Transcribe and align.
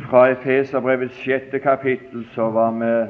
Fra 0.00 0.30
Efeserbrevets 0.30 1.14
sjette 1.14 1.58
kapittel 1.58 2.26
så 2.34 2.50
var 2.50 2.70
vi 2.70 3.06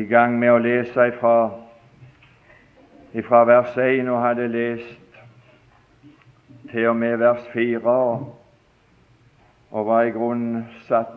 i 0.00 0.04
gang 0.04 0.38
med 0.38 0.52
å 0.52 0.58
lese 0.60 1.06
ifra, 1.08 1.50
ifra 3.16 3.44
vers 3.48 3.76
1 3.78 4.10
og 4.10 4.20
hadde 4.20 4.48
lest 4.52 5.20
til 6.72 6.88
og 6.90 6.96
med 6.98 7.16
vers 7.22 7.46
4 7.54 7.80
og, 7.86 8.26
og 9.70 9.86
var 9.86 10.02
i 10.02 10.12
grunnen 10.12 10.66
satt 10.90 11.16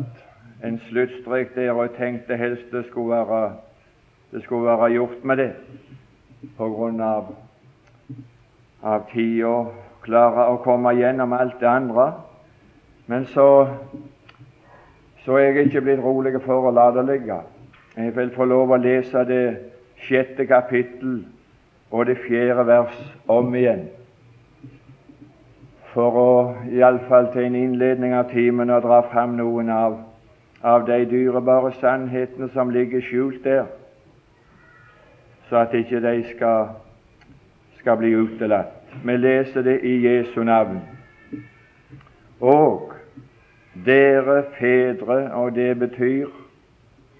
en 0.64 0.80
sluttstrek 0.88 1.55
der 1.57 1.73
og 1.73 1.98
tenkte 1.98 2.38
helst 2.39 2.71
det 2.71 2.86
skulle 2.88 3.18
være, 3.18 3.54
det 4.32 4.44
skulle 4.46 4.71
være 4.71 4.94
gjort 4.94 5.23
med 5.23 5.38
det 5.44 5.52
på 6.55 6.70
grunn 6.78 7.02
av, 7.04 7.36
av 8.84 9.10
tida 9.12 9.66
klare 10.06 10.48
å 10.54 10.64
komme 10.64 10.96
gjennom 10.96 11.34
alt 11.36 11.60
det 11.60 11.68
andre. 11.68 12.29
Men 13.10 13.26
så, 13.26 13.68
så 15.26 15.32
er 15.32 15.40
jeg 15.40 15.64
ikke 15.66 15.82
blitt 15.82 16.02
rolig 16.04 16.36
for 16.44 16.68
å 16.70 16.74
la 16.78 16.92
det 16.94 17.08
ligge. 17.08 17.40
Jeg 17.98 18.14
vil 18.14 18.30
få 18.36 18.46
lov 18.46 18.70
å 18.70 18.78
lese 18.78 19.24
det 19.26 19.46
sjette 20.06 20.46
kapittel 20.46 21.24
og 21.90 22.06
det 22.06 22.20
fjerde 22.28 22.66
vers 22.70 23.00
om 23.26 23.50
igjen. 23.58 23.88
For 25.90 26.20
å 26.22 26.34
iallfall 26.70 27.32
til 27.34 27.48
en 27.48 27.58
innledning 27.58 28.14
av 28.14 28.30
timen 28.30 28.70
å 28.70 28.78
dra 28.86 29.02
fram 29.10 29.34
noen 29.40 29.74
av, 29.74 29.98
av 30.62 30.86
de 30.86 31.00
dyrebare 31.10 31.74
sannhetene 31.80 32.52
som 32.54 32.70
ligger 32.70 33.02
skjult 33.10 33.42
der, 33.44 33.66
så 35.50 35.64
at 35.64 35.73
ikke 35.73 36.04
de 36.06 36.14
skal, 36.30 36.76
skal 37.82 37.98
bli 37.98 38.14
utelatt. 38.14 38.78
Vi 39.02 39.18
leser 39.18 39.66
det 39.66 39.80
i 39.82 39.98
Jesu 40.06 40.44
navn. 40.46 40.84
Og 42.38 42.98
dere 43.86 44.44
fedre, 44.59 45.31
og 45.34 45.56
det 45.56 45.80
betyr 45.80 46.28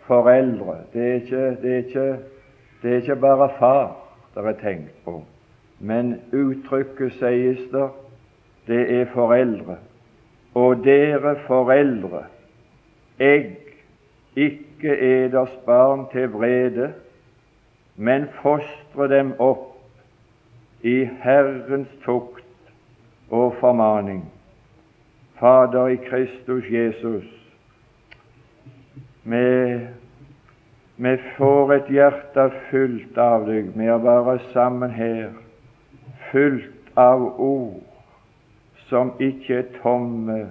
foreldre. 0.08 0.78
Det 0.94 1.10
er 1.10 1.14
ikke, 1.14 1.46
det 1.62 1.72
er 1.74 1.78
ikke, 1.78 2.18
det 2.82 2.92
er 2.92 2.96
ikke 2.96 3.16
bare 3.16 3.50
far 3.60 3.96
det 4.36 4.46
er 4.46 4.60
tenkt 4.62 5.06
på, 5.06 5.24
men 5.80 6.14
uttrykket 6.34 7.12
sies 7.18 7.60
der, 7.72 7.90
det 8.68 8.84
er 9.02 9.06
foreldre. 9.14 9.78
Og 10.56 10.84
dere 10.86 11.36
foreldre, 11.48 12.24
egg, 13.20 13.58
ikke 14.36 14.96
eders 15.02 15.56
barn 15.66 16.06
til 16.12 16.30
vrede, 16.32 16.94
men 17.96 18.30
fostre 18.42 19.10
dem 19.12 19.34
opp 19.40 19.76
i 20.84 21.04
Herrens 21.24 21.92
tukt 22.06 22.46
og 23.30 23.56
formaning. 23.60 24.24
Fader 25.40 25.88
i 25.88 25.96
Kristus 25.96 26.64
Jesus, 26.72 27.24
vi, 29.24 29.80
vi 30.96 31.18
får 31.38 31.74
et 31.74 31.92
hjerte 31.96 32.50
fullt 32.70 33.18
av 33.18 33.46
deg 33.48 33.70
med 33.80 33.94
å 33.94 34.02
være 34.04 34.36
sammen 34.52 34.92
her, 34.92 35.30
fullt 36.32 36.92
av 37.00 37.24
ord 37.40 37.80
som 38.90 39.14
ikke 39.24 39.62
er 39.62 39.72
tomme, 39.80 40.42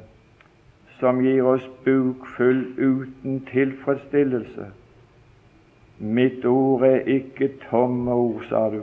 som 1.03 1.21
gir 1.21 1.45
oss 1.45 1.69
bukfull 1.85 2.65
uten 2.79 3.43
tilfredsstillelse. 3.53 4.73
Mitt 5.99 6.45
ord 6.49 6.89
er 6.89 7.05
ikke 7.19 7.53
tomme 7.69 8.15
ord, 8.15 8.45
sa 8.49 8.69
du. 8.73 8.81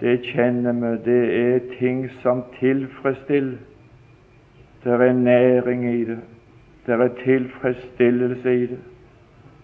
Det 0.00 0.22
kjenner 0.32 0.72
vi, 0.80 0.98
det 1.04 1.22
er 1.36 1.72
ting 1.76 2.06
som 2.22 2.46
tilfredsstiller. 2.60 3.58
Det 4.86 4.92
er 4.92 5.12
næring 5.12 5.84
i 5.94 6.04
det. 6.04 6.18
Det 6.86 6.94
er 6.94 7.08
tilfredsstillelse 7.24 8.54
i 8.54 8.66
det. 8.66 8.78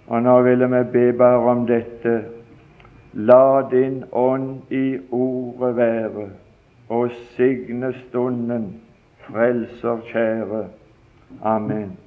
Og 0.06 0.22
nå 0.22 0.43
vil 0.43 0.71
vi 0.71 0.83
be 0.93 1.12
bare 1.19 1.38
om 1.38 1.66
dette. 1.66 2.25
La 3.12 3.62
din 3.71 4.05
ånd 4.12 4.61
i 4.71 4.99
ordet 5.11 5.77
være, 5.77 6.28
og 6.88 7.11
signe 7.37 7.93
stunden, 8.09 8.81
frelser 9.19 9.99
kjære. 10.12 10.65
Amen. 11.43 11.99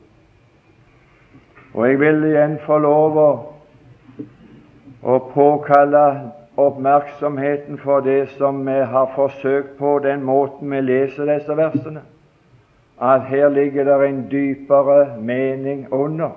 Og 1.73 1.87
jeg 1.87 1.99
vil 1.99 2.23
igjen 2.23 2.57
få 2.65 2.77
lov 2.77 3.19
å 5.03 5.15
påkalle 5.29 6.03
oppmerksomheten 6.57 7.77
for 7.77 7.99
det 7.99 8.27
som 8.35 8.59
vi 8.67 8.75
har 8.91 9.07
forsøkt 9.15 9.77
på, 9.77 9.99
den 10.03 10.23
måten 10.23 10.71
vi 10.71 10.81
leser 10.81 11.31
disse 11.31 11.57
versene 11.57 12.03
at 13.01 13.21
her 13.21 13.49
ligger 13.49 13.83
det 13.83 14.09
en 14.09 14.27
dypere 14.31 15.17
mening 15.19 15.93
under. 15.93 16.29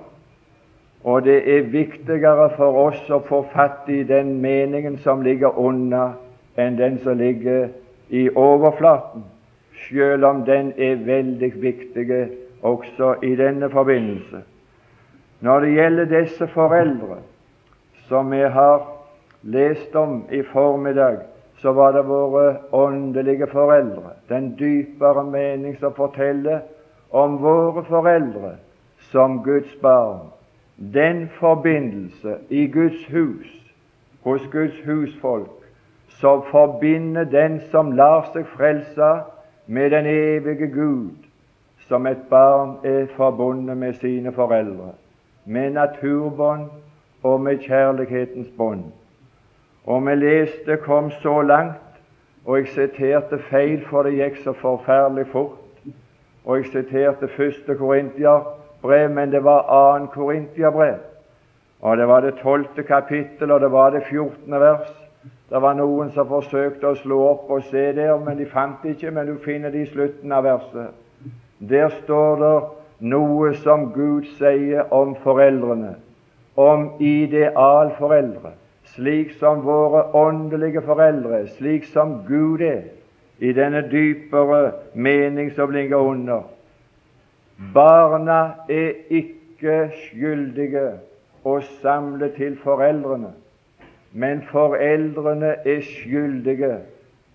Og 1.03 1.23
det 1.23 1.57
er 1.57 1.61
viktigere 1.71 2.49
for 2.57 2.75
oss 2.87 3.09
å 3.09 3.21
få 3.23 3.45
fatt 3.53 3.87
i 3.87 4.03
den 4.03 4.41
meningen 4.41 4.97
som 4.99 5.21
ligger 5.23 5.55
under, 5.57 6.17
enn 6.59 6.75
den 6.77 6.99
som 7.03 7.17
ligger 7.17 7.69
i 8.09 8.27
overflaten, 8.35 9.23
selv 9.87 10.25
om 10.25 10.43
den 10.45 10.73
er 10.77 10.99
veldig 11.05 11.53
viktig 11.61 12.07
også 12.61 13.15
i 13.23 13.35
denne 13.39 13.69
forbindelse. 13.71 14.43
Når 15.39 15.59
det 15.59 15.73
gjelder 15.73 16.11
disse 16.11 16.47
foreldre 16.51 17.21
som 18.09 18.31
vi 18.31 18.41
har 18.43 18.81
lest 19.43 19.95
om 19.95 20.25
i 20.31 20.41
formiddag, 20.43 21.21
så 21.61 21.71
var 21.71 21.91
det 21.91 22.07
våre 22.07 22.55
åndelige 22.71 23.47
foreldre, 23.47 24.15
den 24.29 24.55
dypere 24.59 25.23
mening 25.23 25.77
som 25.79 25.93
forteller 25.93 26.59
om 27.11 27.37
våre 27.41 27.83
foreldre 27.83 28.55
som 29.11 29.43
Guds 29.43 29.75
barn. 29.81 30.29
Den 30.93 31.29
forbindelse 31.39 32.37
i 32.49 32.67
Guds 32.67 33.07
hus, 33.07 33.47
hos 34.23 34.41
Guds 34.51 34.79
husfolk, 34.85 35.51
som 36.07 36.43
forbinder 36.51 37.23
den 37.23 37.59
som 37.71 37.91
lar 37.91 38.29
seg 38.33 38.47
frelse, 38.55 39.09
med 39.67 39.91
den 39.91 40.05
evige 40.05 40.67
Gud, 40.67 41.27
som 41.87 42.07
et 42.07 42.23
barn 42.29 42.77
er 42.83 43.05
forbundet 43.15 43.77
med 43.77 43.93
sine 43.93 44.31
foreldre, 44.31 44.93
med 45.45 45.75
naturbånd 45.75 46.69
og 47.23 47.41
med 47.41 47.59
kjærlighetens 47.59 48.49
bånd. 48.57 48.83
Og 49.89 50.05
vi 50.05 50.15
leste, 50.15 50.77
kom 50.77 51.11
så 51.11 51.41
langt, 51.41 52.01
og 52.45 52.57
jeg 52.57 52.67
siterte 52.67 53.39
feil, 53.49 53.79
for 53.89 54.05
det 54.05 54.19
gikk 54.19 54.35
så 54.43 54.53
forferdelig 54.53 55.25
fort. 55.31 55.87
Og 56.45 56.59
jeg 56.59 56.67
siterte 56.69 57.29
første 57.33 57.75
Korintiabrev, 57.75 59.09
men 59.09 59.33
det 59.33 59.41
var 59.43 59.65
annen 59.73 60.07
Korintiabrev. 60.13 60.99
Og 61.81 61.97
det 61.97 62.07
var 62.07 62.21
det 62.21 62.35
tolvte 62.43 62.83
kapittel, 62.83 63.51
og 63.51 63.61
det 63.61 63.71
var 63.71 63.89
det 63.89 64.03
fjortende 64.11 64.59
vers. 64.61 64.93
Det 65.49 65.61
var 65.61 65.73
noen 65.73 66.13
som 66.13 66.29
forsøkte 66.29 66.91
å 66.93 67.01
slå 67.01 67.19
opp 67.31 67.49
og 67.49 67.65
se 67.71 67.89
der, 67.97 68.13
men 68.21 68.37
de 68.37 68.45
fant 68.45 68.77
det 68.83 68.93
ikke. 68.93 69.11
Men 69.11 69.25
du 69.25 69.41
finner 69.41 69.73
det 69.73 69.87
i 69.87 69.89
slutten 69.89 70.31
av 70.31 70.45
verset. 70.45 70.93
Der 71.57 71.89
står 72.03 72.39
det 72.45 72.55
noe 73.09 73.55
som 73.65 73.89
Gud 73.97 74.29
sier 74.37 74.93
om 74.93 75.17
foreldrene, 75.25 75.95
om 76.55 76.91
idealforeldre 77.01 78.53
slik 78.95 79.31
som 79.39 79.61
våre 79.65 80.03
åndelige 80.13 80.81
foreldre, 80.81 81.47
slik 81.47 81.85
som 81.85 82.23
Gud 82.27 82.61
er, 82.61 82.81
i 83.39 83.53
denne 83.55 83.81
dypere 83.91 84.71
mening 84.93 85.51
som 85.55 85.71
ligger 85.71 85.97
under. 85.97 86.41
Barna 87.73 88.41
er 88.69 88.91
ikke 89.09 89.89
skyldige 89.95 90.89
å 91.47 91.59
samle 91.81 92.31
til 92.35 92.57
foreldrene, 92.63 93.31
men 94.11 94.43
foreldrene 94.51 95.55
er 95.65 95.81
skyldige 95.85 96.73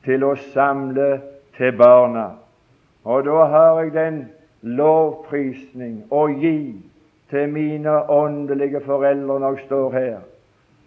til 0.04 0.24
å 0.24 0.34
samle 0.52 1.08
til 1.56 1.72
barna. 1.78 2.26
Og 3.04 3.24
da 3.24 3.48
har 3.52 3.80
jeg 3.82 3.94
den 3.94 4.20
lovprisning 4.62 6.04
å 6.10 6.26
gi 6.28 6.74
til 7.30 7.48
mine 7.52 7.98
åndelige 8.12 8.80
foreldre 8.84 9.40
når 9.40 9.50
jeg 9.50 9.66
står 9.66 9.92
her 9.92 10.22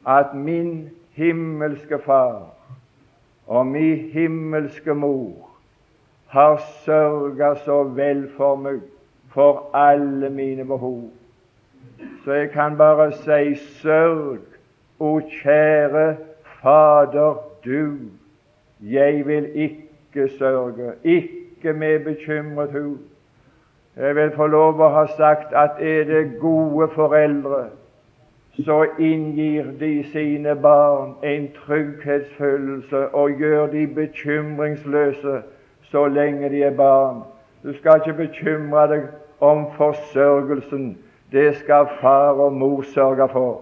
at 0.07 0.33
min 0.33 0.89
himmelske 1.11 1.99
Far 1.99 2.53
og 3.47 3.67
min 3.67 3.97
himmelske 3.97 4.93
Mor 4.93 5.49
har 6.27 6.61
sørga 6.85 7.55
så 7.65 7.83
vel 7.83 8.27
for 8.37 8.55
meg 8.55 8.81
for 9.31 9.69
alle 9.75 10.29
mine 10.29 10.65
behov. 10.65 11.09
Så 12.23 12.33
jeg 12.33 12.49
kan 12.51 12.77
bare 12.77 13.11
si 13.11 13.55
sørg, 13.55 14.39
o 14.99 15.19
kjære 15.19 16.15
Fader, 16.61 17.37
du. 17.65 17.97
Jeg 18.81 19.27
vil 19.27 19.49
ikke 19.55 20.29
sørge, 20.37 20.93
ikke 21.03 21.73
med 21.73 21.99
bekymret 21.99 22.71
hu. 22.71 22.97
Jeg 23.95 24.15
vil 24.15 24.31
få 24.35 24.47
lov 24.47 24.81
å 24.81 24.89
ha 24.93 25.05
sagt 25.17 25.53
at 25.53 25.79
er 25.81 26.03
det 26.03 26.39
gode 26.39 26.89
foreldre 26.93 27.67
så 28.65 28.85
inngir 28.99 29.65
de 29.79 30.03
sine 30.11 30.55
barn 30.55 31.15
en 31.23 31.49
trygghetsfølelse 31.65 33.07
og 33.07 33.31
gjør 33.31 33.67
de 33.67 33.87
bekymringsløse 33.87 35.41
så 35.81 36.07
lenge 36.07 36.49
de 36.49 36.63
er 36.63 36.75
barn. 36.75 37.21
Du 37.63 37.73
skal 37.77 38.01
ikke 38.01 38.17
bekymre 38.17 38.87
deg 38.87 39.03
om 39.39 39.65
forsørgelsen. 39.77 40.97
Det 41.31 41.55
skal 41.55 41.87
far 42.01 42.31
og 42.31 42.53
mor 42.53 42.81
sørge 42.81 43.29
for. 43.29 43.61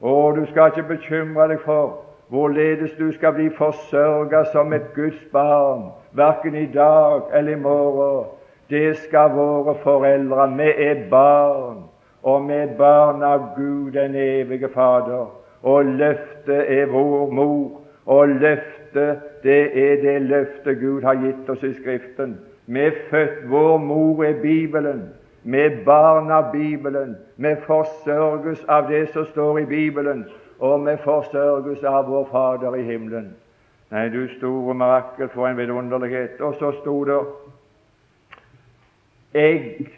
Og 0.00 0.36
du 0.36 0.46
skal 0.46 0.72
ikke 0.72 0.88
bekymre 0.88 1.48
deg 1.48 1.60
for 1.64 1.98
hvorledes 2.30 2.90
du 2.98 3.12
skal 3.12 3.32
bli 3.32 3.50
forsørget 3.56 4.46
som 4.52 4.72
et 4.72 4.94
Guds 4.94 5.24
barn, 5.32 5.90
verken 6.12 6.54
i 6.54 6.66
dag 6.66 7.20
eller 7.34 7.52
i 7.52 7.60
morgen. 7.60 8.26
Det 8.70 8.96
skal 8.96 9.30
våre 9.34 9.74
foreldre. 9.82 10.48
Vi 10.56 10.72
er 10.76 11.08
barn, 11.10 11.89
og 12.22 12.50
er 12.50 12.76
barn 12.78 13.22
av 13.22 13.54
Gud, 13.56 13.92
den 13.92 14.14
evige 14.14 14.68
Fader. 14.68 15.30
Og 15.62 15.84
løftet 15.84 16.64
er 16.80 16.86
vår 16.86 17.30
mor, 17.32 17.80
og 18.06 18.28
løftet, 18.28 19.18
det 19.42 19.60
er 19.78 20.02
det 20.02 20.22
løftet 20.22 20.80
Gud 20.80 21.02
har 21.02 21.14
gitt 21.14 21.48
oss 21.48 21.62
i 21.62 21.74
Skriften. 21.74 22.38
Er 22.68 22.90
født, 23.10 23.50
vår 23.50 23.78
mor 23.78 24.24
er 24.24 24.40
Bibelen. 24.42 25.08
Er 25.44 25.84
barn 25.84 26.30
av 26.30 26.52
Bibelen. 26.52 27.16
Vi 27.36 27.54
forsørges 27.66 28.64
av 28.68 28.88
det 28.88 29.08
som 29.12 29.26
står 29.26 29.58
i 29.58 29.64
Bibelen, 29.64 30.24
og 30.58 30.86
vi 30.86 30.96
forsørges 31.04 31.84
av 31.84 32.08
vår 32.08 32.28
Fader 32.32 32.76
i 32.76 32.82
himmelen. 32.82 33.30
Nei, 33.90 34.08
du 34.08 34.28
store 34.36 34.74
mirakel, 34.74 35.28
for 35.28 35.48
en 35.48 35.56
vidunderlighet. 35.56 36.40
Og 36.40 36.54
så 36.58 36.72
sto 36.80 37.04
det 37.04 37.20
Egg, 39.34 39.88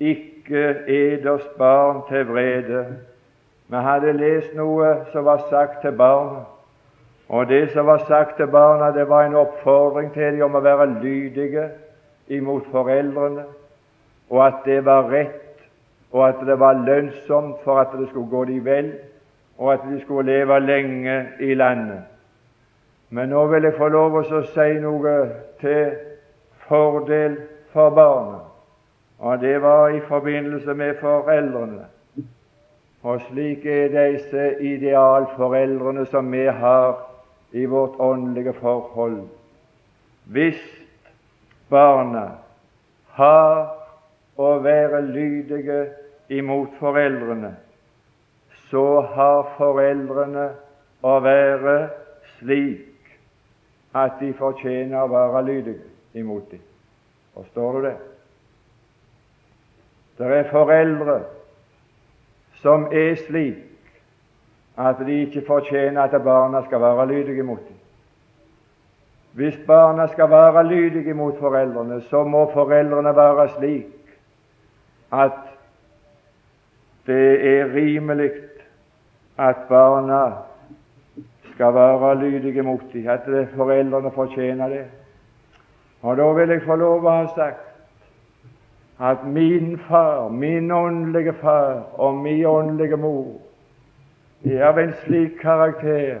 ikke 0.00 0.29
eders 0.48 1.46
barn 1.58 2.02
til 2.08 2.28
vrede. 2.28 2.86
Vi 3.68 3.76
hadde 3.76 4.12
lest 4.12 4.54
noe 4.54 4.94
som 5.12 5.24
var 5.24 5.44
sagt 5.50 5.80
til 5.82 5.92
barna. 5.92 6.44
Og 7.28 7.48
det 7.48 7.70
som 7.70 7.86
var 7.86 7.98
sagt 8.08 8.36
til 8.36 8.46
barna, 8.46 8.90
det 8.98 9.08
var 9.08 9.24
en 9.24 9.34
oppfordring 9.34 10.12
til 10.12 10.32
dem 10.32 10.42
om 10.42 10.58
å 10.58 10.64
være 10.64 10.88
lydige 11.02 11.68
imot 12.28 12.66
foreldrene, 12.72 13.44
og 14.30 14.46
at 14.46 14.64
det 14.64 14.80
var 14.84 15.06
rett, 15.10 15.62
og 16.10 16.28
at 16.28 16.42
det 16.46 16.58
var 16.58 16.82
lønnsomt 16.86 17.62
for 17.64 17.78
at 17.78 17.94
det 17.98 18.08
skulle 18.08 18.30
gå 18.30 18.44
dem 18.44 18.64
vel, 18.64 18.92
og 19.58 19.72
at 19.72 19.86
de 19.86 20.00
skulle 20.00 20.32
leve 20.32 20.60
lenge 20.60 21.16
i 21.40 21.54
landet. 21.54 22.02
Men 23.10 23.28
nå 23.28 23.46
vil 23.46 23.66
jeg 23.66 23.78
få 23.78 23.88
lov 23.88 24.18
å 24.18 24.42
si 24.50 24.68
noe 24.82 25.14
til 25.62 25.94
fordel 26.66 27.36
for 27.70 27.94
barna, 27.94 28.49
og 29.20 29.40
det 29.40 29.62
var 29.62 29.88
i 29.88 30.00
forbindelse 30.00 30.74
med 30.74 30.94
foreldrene. 31.00 31.84
Og 33.02 33.20
slik 33.28 33.66
er 33.66 33.92
disse 33.92 34.46
idealforeldrene 34.60 36.06
som 36.06 36.32
vi 36.32 36.46
har 36.46 36.96
i 37.52 37.64
vårt 37.64 37.96
åndelige 37.98 38.52
forhold. 38.52 39.22
Hvis 40.24 40.60
barna 41.68 42.26
har 43.16 43.76
å 44.36 44.50
være 44.64 45.02
lydige 45.06 45.80
imot 46.28 46.76
foreldrene, 46.80 47.54
så 48.70 49.00
har 49.00 49.52
foreldrene 49.58 50.46
å 51.02 51.16
være 51.24 51.76
slik 52.38 53.16
at 53.96 54.20
de 54.20 54.32
fortjener 54.38 55.02
å 55.02 55.12
være 55.12 55.44
lydige 55.48 56.20
imot 56.20 56.48
dem. 56.50 56.64
Forstår 57.34 57.72
du 57.76 57.86
det? 57.88 57.96
Det 60.20 60.28
er 60.36 60.50
foreldre 60.50 61.20
som 62.60 62.82
er 62.92 63.14
slik 63.16 63.54
at 64.76 64.98
de 65.06 65.14
ikke 65.22 65.42
fortjener 65.46 66.02
at 66.02 66.22
barna 66.24 66.60
skal 66.66 66.80
være 66.80 67.06
lydige 67.08 67.42
mot 67.42 67.62
dem. 67.68 67.76
Hvis 69.32 69.56
barna 69.66 70.06
skal 70.06 70.30
være 70.30 70.66
lydige 70.66 71.14
mot 71.14 71.38
foreldrene, 71.38 72.02
så 72.02 72.24
må 72.24 72.50
foreldrene 72.52 73.16
være 73.16 73.48
slik 73.48 73.86
at 75.12 75.40
det 77.06 77.56
er 77.56 77.74
rimelig 77.74 78.30
at 79.38 79.56
barna 79.68 80.32
skal 81.54 81.74
være 81.74 82.14
lydige 82.20 82.62
mot 82.62 82.80
dem, 82.92 83.08
at 83.08 83.48
foreldrene 83.56 84.10
fortjener 84.10 84.68
det. 84.68 84.84
Og 86.02 86.16
Da 86.16 86.32
vil 86.32 86.48
jeg 86.48 86.62
få 86.62 86.76
lov 86.76 87.04
å 87.04 87.10
ha 87.10 87.26
sagt 87.34 87.69
at 89.00 89.26
min 89.26 89.78
far, 89.78 90.28
min 90.28 90.70
åndelige 90.70 91.32
far 91.32 91.86
og 91.92 92.14
min 92.14 92.46
åndelige 92.46 92.96
mor 92.96 93.40
er 94.44 94.64
av 94.64 94.78
en 94.78 94.92
slik 95.04 95.38
karakter 95.40 96.20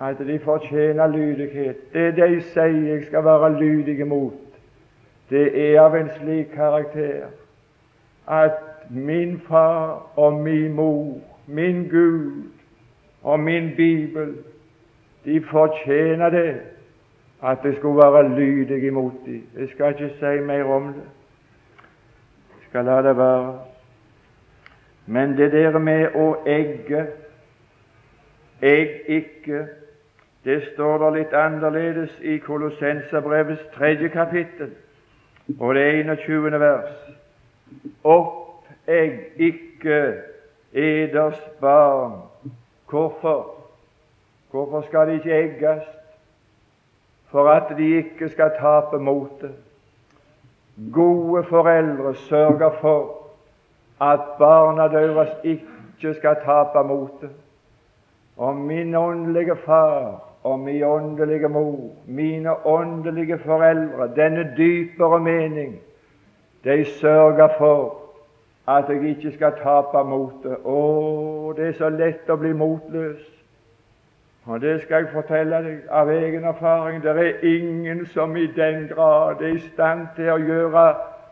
at 0.00 0.18
de 0.18 0.38
fortjener 0.38 1.06
lydighet. 1.06 1.76
Det 1.92 2.16
de 2.16 2.40
sier 2.40 2.82
jeg 2.88 3.04
skal 3.06 3.24
være 3.24 3.52
lydig 3.60 4.06
mot, 4.06 4.32
det 5.30 5.46
er 5.60 5.80
av 5.80 5.96
en 5.96 6.10
slik 6.18 6.52
karakter 6.54 7.28
at 8.26 8.60
min 8.90 9.40
far 9.48 10.12
og 10.16 10.32
min 10.32 10.72
mor, 10.74 11.20
min 11.46 11.88
Gud 11.88 12.44
og 13.22 13.40
min 13.40 13.70
Bibel, 13.76 14.34
de 15.24 15.42
fortjener 15.50 16.30
det, 16.30 16.60
at 17.42 17.58
det 17.62 17.76
skulle 17.76 17.96
være 17.96 18.28
lydig 18.36 18.86
imot 18.86 19.12
dem. 19.26 19.42
Jeg 19.58 19.68
skal 19.68 19.88
ikke 19.88 20.14
si 20.18 20.40
mer 20.46 20.64
om 20.64 20.92
det. 20.92 21.15
Skal 22.76 22.84
la 22.84 23.02
det 23.02 23.16
være. 23.16 23.58
Men 25.06 25.36
det 25.36 25.52
der 25.52 25.78
med 25.78 26.12
å 26.12 26.26
egge 26.44 27.06
Egg 28.60 28.90
ikke 29.08 29.62
Det 30.44 30.58
står 30.74 30.98
der 31.00 31.14
litt 31.14 31.32
annerledes 31.32 32.18
i 32.20 32.36
Kolossenserbrevets 32.44 33.64
tredje 33.78 34.12
kapittel 34.12 34.74
og 35.56 35.74
det 35.74 35.86
21. 36.04 36.60
vers. 36.60 36.92
Oppegg 38.04 39.40
ikke 39.40 40.00
eders 40.72 41.40
barn. 41.60 42.20
Hvorfor? 42.90 43.54
Hvorfor 44.50 44.84
skal 44.90 45.08
de 45.08 45.14
ikke 45.14 45.38
egges? 45.38 45.88
For 47.32 47.48
at 47.48 47.72
de 47.78 47.94
ikke 48.02 48.28
skal 48.28 48.52
tape 48.60 49.00
motet. 49.00 49.56
Gode 50.92 51.44
foreldre 51.44 52.14
sørger 52.14 52.70
for 52.80 53.16
at 54.00 54.20
barna 54.38 54.88
deres 54.88 55.28
ikke 55.44 56.14
skal 56.14 56.36
tape 56.44 56.88
motet. 56.88 57.30
Og 58.36 58.56
min 58.56 58.94
åndelige 58.94 59.56
far 59.56 60.22
og 60.42 60.58
min 60.58 60.82
åndelige 60.82 61.48
mor, 61.48 61.90
mine 62.06 62.66
åndelige 62.66 63.38
foreldre, 63.38 64.10
denne 64.16 64.54
dypere 64.56 65.20
mening, 65.20 65.80
de 66.64 66.84
sørger 66.84 67.48
for 67.58 67.98
at 68.68 68.84
jeg 68.88 69.08
ikke 69.08 69.32
skal 69.32 69.52
tape 69.62 70.04
motet. 70.08 70.56
Å, 70.64 71.52
det 71.56 71.68
er 71.68 71.78
så 71.78 71.88
lett 71.88 72.30
å 72.30 72.36
bli 72.36 72.52
motløs. 72.52 73.35
Og 74.46 74.60
det 74.60 74.82
skal 74.82 74.96
jeg 74.96 75.12
fortelle 75.12 75.58
deg 75.62 75.88
av 75.90 76.10
egen 76.10 76.44
erfaring. 76.44 77.02
Det 77.02 77.10
er 77.10 77.40
ingen 77.42 78.06
som 78.06 78.36
i 78.36 78.46
den 78.46 78.88
grad 78.88 79.42
er 79.42 79.56
i 79.56 79.58
stand 79.72 80.06
til 80.16 80.30
å 80.30 80.38
gjøre 80.38 80.84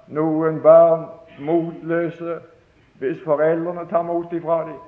noen 0.09 0.59
barn 0.63 1.07
motløse 1.39 2.41
hvis 2.99 3.23
foreldrene 3.23 3.87
tar 3.91 4.03
mot 4.03 4.33
ifra 4.33 4.65
dem. 4.67 4.83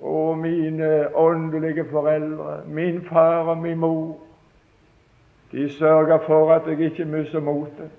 Og 0.00 0.38
mine 0.38 1.16
åndelige 1.16 1.84
foreldre, 1.90 2.60
min 2.66 3.02
far 3.04 3.46
og 3.52 3.58
min 3.58 3.78
mor, 3.78 4.18
de 5.52 5.68
sørger 5.78 6.18
for 6.26 6.52
at 6.54 6.66
jeg 6.66 6.80
ikke 6.80 7.04
mister 7.04 7.40
motet. 7.40 7.90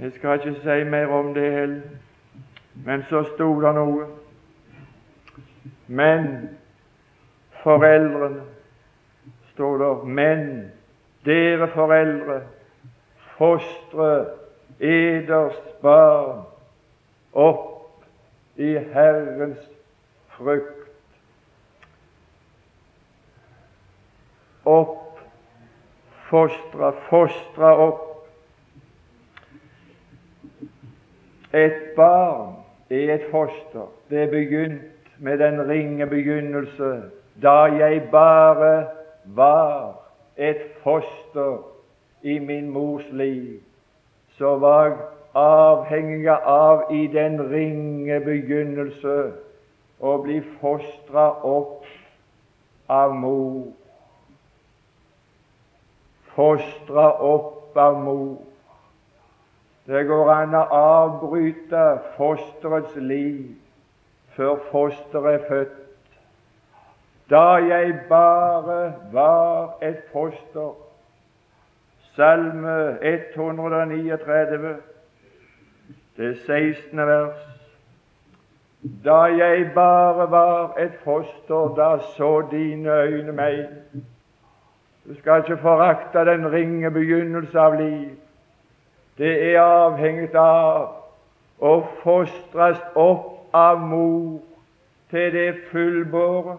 Jeg 0.00 0.12
skal 0.12 0.40
ikke 0.40 0.60
si 0.60 0.84
mer 0.84 1.06
om 1.06 1.34
det 1.34 1.52
heller. 1.52 1.80
Men 2.84 3.02
så 3.08 3.22
sto 3.34 3.60
det 3.60 3.74
noe. 3.74 4.06
Men 5.86 6.48
foreldrene, 7.62 8.42
står 9.52 9.78
det, 9.78 10.08
men 10.08 10.44
dere 11.24 11.68
foreldre, 11.74 12.40
fostre 13.36 14.10
eders 14.80 15.58
barn 15.82 16.44
opp 17.32 18.04
i 18.60 18.74
Herrens 18.92 19.64
frukt. 20.36 20.76
Opp, 24.64 25.18
fostra, 26.28 26.92
fostra 27.08 27.74
opp 27.88 28.06
Et 31.52 31.94
barn 31.96 32.52
er 32.90 33.14
et 33.14 33.24
foster. 33.30 33.88
Det 34.10 34.22
er 34.22 34.30
begynt 34.30 35.18
med 35.18 35.38
den 35.38 35.68
ringe 35.68 36.06
begynnelse 36.06 37.10
da 37.42 37.62
jeg 37.72 38.02
bare 38.10 38.86
var 39.24 39.94
et 40.36 40.62
foster 40.82 41.58
i 42.22 42.38
min 42.38 42.70
mors 42.70 43.04
liv. 43.12 43.60
Så 44.38 44.56
var 44.58 44.84
jeg 44.84 44.96
avhengig 45.34 46.28
av 46.30 46.82
i 46.90 47.06
den 47.06 47.38
ringe 47.52 48.20
begynnelse 48.20 49.16
å 50.00 50.16
bli 50.24 50.40
fostra 50.60 51.30
opp 51.46 51.84
av 52.90 53.14
mor. 53.14 53.68
Fostra 56.34 57.10
opp 57.22 57.76
av 57.78 58.00
mor. 58.02 58.38
Det 59.86 60.04
går 60.06 60.32
an 60.32 60.54
å 60.54 60.64
avbryte 60.76 61.84
fosterets 62.16 62.96
liv 62.96 63.54
før 64.36 64.58
fosteret 64.70 65.40
er 65.40 65.46
født. 65.48 65.89
Da 67.30 67.54
jeg 67.62 68.00
bare 68.08 68.94
var 69.12 69.78
et 69.82 70.02
foster. 70.12 70.74
Salme 72.16 72.98
139, 73.02 74.76
det 76.16 76.38
16. 76.38 76.98
vers. 76.98 77.36
Da 79.04 79.20
jeg 79.22 79.70
bare 79.74 80.30
var 80.30 80.74
et 80.74 80.92
foster, 81.04 81.74
da 81.76 81.98
så 82.16 82.48
dine 82.50 82.90
øyne 82.90 83.32
meg. 83.32 83.66
Du 85.08 85.18
skal 85.18 85.38
ikke 85.38 85.62
forakte 85.62 86.18
den 86.18 86.52
ringe 86.52 86.90
begynnelse 86.90 87.60
av 87.60 87.78
liv. 87.80 88.10
Det 89.18 89.54
er 89.54 89.60
avhengig 89.60 90.34
av 90.34 90.88
å 91.60 91.72
fostres 92.02 92.80
opp 92.94 93.54
av 93.54 93.80
mor 93.80 94.40
til 95.10 95.32
det 95.32 95.54
fullbåre. 95.70 96.58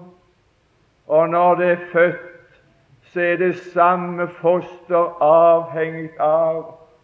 Og 1.11 1.29
når 1.29 1.55
det 1.55 1.71
er 1.71 1.87
født, 1.91 2.59
så 3.01 3.21
er 3.21 3.35
det 3.35 3.55
samme 3.55 4.27
foster 4.27 5.17
avhengig 5.21 6.13
av 6.23 6.61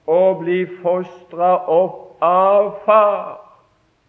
å 0.07 0.21
bli 0.39 0.61
fostra 0.79 1.49
opp 1.67 2.23
av 2.23 2.69
far 2.85 3.33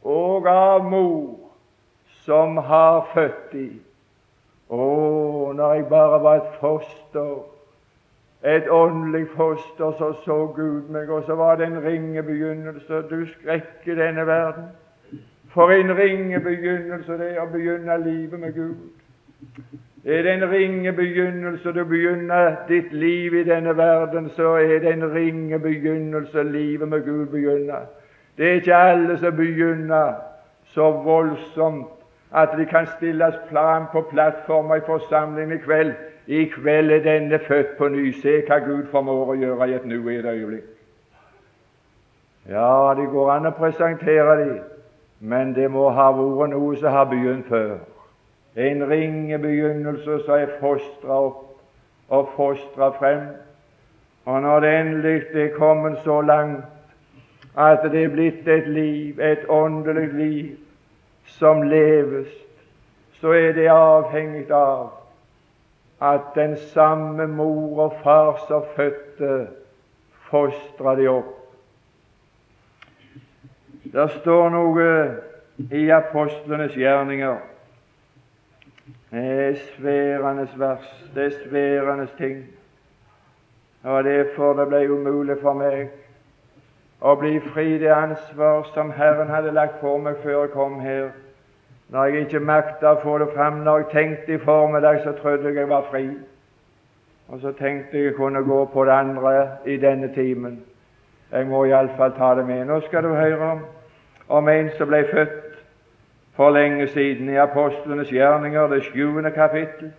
og 0.07 0.47
av 0.47 0.87
mor 0.87 1.49
som 2.23 2.61
har 2.63 3.09
født 3.15 3.53
de. 3.53 3.67
Å, 4.71 4.87
når 5.59 5.75
jeg 5.75 5.89
bare 5.91 6.21
var 6.23 6.45
et 6.45 6.55
foster, 6.61 7.35
et 8.47 8.71
åndelig 8.71 9.25
foster, 9.35 9.97
så 9.99 10.13
så 10.23 10.39
Gud 10.55 10.93
meg, 10.95 11.11
og 11.11 11.27
så 11.27 11.35
var 11.35 11.59
det 11.59 11.67
en 11.67 11.83
ringe 11.83 12.23
begynnelse. 12.23 13.03
Du 13.11 13.27
skrekker 13.33 13.99
denne 13.99 14.27
verden. 14.27 14.71
For 15.51 15.75
en 15.75 15.91
ringe 15.99 16.39
begynnelse 16.41 17.19
det 17.19 17.33
er 17.35 17.43
å 17.43 17.51
begynne 17.51 17.99
livet 18.05 18.41
med 18.41 18.55
Gud. 18.55 18.79
Er 20.05 20.23
det 20.23 20.33
en 20.33 20.51
ringe 20.51 20.93
begynnelse 20.93 21.73
du 21.73 21.85
begynner 21.85 22.57
ditt 22.69 22.93
liv 22.93 23.35
i 23.35 23.45
denne 23.45 23.77
verden, 23.77 24.31
så 24.31 24.55
er 24.57 24.79
det 24.79 24.93
en 24.93 25.15
ringe 25.15 25.59
begynnelse 25.59 26.43
livet 26.43 26.89
med 26.89 27.05
Gud 27.05 27.27
begynner. 27.27 27.87
Det 28.39 28.49
er 28.49 28.53
ikke 28.53 28.75
alle 28.75 29.19
som 29.19 29.37
begynner 29.37 30.13
så 30.65 30.91
voldsomt 30.91 31.87
at 32.35 32.49
det 32.57 32.69
kan 32.69 32.87
stilles 32.87 33.35
plan 33.49 33.85
på 33.93 34.01
plattformer 34.11 34.75
i 34.75 34.87
forsamlingen 34.87 35.59
i 35.59 35.63
kveld. 35.63 35.93
I 36.27 36.45
kveld 36.45 36.91
er 36.91 37.03
denne 37.03 37.39
født 37.39 37.77
på 37.79 37.89
ny. 37.89 38.13
Se 38.13 38.43
hva 38.47 38.59
Gud 38.59 38.87
formår 38.93 39.33
å 39.33 39.37
gjøre 39.41 39.69
i 39.69 39.75
et 39.75 39.87
nu 39.87 40.11
i 40.11 40.19
et 40.19 40.25
øyeblikk. 40.25 40.65
Ja, 42.49 42.95
det 42.97 43.09
går 43.13 43.31
an 43.31 43.49
å 43.49 43.57
presentere 43.57 44.37
dem, 44.41 44.59
men 45.21 45.55
det 45.55 45.71
må 45.71 45.89
ha 45.91 46.11
vært 46.13 46.53
noe 46.53 46.77
som 46.77 46.93
har 46.93 47.09
begynt 47.11 47.49
før. 47.49 47.79
En 48.59 48.83
ringe 48.91 49.39
begynnelse 49.39 50.19
som 50.27 50.35
er 50.35 50.57
fostra 50.61 51.21
opp 51.29 51.45
og 52.09 52.33
fostra 52.37 52.91
frem. 52.99 53.29
Og 54.27 54.43
når 54.43 54.61
det 54.61 54.73
endelig 54.81 55.23
er 55.35 55.55
kommet 55.57 55.99
så 56.05 56.21
langt 56.21 56.65
at 57.59 57.87
det 57.93 58.05
er 58.05 58.13
blitt 58.13 58.49
et 58.49 58.69
liv, 58.69 59.21
et 59.21 59.47
åndelig 59.49 60.09
liv, 60.13 60.57
som 61.25 61.63
leves, 61.63 62.29
så 63.21 63.33
er 63.33 63.53
det 63.53 63.69
avhengig 63.71 64.51
av 64.55 64.91
at 66.01 66.35
den 66.35 66.57
samme 66.57 67.27
mor 67.27 67.81
og 67.85 67.97
far 68.03 68.39
som 68.49 68.65
fødte, 68.77 69.49
fostra 70.31 70.95
de 70.97 71.09
opp. 71.11 71.35
Det 73.93 74.11
står 74.21 74.51
noe 74.53 74.89
i 75.73 75.89
apostlenes 75.91 76.77
gjerninger. 76.77 77.39
Det 79.11 79.49
er 79.49 79.55
sværende 79.55 80.49
vers, 80.57 81.11
det 81.15 81.25
er 81.25 81.31
sværende 81.49 82.09
ting. 82.19 82.47
Og 83.83 84.05
derfor 84.05 84.53
det 84.53 84.69
ble 84.69 84.91
umulig 84.93 85.37
for 85.41 85.57
meg 85.57 85.89
å 87.01 87.15
bli 87.17 87.39
fri 87.41 87.79
det 87.79 87.93
ansvar 87.95 88.67
som 88.75 88.91
Herren 88.93 89.31
hadde 89.33 89.55
lagt 89.55 89.81
for 89.81 90.03
meg 90.03 90.19
før 90.23 90.43
jeg 90.43 90.53
kom 90.53 90.81
her. 90.81 91.09
Når 91.89 92.05
jeg 92.05 92.27
ikke 92.27 92.45
makta 92.45 92.93
å 92.93 93.01
få 93.01 93.19
det 93.23 93.31
fram, 93.33 93.63
når 93.65 93.79
jeg 93.79 93.91
tenkte 93.93 94.35
i 94.35 94.43
formiddag, 94.45 95.01
så 95.05 95.15
trodde 95.23 95.49
jeg 95.49 95.57
jeg 95.57 95.69
var 95.69 95.89
fri. 95.91 96.05
Og 97.29 97.41
så 97.41 97.53
tenkte 97.53 97.97
jeg 97.97 98.11
jeg 98.11 98.15
kunne 98.15 98.45
gå 98.45 98.65
på 98.65 98.85
det 98.85 98.93
andre 98.93 99.33
i 99.65 99.77
denne 99.77 100.13
timen. 100.15 100.61
Jeg 101.33 101.47
må 101.47 101.65
iallfall 101.65 102.13
ta 102.17 102.35
det 102.35 102.45
med. 102.47 102.67
Nå 102.67 102.81
skal 102.81 103.03
du 103.03 103.15
høre 103.15 103.53
om, 103.53 103.65
om 104.29 104.49
en 104.49 104.71
som 104.77 104.89
ble 104.89 105.07
født 105.13 105.48
for 106.39 106.51
lenge 106.51 106.89
siden 106.89 107.29
i 107.29 107.37
Apostlenes 107.37 108.09
gjerninger, 108.09 108.67
det 108.67 108.85
sjuende 108.85 109.31
kapittel. 109.31 109.93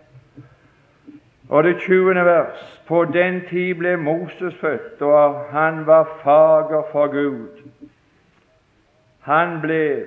Og 1.48 1.64
det 1.64 1.76
tjuende 1.80 2.24
vers. 2.24 2.80
På 2.88 3.04
den 3.04 3.42
tid 3.50 3.74
ble 3.74 3.96
Moses 3.96 4.54
født, 4.60 5.02
og 5.02 5.44
han 5.50 5.86
var 5.86 6.08
fager 6.22 6.82
for 6.92 7.06
Gud. 7.12 7.60
Han 9.20 9.60
ble 9.60 10.06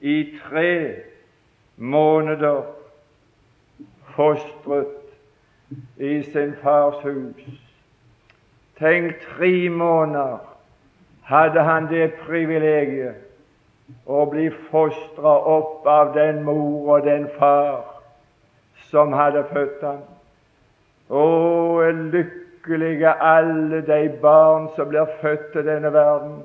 i 0.00 0.38
tre 0.48 0.94
måneder 1.76 2.62
fostret 4.16 4.86
i 5.96 6.22
sin 6.22 6.54
fars 6.62 7.02
hus. 7.04 7.60
Tenk, 8.78 9.20
tre 9.36 9.68
måneder 9.68 10.38
hadde 11.22 11.60
han 11.60 11.92
det 11.92 12.14
privilegiet 12.14 13.29
å 14.06 14.24
bli 14.30 14.48
fostra 14.70 15.32
opp 15.54 15.86
av 15.86 16.14
den 16.14 16.42
mor 16.44 16.96
og 16.96 17.04
den 17.06 17.28
far 17.38 17.84
som 18.90 19.12
hadde 19.12 19.44
født 19.52 19.82
ham. 19.86 20.00
Å, 21.10 21.24
lykkelige 22.12 23.12
alle 23.22 23.80
de 23.86 24.08
barn 24.22 24.68
som 24.76 24.88
blir 24.90 25.10
født 25.20 25.52
til 25.52 25.66
denne 25.66 25.92
verden, 25.92 26.40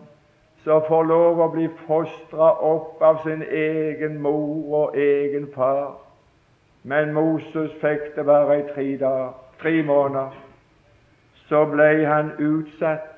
som 0.64 0.82
får 0.88 1.04
lov 1.10 1.42
å 1.42 1.50
bli 1.54 1.68
fostra 1.86 2.50
opp 2.66 3.02
av 3.06 3.22
sin 3.24 3.44
egen 3.46 4.18
mor 4.22 4.80
og 4.80 4.98
egen 4.98 5.48
far. 5.54 5.98
Men 6.84 7.14
Moses 7.14 7.74
fikk 7.82 8.16
det 8.16 8.26
bare 8.26 8.60
i 8.60 8.66
tre 8.74 8.88
dager, 9.02 9.34
tre 9.62 9.84
måneder. 9.84 10.34
Så 11.50 11.66
ble 11.70 12.06
han 12.06 12.32
utsatt. 12.42 13.12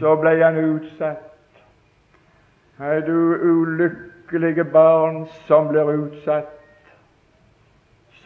Så 0.00 0.16
ble 0.20 0.36
han 0.42 0.56
utsatt. 0.60 1.35
Er 2.80 3.00
du 3.00 3.16
ulykkelige 3.34 4.64
barn 4.64 5.26
som 5.46 5.68
blir 5.68 5.88
utsatt? 5.94 6.56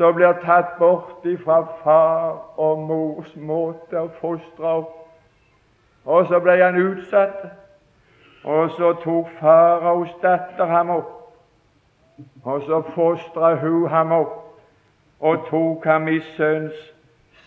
som 0.00 0.14
blir 0.14 0.32
tatt 0.32 0.78
bort 0.78 1.26
fra 1.44 1.66
far 1.84 2.38
og 2.56 2.78
mors 2.88 3.34
måte 3.36 4.00
å 4.00 4.06
fostre 4.16 4.70
opp. 4.78 4.94
Og 6.08 6.24
så 6.30 6.38
ble 6.40 6.54
han 6.56 6.78
utsatt, 6.80 7.42
og 8.48 8.70
så 8.78 8.94
tok 9.02 9.28
faraos 9.42 10.14
datter 10.22 10.72
ham 10.72 10.94
opp. 10.94 11.12
Og 12.48 12.64
så 12.64 12.80
fostra 12.94 13.52
hun 13.60 13.90
ham 13.92 14.16
opp 14.22 14.38
og 15.20 15.44
tok 15.50 15.84
ham 15.84 16.08
i 16.08 16.16
sønns 16.38 16.80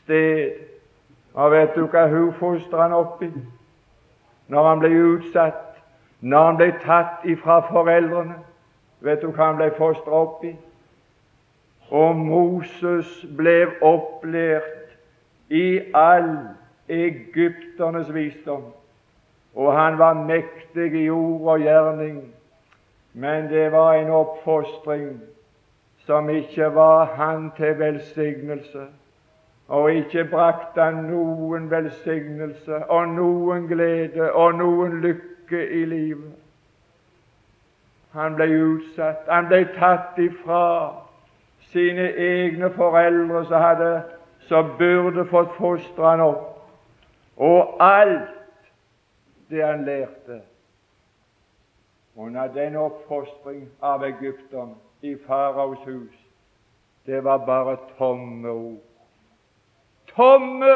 sted. 0.03 0.53
Og 1.33 1.51
vet 1.55 1.73
du 1.73 1.87
hva 1.87 2.05
hun 2.13 2.35
fostra 2.37 2.85
han 2.85 2.93
opp 2.93 3.25
i 3.25 3.31
når 4.53 4.67
han 4.67 4.81
ble 4.83 4.89
utsatt, 4.93 5.72
når 6.23 6.45
han 6.45 6.57
ble 6.57 6.69
tatt 6.79 7.25
ifra 7.27 7.59
foreldrene? 7.67 8.37
Vet 9.03 9.21
du 9.21 9.33
hva 9.35 9.49
han 9.49 9.57
ble 9.59 9.73
fostra 9.75 10.21
opp 10.23 10.45
i? 10.47 10.53
Og 11.91 12.15
Moses 12.15 13.09
ble 13.35 13.57
opplært 13.83 14.93
i 15.51 15.81
all 15.93 16.29
egypternes 16.87 18.07
visdom, 18.15 18.63
og 19.55 19.75
han 19.75 19.99
var 19.99 20.23
mektig 20.23 20.93
i 21.03 21.09
ord 21.11 21.51
og 21.57 21.67
gjerning, 21.67 22.23
men 23.13 23.51
det 23.51 23.67
var 23.75 23.99
en 23.99 24.09
oppfostring 24.15 25.19
som 26.07 26.29
ikke 26.29 26.71
var 26.75 27.11
han 27.19 27.51
til 27.57 27.75
velsignelse, 27.79 28.87
og 29.67 29.91
ikke 29.91 30.23
brakte 30.31 30.81
han 30.81 31.03
noen 31.11 31.69
velsignelse 31.71 32.85
og 32.87 33.11
noen 33.11 33.67
glede 33.67 34.31
og 34.31 34.55
noen 34.55 35.01
lykke 35.03 35.32
i 35.51 35.85
livet. 35.85 36.33
Han 38.11 38.35
ble 38.35 38.45
utsatt, 38.45 39.25
han 39.27 39.47
ble 39.49 39.63
tatt 39.77 40.17
ifra 40.21 40.93
sine 41.73 42.11
egne 42.13 42.69
foreldre 42.75 43.45
som 43.45 43.61
hadde 43.61 43.93
som 44.47 44.75
burde 44.77 45.25
fått 45.25 45.55
fostre 45.57 46.05
han 46.05 46.21
opp. 46.21 46.49
Og 47.37 47.77
alt 47.81 48.29
det 49.49 49.63
han 49.65 49.85
lærte 49.85 50.41
under 52.15 52.47
den 52.53 52.75
oppfostring 52.77 53.65
av 53.81 54.03
Egypten 54.05 54.75
i 55.01 55.15
faraos 55.25 55.81
hus, 55.87 56.13
det 57.05 57.23
var 57.23 57.37
bare 57.45 57.77
tomme 57.97 58.49
ord. 58.49 58.81
Tomme, 60.13 60.75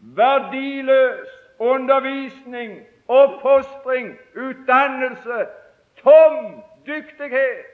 verdiløs, 0.00 1.28
undervisning, 1.58 2.78
oppfostring, 3.08 4.18
utdannelse, 4.34 5.46
tom 6.02 6.62
dyktighet, 6.86 7.66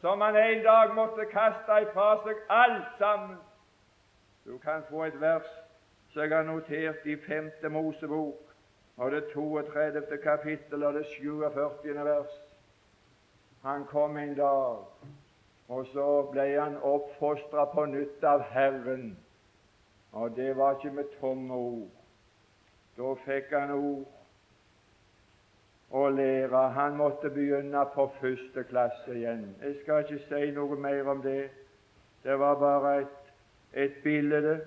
som 0.00 0.20
han 0.20 0.36
en 0.36 0.62
dag 0.62 0.94
måtte 0.94 1.24
kaste 1.32 1.82
ifra 1.82 2.10
seg 2.24 2.42
alt 2.48 2.98
sammen. 2.98 3.38
Du 4.44 4.58
kan 4.58 4.82
få 4.90 5.04
et 5.04 5.20
vers 5.20 5.48
som 6.12 6.22
jeg 6.22 6.36
har 6.36 6.42
notert 6.42 7.06
i 7.06 7.16
femte 7.16 7.68
Mosebok, 7.68 8.40
og 8.96 9.10
det 9.10 9.24
32. 9.34 10.18
kapittel 10.22 10.84
og 10.84 10.94
det 10.94 11.06
47. 11.06 12.04
vers. 12.04 12.32
Han 13.62 13.84
kom 13.84 14.16
en 14.16 14.34
dag, 14.34 14.76
og 15.68 15.86
så 15.92 16.22
ble 16.32 16.60
han 16.60 16.78
oppfostra 16.82 17.64
på 17.64 17.84
nytt 17.84 18.24
av 18.24 18.42
Herren. 18.50 19.18
Og 20.12 20.36
det 20.36 20.56
var 20.56 20.78
ikke 20.78 20.94
med 20.94 21.04
tomme 21.20 21.54
ord. 21.54 21.90
Da 22.96 23.14
fikk 23.26 23.52
han 23.52 23.70
ord 23.70 24.17
å 25.90 26.08
lære. 26.08 26.62
Han 26.76 26.96
måtte 26.96 27.30
begynne 27.30 27.84
på 27.94 28.10
første 28.20 28.64
klasse 28.68 29.14
igjen. 29.14 29.56
Jeg 29.62 29.76
skal 29.82 30.04
ikke 30.04 30.24
si 30.28 30.50
noe 30.56 30.76
mer 30.76 31.08
om 31.08 31.22
det. 31.22 31.50
Det 32.24 32.38
var 32.38 32.58
bare 32.60 33.00
et, 33.00 33.32
et 33.72 34.02
bilde. 34.04 34.60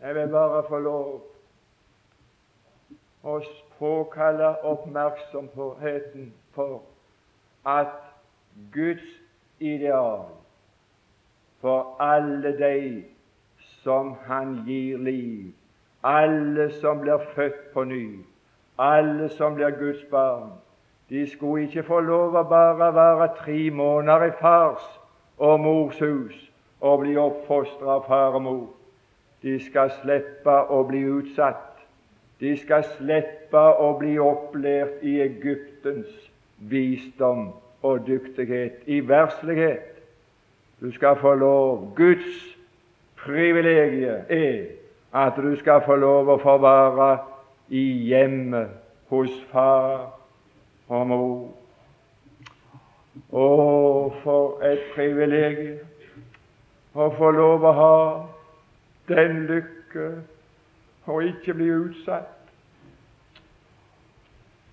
Jeg 0.00 0.14
vil 0.14 0.28
bare 0.28 0.62
få 0.68 0.78
lov 0.78 1.22
å 3.26 3.38
påkalle 3.78 4.52
oppmerksomheten 4.62 6.32
for 6.54 6.82
at 7.66 7.96
Guds 8.72 9.08
ideal 9.60 10.28
for 11.60 11.96
alle 12.00 12.52
de 12.58 13.04
som 13.82 14.14
Han 14.26 14.64
gir 14.66 14.98
liv, 14.98 15.52
alle 16.02 16.70
som 16.80 17.00
blir 17.00 17.18
født 17.34 17.72
på 17.72 17.84
ny, 17.84 18.18
alle 18.78 19.28
som 19.28 19.54
blir 19.54 19.70
Guds 19.70 20.04
barn, 20.10 20.50
de 21.08 21.30
skulle 21.30 21.64
ikke 21.64 21.82
få 21.86 22.00
lov 22.00 22.34
å 22.34 22.42
bare 22.50 22.90
være 22.94 23.28
tre 23.38 23.70
måneder 23.70 24.26
i 24.26 24.32
fars 24.40 24.86
og 25.38 25.60
mors 25.60 25.98
hus 26.02 26.34
og 26.80 27.04
bli 27.04 27.14
oppfostret 27.16 27.88
av 27.88 28.06
far 28.08 28.34
og 28.34 28.42
mor. 28.42 28.66
De 29.42 29.58
skal 29.62 29.92
slippe 30.00 30.56
å 30.72 30.82
bli 30.88 31.04
utsatt. 31.06 31.78
De 32.40 32.56
skal 32.58 32.84
slippe 32.96 33.60
å 33.60 33.92
bli 34.00 34.18
opplært 34.18 35.04
i 35.06 35.20
Egyptens 35.24 36.10
visdom 36.58 37.52
og 37.86 38.02
dyktighet, 38.06 38.82
i 38.86 39.00
verslighet. 39.00 40.02
Du 40.80 40.90
skal 40.92 41.16
få 41.20 41.34
lov 41.34 41.94
Guds 41.96 42.56
privilegium 43.16 44.26
er 44.28 44.66
at 45.14 45.36
du 45.36 45.54
skal 45.56 45.80
få 45.86 45.96
lov 45.96 46.28
å 46.28 46.38
få 46.42 46.58
være 46.60 47.08
i 47.68 47.84
hjemmet 48.08 48.68
hos 49.10 49.32
far 49.50 50.12
og 50.88 51.06
mor. 51.06 51.48
Å, 53.32 53.46
for 54.22 54.62
et 54.66 54.82
privilegium 54.94 55.82
å 56.96 57.10
få 57.16 57.30
lov 57.34 57.64
å 57.64 57.72
ha 57.76 57.98
den 59.08 59.44
lykke 59.48 60.08
å 61.06 61.20
ikke 61.24 61.54
bli 61.56 61.68
utsatt 61.74 62.36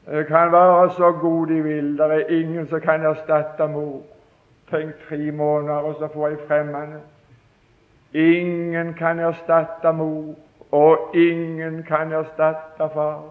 det 0.05 0.27
kan 0.27 0.51
være 0.51 0.91
så 0.91 1.11
god 1.11 1.47
de 1.47 1.63
vil. 1.63 1.97
Det 1.97 2.05
er 2.05 2.39
ingen 2.39 2.67
som 2.67 2.81
kan 2.81 3.05
erstatte 3.05 3.67
mor. 3.67 4.01
Tenk 4.71 4.91
tre 5.09 5.31
måneder, 5.31 5.73
og 5.73 5.95
så 5.99 6.07
får 6.13 6.27
jeg 6.27 6.37
fremmede. 6.47 6.99
Ingen 8.13 8.93
kan 8.93 9.19
erstatte 9.19 9.93
mor, 9.93 10.35
og 10.73 11.15
ingen 11.15 11.83
kan 11.83 12.11
erstatte 12.11 12.93
far. 12.93 13.23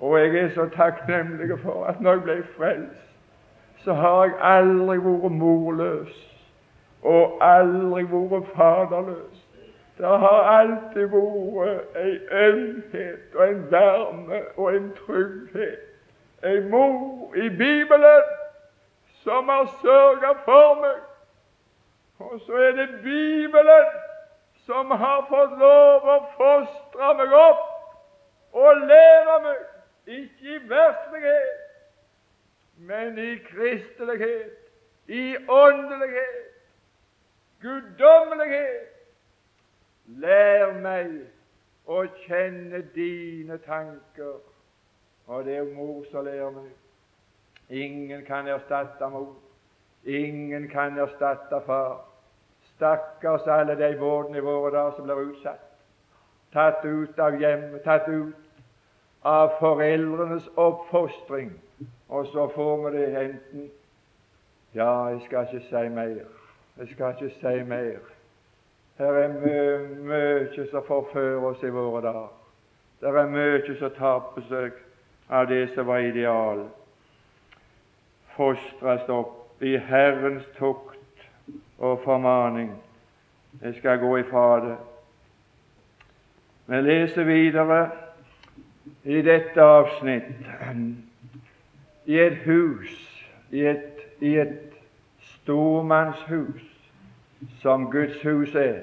Og 0.00 0.20
jeg 0.20 0.36
er 0.36 0.48
så 0.54 0.68
takknemlig 0.76 1.58
for 1.62 1.84
at 1.84 2.00
når 2.00 2.12
jeg 2.12 2.22
ble 2.22 2.44
frelst, 2.56 3.04
så 3.84 3.92
har 3.92 4.24
jeg 4.24 4.34
aldri 4.40 4.96
vært 4.96 5.32
morløs 5.32 6.14
og 7.02 7.36
aldri 7.44 8.06
vært 8.12 8.48
faderløs. 8.56 9.44
Det 9.98 10.06
har 10.06 10.48
alltid 10.54 11.06
vært 11.12 12.00
en 12.00 12.18
ømhet 12.46 13.36
og 13.36 13.48
en 13.48 13.62
varme 13.70 14.40
og 14.56 14.74
en 14.76 14.90
trygghet. 15.04 15.84
En 16.44 16.70
mor 16.70 17.34
i 17.36 17.48
Bibelen 17.48 18.28
som 19.22 19.48
har 19.48 19.68
sørga 19.82 20.32
for 20.44 20.80
meg. 20.80 21.00
Og 22.18 22.40
så 22.46 22.52
er 22.52 22.72
det 22.72 22.88
Bibelen 23.02 24.07
som 24.68 24.90
har 25.00 25.22
fått 25.30 25.56
lov 25.60 26.08
å 26.12 26.18
fostre 26.36 27.08
meg 27.16 27.32
opp 27.32 27.64
og 28.58 28.84
lære 28.90 29.38
meg, 29.46 29.64
ikke 30.18 30.52
i 30.54 30.60
verslighet, 30.68 31.64
men 32.90 33.16
i 33.18 33.32
kristelighet, 33.48 34.52
i 35.08 35.24
åndelighet, 35.48 36.44
guddommelighet 37.64 38.94
Lær 40.08 40.70
meg 40.80 41.10
å 41.84 42.00
kjenne 42.24 42.80
dine 42.94 43.58
tanker. 43.66 44.38
Og 45.28 45.44
det 45.44 45.58
er 45.60 45.72
mor 45.76 46.06
som 46.08 46.24
lærer 46.24 46.54
meg. 46.54 46.70
Ingen 47.68 48.24
kan 48.24 48.48
erstatte 48.48 49.10
mor. 49.12 49.34
Ingen 50.08 50.70
kan 50.72 50.96
erstatte 50.96 51.60
far. 51.66 52.07
Stakkars 52.78 53.46
alle 53.46 53.74
de 53.74 53.96
vordene 53.98 54.38
i 54.38 54.40
våre 54.40 54.70
dager 54.70 54.92
som 54.96 55.04
blir 55.04 55.24
utsatt. 55.32 55.64
Tatt 56.54 56.84
ut 56.84 57.18
av 57.18 57.34
hjemmet, 57.40 57.82
tatt 57.82 58.06
ut 58.08 58.62
av 59.26 59.56
foreldrenes 59.58 60.46
oppfostring. 60.56 61.50
Og 62.08 62.26
så 62.30 62.46
får 62.54 62.76
vi 62.84 62.96
det 62.96 63.08
enten 63.24 63.70
Ja, 64.74 65.08
jeg 65.08 65.20
skal 65.26 65.46
ikke 65.48 65.66
si 65.66 65.88
mer. 65.88 66.22
Jeg 66.78 66.88
skal 66.92 67.14
ikke 67.16 67.34
si 67.40 67.62
mer. 67.66 67.98
Her 68.98 69.12
er 69.24 69.34
mye 70.06 70.66
som 70.70 70.84
forfører 70.86 71.44
oss 71.50 71.62
i 71.62 71.70
våre 71.74 72.02
dager. 72.02 72.28
Det 73.00 73.08
er 73.08 73.32
mye 73.32 73.78
som 73.78 73.90
taper 73.98 74.46
seg 74.48 74.78
av 75.28 75.48
det 75.50 75.64
som 75.74 75.86
var 75.86 75.98
ideal. 75.98 76.68
Fostres 78.36 79.08
opp 79.10 79.62
i 79.62 79.76
Herrens 79.76 80.46
tukt 80.58 80.87
og 81.78 82.00
formaning. 82.04 82.82
Jeg 83.62 83.74
skal 83.74 83.98
gå 83.98 84.16
ifra 84.16 84.68
det. 84.68 84.76
Vi 86.66 86.76
leser 86.76 87.24
videre 87.24 87.90
i 89.04 89.22
dette 89.22 89.62
avsnitt 89.62 90.24
i 92.06 92.18
et 92.18 92.36
hus, 92.44 93.24
i 93.50 93.64
et, 93.66 94.02
i 94.20 94.34
et 94.36 94.74
stormannshus, 95.20 96.64
som 97.62 97.90
Guds 97.90 98.22
hus 98.22 98.54
er. 98.54 98.82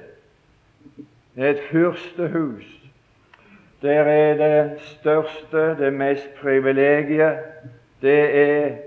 Et 1.36 1.60
fyrstehus. 1.70 2.64
Der 3.82 4.02
er 4.02 4.36
det 4.36 4.80
største, 4.80 5.76
det 5.78 5.92
mest 5.92 6.34
privilegiet, 6.40 7.38
det 8.02 8.38
er 8.40 8.85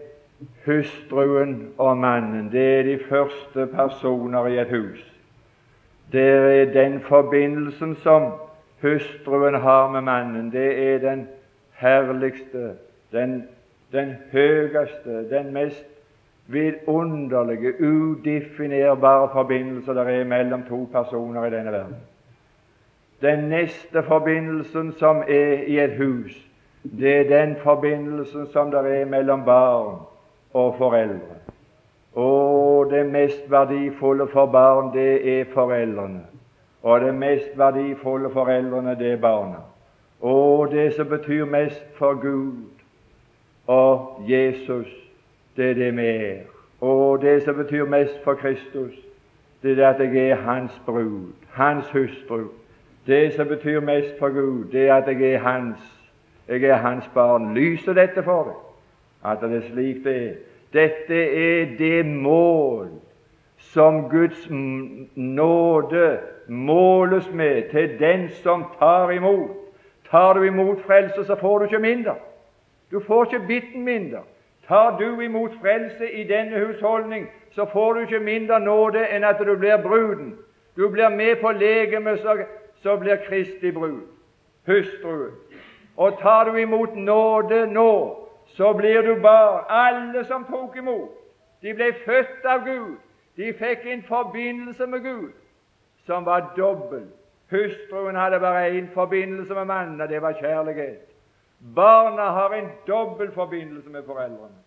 hustruen 0.65 1.67
og 1.77 1.97
mannen. 1.97 2.51
Det 2.51 2.79
er 2.79 2.83
de 2.83 2.99
første 3.09 3.67
personer 3.67 4.47
i 4.47 4.59
et 4.59 4.69
hus. 4.69 5.15
Det 6.11 6.29
er 6.29 6.73
den 6.73 7.01
forbindelsen 7.01 7.95
som 7.95 8.31
hustruen 8.81 9.55
har 9.55 9.91
med 9.91 10.01
mannen. 10.01 10.51
Det 10.51 10.93
er 10.93 10.97
den 10.97 11.27
herligste, 11.71 12.71
den, 13.11 13.43
den 13.91 14.15
høyeste, 14.31 15.29
den 15.29 15.53
mest 15.53 15.85
vidunderlige, 16.47 17.73
udefinerbare 17.83 19.29
forbindelse 19.33 19.91
det 19.91 20.19
er 20.19 20.23
mellom 20.23 20.63
to 20.69 20.89
personer 20.91 21.45
i 21.45 21.49
denne 21.49 21.71
verden. 21.71 21.95
Den 23.21 23.39
neste 23.39 24.03
forbindelsen 24.03 24.93
som 24.93 25.17
er 25.27 25.63
i 25.67 25.79
et 25.79 25.97
hus, 25.97 26.47
det 26.83 27.17
er 27.17 27.45
den 27.45 27.55
forbindelsen 27.63 28.47
som 28.47 28.71
det 28.71 29.01
er 29.01 29.05
mellom 29.05 29.45
barn 29.45 29.99
og 30.53 30.75
foreldre. 30.77 31.35
Og 32.15 32.91
det 32.91 33.05
mest 33.05 33.51
verdifulle 33.51 34.27
for 34.27 34.45
barn, 34.45 34.93
det 34.93 35.39
er 35.39 35.45
foreldrene. 35.53 36.21
Og 36.83 37.01
det 37.01 37.15
mest 37.15 37.57
verdifulle 37.57 38.29
foreldrene, 38.33 38.95
det 38.99 39.11
er 39.11 39.17
barna. 39.17 39.57
Og 40.21 40.71
det 40.71 40.93
som 40.93 41.07
betyr 41.07 41.45
mest 41.45 41.85
for 41.95 42.13
Gud 42.21 42.63
og 43.67 44.21
Jesus, 44.27 44.87
det 45.57 45.69
er 45.69 45.73
det 45.73 45.97
vi 45.97 46.07
er. 46.07 46.39
Og 46.81 47.21
det 47.21 47.43
som 47.43 47.55
betyr 47.55 47.85
mest 47.85 48.23
for 48.23 48.33
Kristus, 48.33 48.93
det 49.63 49.79
er 49.79 49.89
at 49.89 49.99
jeg 49.99 50.29
er 50.29 50.35
Hans 50.35 50.81
brud, 50.85 51.33
Hans 51.51 51.89
hustru. 51.89 52.43
Det 53.07 53.33
som 53.33 53.47
betyr 53.47 53.79
mest 53.79 54.19
for 54.19 54.29
Gud, 54.29 54.65
det 54.71 54.89
er 54.89 54.95
at 54.95 55.07
jeg 55.07 55.33
er 55.33 55.39
Hans. 55.39 55.79
Jeg 56.47 56.63
er 56.63 56.75
Hans 56.75 57.09
barn. 57.13 57.53
Lyser 57.53 57.93
dette 57.93 58.23
for 58.23 58.43
deg? 58.43 58.68
At 59.25 59.41
det 59.41 59.53
er 59.55 59.67
slik 59.71 60.03
det 60.03 60.15
er. 60.15 60.33
Dette 60.73 61.15
er 61.15 61.77
det 61.77 62.05
mål 62.05 62.89
som 63.57 64.09
Guds 64.09 64.49
nåde 65.15 66.19
måles 66.47 67.31
med 67.33 67.69
til 67.71 67.99
den 67.99 68.29
som 68.29 68.65
tar 68.79 69.11
imot. 69.11 69.49
Tar 70.11 70.33
du 70.33 70.43
imot 70.43 70.81
frelse, 70.85 71.25
så 71.25 71.35
får 71.35 71.57
du 71.57 71.63
ikke 71.63 71.79
mindre. 71.79 72.15
Du 72.91 72.99
får 72.99 73.25
ikke 73.25 73.47
bitten 73.47 73.83
mindre. 73.83 74.19
Tar 74.67 74.97
du 74.97 75.19
imot 75.19 75.51
frelse 75.61 76.11
i 76.11 76.23
denne 76.23 76.65
husholdning, 76.65 77.27
så 77.51 77.65
får 77.73 77.93
du 77.93 77.99
ikke 77.99 78.19
mindre 78.19 78.59
nåde 78.59 79.07
enn 79.09 79.23
at 79.23 79.41
du 79.45 79.55
blir 79.55 79.77
bruden. 79.81 80.35
Du 80.77 80.89
blir 80.89 81.09
med 81.09 81.35
på 81.41 81.51
legemet, 81.51 82.19
så, 82.19 82.37
så 82.81 82.95
blir 82.97 83.15
Kristi 83.27 83.71
brud, 83.71 84.01
hustruen. 84.67 85.31
Og 85.97 86.19
tar 86.21 86.43
du 86.43 86.55
imot 86.55 86.95
nåde 86.95 87.65
nå, 87.73 88.25
så 88.55 88.73
blir 88.73 89.01
du 89.01 89.21
bar. 89.21 89.65
Alle 89.69 90.25
som 90.25 90.45
tok 90.45 90.77
imot, 90.77 91.11
de 91.61 91.73
ble 91.73 91.93
født 92.05 92.45
av 92.45 92.65
Gud. 92.65 92.97
De 93.37 93.53
fikk 93.53 93.85
en 93.87 94.03
forbindelse 94.07 94.87
med 94.87 95.03
Gud 95.03 95.31
som 96.05 96.25
var 96.25 96.53
dobbel. 96.57 97.05
Hustruen 97.51 98.15
hadde 98.15 98.39
bare 98.39 98.69
én 98.69 98.89
forbindelse 98.93 99.53
med 99.53 99.65
mannen, 99.65 100.01
og 100.01 100.09
det 100.09 100.21
var 100.21 100.33
kjærlighet. 100.33 101.05
Barna 101.75 102.21
har 102.21 102.53
en 102.53 102.69
dobbel 102.87 103.31
forbindelse 103.31 103.89
med 103.89 104.03
foreldrene. 104.03 104.59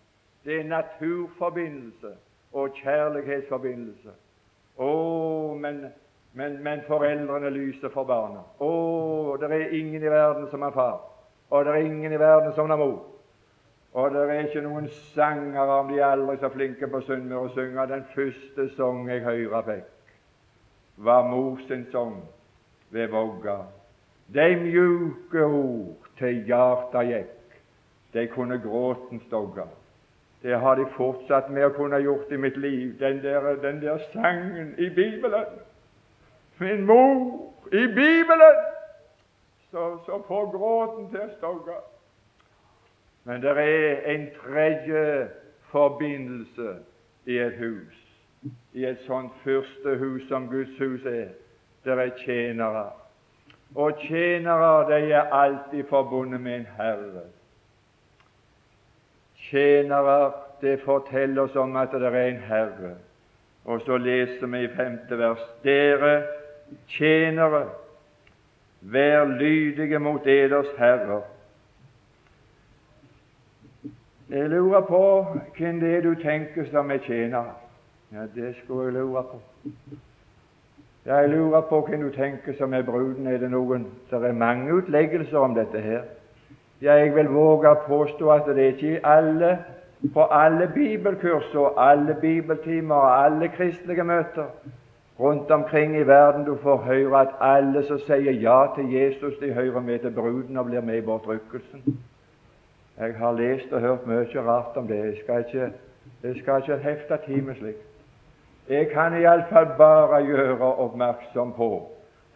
Det 0.45 0.59
er 0.59 0.63
naturforbindelse 0.63 2.11
og 2.53 2.69
kjærlighetsforbindelse. 2.83 4.09
Å, 4.77 4.89
men, 5.59 5.85
men, 6.33 6.63
men 6.63 6.81
foreldrene 6.87 7.49
lyser 7.49 7.89
for 7.93 8.03
barna. 8.03 8.43
Å, 8.59 9.37
det 9.39 9.49
er 9.51 9.75
ingen 9.79 10.03
i 10.03 10.11
verden 10.11 10.49
som 10.51 10.61
er 10.61 10.75
far, 10.75 10.99
og 11.49 11.65
det 11.65 11.73
er 11.73 11.87
ingen 11.87 12.13
i 12.13 12.19
verden 12.19 12.53
som 12.57 12.71
er 12.71 12.81
mor. 12.81 13.12
Og 13.93 14.11
det 14.11 14.21
er 14.21 14.39
ikke 14.47 14.61
noen 14.65 14.87
sangere, 15.13 15.79
om 15.79 15.91
de 15.91 15.99
er 15.99 16.15
aldri 16.15 16.37
så 16.41 16.49
flinke 16.49 16.87
på 16.89 17.01
Sunnmøre, 17.05 17.45
å 17.45 17.53
synge 17.53 17.85
den 17.91 18.07
første 18.15 18.65
sang 18.73 19.03
jeg 19.09 19.21
høyra 19.21 19.61
fikk, 19.67 20.15
var 20.97 21.27
mor 21.29 21.61
sin 21.67 21.85
sang 21.91 22.15
ved 22.93 23.13
Vågga. 23.13 23.59
De 24.33 24.47
mjuke 24.63 25.45
ord 25.45 26.09
til 26.17 26.41
hjarta 26.49 27.05
gikk, 27.05 27.61
de 28.17 28.25
kunne 28.33 28.57
gråten 28.65 29.21
stogga. 29.27 29.67
Det 30.41 30.57
har 30.59 30.75
de 30.75 30.89
fortsatt 30.97 31.53
med 31.53 31.69
å 31.69 31.75
kunne 31.77 32.01
gjort 32.01 32.33
i 32.33 32.41
mitt 32.41 32.57
liv, 32.57 32.97
den 32.99 33.21
der, 33.21 33.53
den 33.61 33.79
der 33.81 34.01
sangen 34.11 34.73
i 34.77 34.89
Bibelen. 34.89 35.53
Min 36.57 36.85
mor 36.89 37.53
i 37.71 37.85
Bibelen, 37.93 38.61
så, 39.71 39.99
så 40.05 40.23
får 40.27 40.51
gråten 40.57 41.11
til 41.13 41.27
å 41.29 41.33
stogge. 41.37 41.81
Men 43.23 43.41
det 43.41 43.49
er 43.49 44.01
en 44.15 44.27
tredje 44.43 45.29
forbindelse 45.71 46.75
i 47.25 47.37
et 47.37 47.53
hus, 47.57 47.99
i 48.73 48.85
et 48.85 48.99
sånt 49.07 49.31
første 49.43 49.95
hus 49.97 50.27
som 50.27 50.47
Guds 50.51 50.77
hus 50.79 51.05
er. 51.05 51.31
Det 51.83 51.95
er 51.99 52.11
tjenere. 52.25 52.89
Og 53.75 53.97
tjenere 54.07 54.89
de 54.91 55.11
er 55.11 55.31
alltid 55.31 55.83
forbundet 55.89 56.41
med 56.41 56.55
en 56.55 56.67
herre. 56.77 57.23
Tjenere 59.49 60.31
det 60.61 60.79
forteller 60.85 61.41
oss 61.41 61.55
om 61.55 61.75
at 61.75 61.91
det 61.91 62.07
er 62.07 62.19
en 62.27 62.43
herre. 62.47 62.95
Og 63.65 63.81
så 63.81 63.97
leser 63.97 64.47
vi 64.47 64.63
i 64.63 64.71
femte 64.75 65.17
vers 65.17 65.43
Dere 65.63 66.23
tjenere, 66.87 67.67
vær 68.81 69.25
lydige 69.25 69.99
mot 69.99 70.27
eders 70.27 70.71
herrer 70.77 71.32
jeg 74.29 74.49
lurer 74.49 74.81
på 74.81 75.25
hvem 75.57 75.79
det 75.79 75.95
er 75.97 76.01
du 76.01 76.15
tenker 76.15 76.65
som 76.71 76.91
er 76.91 76.97
tjener. 76.97 77.43
Ja, 78.13 78.25
det 78.35 78.55
skulle 78.55 78.85
jeg 78.85 78.93
lure 78.93 79.23
på. 79.23 79.39
Ja, 81.05 81.15
jeg 81.15 81.29
lurer 81.29 81.61
på 81.61 81.85
hvem 81.87 82.01
du 82.01 82.09
tenker 82.09 82.53
som 82.57 82.73
er 82.73 82.81
bruden. 82.81 83.27
Er 83.27 83.37
det 83.37 83.51
noen 83.51 83.87
Det 84.11 84.23
er 84.23 84.31
mange 84.31 84.73
utleggelser 84.73 85.37
om 85.37 85.55
dette 85.55 85.81
her. 85.81 86.01
Ja, 86.81 86.93
jeg 86.93 87.15
vil 87.15 87.29
våge 87.29 87.69
å 87.69 87.81
påstå 87.87 88.29
at 88.29 88.47
det 88.47 88.63
er 88.63 88.75
ikke 88.75 89.05
alle 89.07 89.57
på 90.13 90.23
alle 90.31 90.67
bibelkurs 90.73 91.55
og 91.55 91.73
alle 91.77 92.15
bibeltimer 92.21 92.95
og 92.95 93.25
alle 93.25 93.47
kristelige 93.47 94.03
møter 94.03 94.49
rundt 95.19 95.51
omkring 95.51 95.95
i 95.97 96.07
verden 96.07 96.45
du 96.45 96.55
får 96.55 96.77
høre 96.77 97.21
at 97.21 97.35
alle 97.39 97.83
som 97.87 97.99
sier 97.99 98.31
ja 98.31 98.65
til 98.75 98.91
Jesus, 98.91 99.37
de 99.39 99.53
hører 99.53 99.79
med 99.79 99.99
til 99.99 100.11
bruden 100.11 100.57
og 100.57 100.65
blir 100.65 100.81
med 100.81 100.97
i 100.97 101.05
bortrykkelsen. 101.05 101.83
Jeg 103.03 103.17
har 103.17 103.31
lest 103.31 103.73
og 103.73 103.81
hørt 103.81 104.05
mye 104.07 104.41
rart 104.41 104.77
om 104.79 104.87
det. 104.87 104.97
Jeg 105.05 105.17
skal 105.23 105.45
ikke, 105.45 105.71
jeg 106.23 106.35
skal 106.39 106.61
ikke 106.61 106.77
hefte 106.77 107.17
tid 107.25 107.41
med 107.41 107.55
slikt. 107.55 107.87
Jeg 108.69 108.87
kan 108.93 109.13
iallfall 109.19 109.73
bare 109.77 110.21
gjøre 110.23 110.75
oppmerksom 110.85 111.51
på 111.53 111.67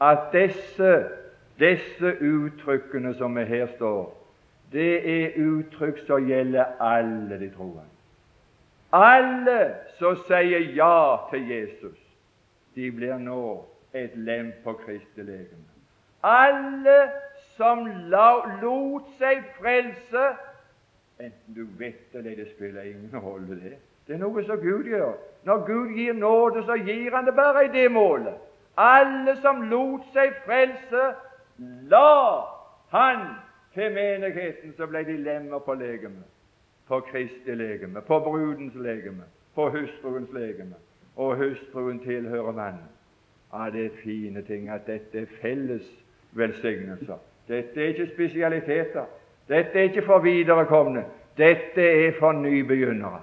at 0.02 0.28
disse, 0.34 1.06
disse 1.60 2.12
uttrykkene 2.22 3.14
som 3.16 3.38
her 3.38 3.68
står, 3.76 4.12
det 4.72 4.92
er 5.14 5.38
uttrykk 5.40 6.04
som 6.08 6.28
gjelder 6.28 6.76
alle 6.84 7.40
de 7.40 7.48
troende. 7.56 7.88
Alle 8.92 9.62
som 10.00 10.20
sier 10.28 10.68
ja 10.76 11.16
til 11.32 11.48
Jesus, 11.48 11.98
de 12.76 12.92
blir 12.92 13.16
nå 13.24 13.64
et 13.96 14.20
lem 14.20 14.52
på 14.64 14.76
Kristi 14.84 15.24
legeme. 15.24 15.64
Alle 16.24 17.00
som 17.56 17.88
lot 18.12 19.08
seg 19.16 19.48
frelse 19.62 20.28
Enten 21.20 21.54
du 21.56 21.68
vet 21.80 22.12
det 22.14 22.20
eller 22.20 22.36
det 22.36 22.52
spiller 22.56 22.82
ingen 22.82 23.20
rolle, 23.20 23.56
det. 23.56 23.78
Det 24.08 24.16
er 24.16 24.20
noe 24.20 24.44
som 24.46 24.60
Gud 24.62 24.88
gjør. 24.88 25.16
Når 25.44 25.66
Gud 25.66 25.96
gir 25.96 26.14
nåde, 26.14 26.64
så 26.64 26.76
gir 26.76 27.16
Han 27.16 27.26
det 27.26 27.36
bare 27.36 27.66
i 27.66 27.72
det 27.74 27.92
målet. 27.92 28.34
Alle 28.78 29.36
som 29.42 29.62
lot 29.62 30.06
seg 30.14 30.34
frelse, 30.46 31.04
la 31.90 32.42
Han 32.92 33.26
til 33.74 33.94
menigheten, 33.94 34.74
så 34.78 34.88
ble 34.88 35.04
de 35.04 35.18
lemmer 35.18 35.60
på 35.60 35.74
legemet. 35.74 36.26
På 36.88 37.00
Kristi 37.00 37.56
legeme, 37.56 38.02
på 38.02 38.20
brudens 38.20 38.76
legeme, 38.76 39.24
på 39.56 39.70
hustruens 39.70 40.30
legeme. 40.34 40.76
Og 41.16 41.36
hustruen 41.38 42.00
tilhører 42.00 42.52
mannen. 42.52 42.90
Ja, 43.54 43.70
det 43.70 43.86
er 43.86 43.98
fine 44.04 44.42
ting 44.42 44.70
at 44.70 44.88
dette 44.88 45.22
er 45.22 45.26
felles 45.42 45.88
velsignelser. 46.32 47.18
Dette 47.48 47.82
er 47.82 47.88
ikke 47.88 48.08
spesialiteter. 48.14 49.06
Dette 49.50 49.80
er 49.80 49.90
ikke 49.90 50.06
for 50.06 50.20
viderekomne. 50.20 51.04
Dette 51.38 51.82
er 51.82 52.12
for 52.20 52.36
nybegynnere. 52.36 53.22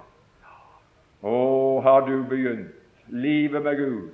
Å, 1.25 1.37
har 1.85 2.05
du 2.07 2.23
begynt 2.29 2.73
livet 3.09 3.65
med 3.65 3.77
Gud, 3.77 4.09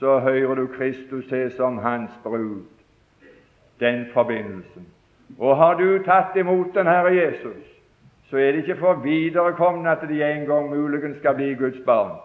så 0.00 0.18
hører 0.24 0.54
du 0.54 0.66
Kristus 0.74 1.26
til 1.28 1.50
som 1.56 1.78
Hans 1.78 2.12
brud. 2.22 2.64
Den 3.80 4.06
forbindelsen. 4.12 4.86
Og 5.38 5.56
har 5.56 5.76
du 5.78 5.98
tatt 6.04 6.36
imot 6.36 6.72
den 6.74 6.88
Herre 6.88 7.12
Jesus, 7.14 7.64
så 8.30 8.36
er 8.36 8.52
det 8.52 8.64
ikke 8.64 8.80
for 8.80 9.02
viderekomne 9.04 9.90
at 9.90 10.02
de 10.08 10.22
en 10.24 10.46
gang 10.48 10.70
muligens 10.70 11.18
skal 11.18 11.36
bli 11.36 11.52
Guds 11.54 11.78
barn. 11.86 12.16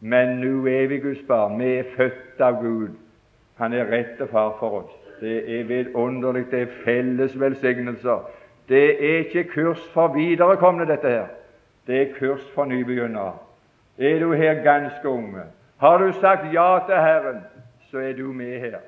Men 0.00 0.38
nå 0.38 0.66
er 0.70 0.86
vi 0.88 0.98
Guds 1.02 1.22
barn. 1.28 1.58
Vi 1.58 1.74
er 1.78 1.90
født 1.96 2.40
av 2.40 2.62
Gud. 2.62 2.94
Han 3.58 3.72
er 3.72 3.90
rette 3.90 4.26
far 4.30 4.56
for 4.58 4.80
oss. 4.82 4.94
Det 5.20 5.36
er 5.58 5.66
vidunderlig. 5.68 6.46
Det 6.50 6.62
er 6.62 6.80
felles 6.84 7.40
velsignelser 7.40 8.22
det 8.68 9.14
er 9.14 9.18
ikke 9.18 9.44
kurs 9.44 9.88
for 9.92 10.08
viderekomne, 10.08 10.86
dette 10.86 11.08
her. 11.08 11.26
Det 11.86 12.02
er 12.02 12.14
kurs 12.18 12.50
for 12.54 12.64
nybegynnere. 12.64 13.36
Er 13.98 14.18
du 14.18 14.32
her 14.32 14.54
ganske 14.54 15.08
unge, 15.08 15.42
har 15.76 15.98
du 15.98 16.12
sagt 16.12 16.52
ja 16.52 16.78
til 16.86 16.94
Herren, 16.94 17.40
så 17.90 17.98
er 17.98 18.12
du 18.12 18.32
med 18.32 18.60
her. 18.60 18.78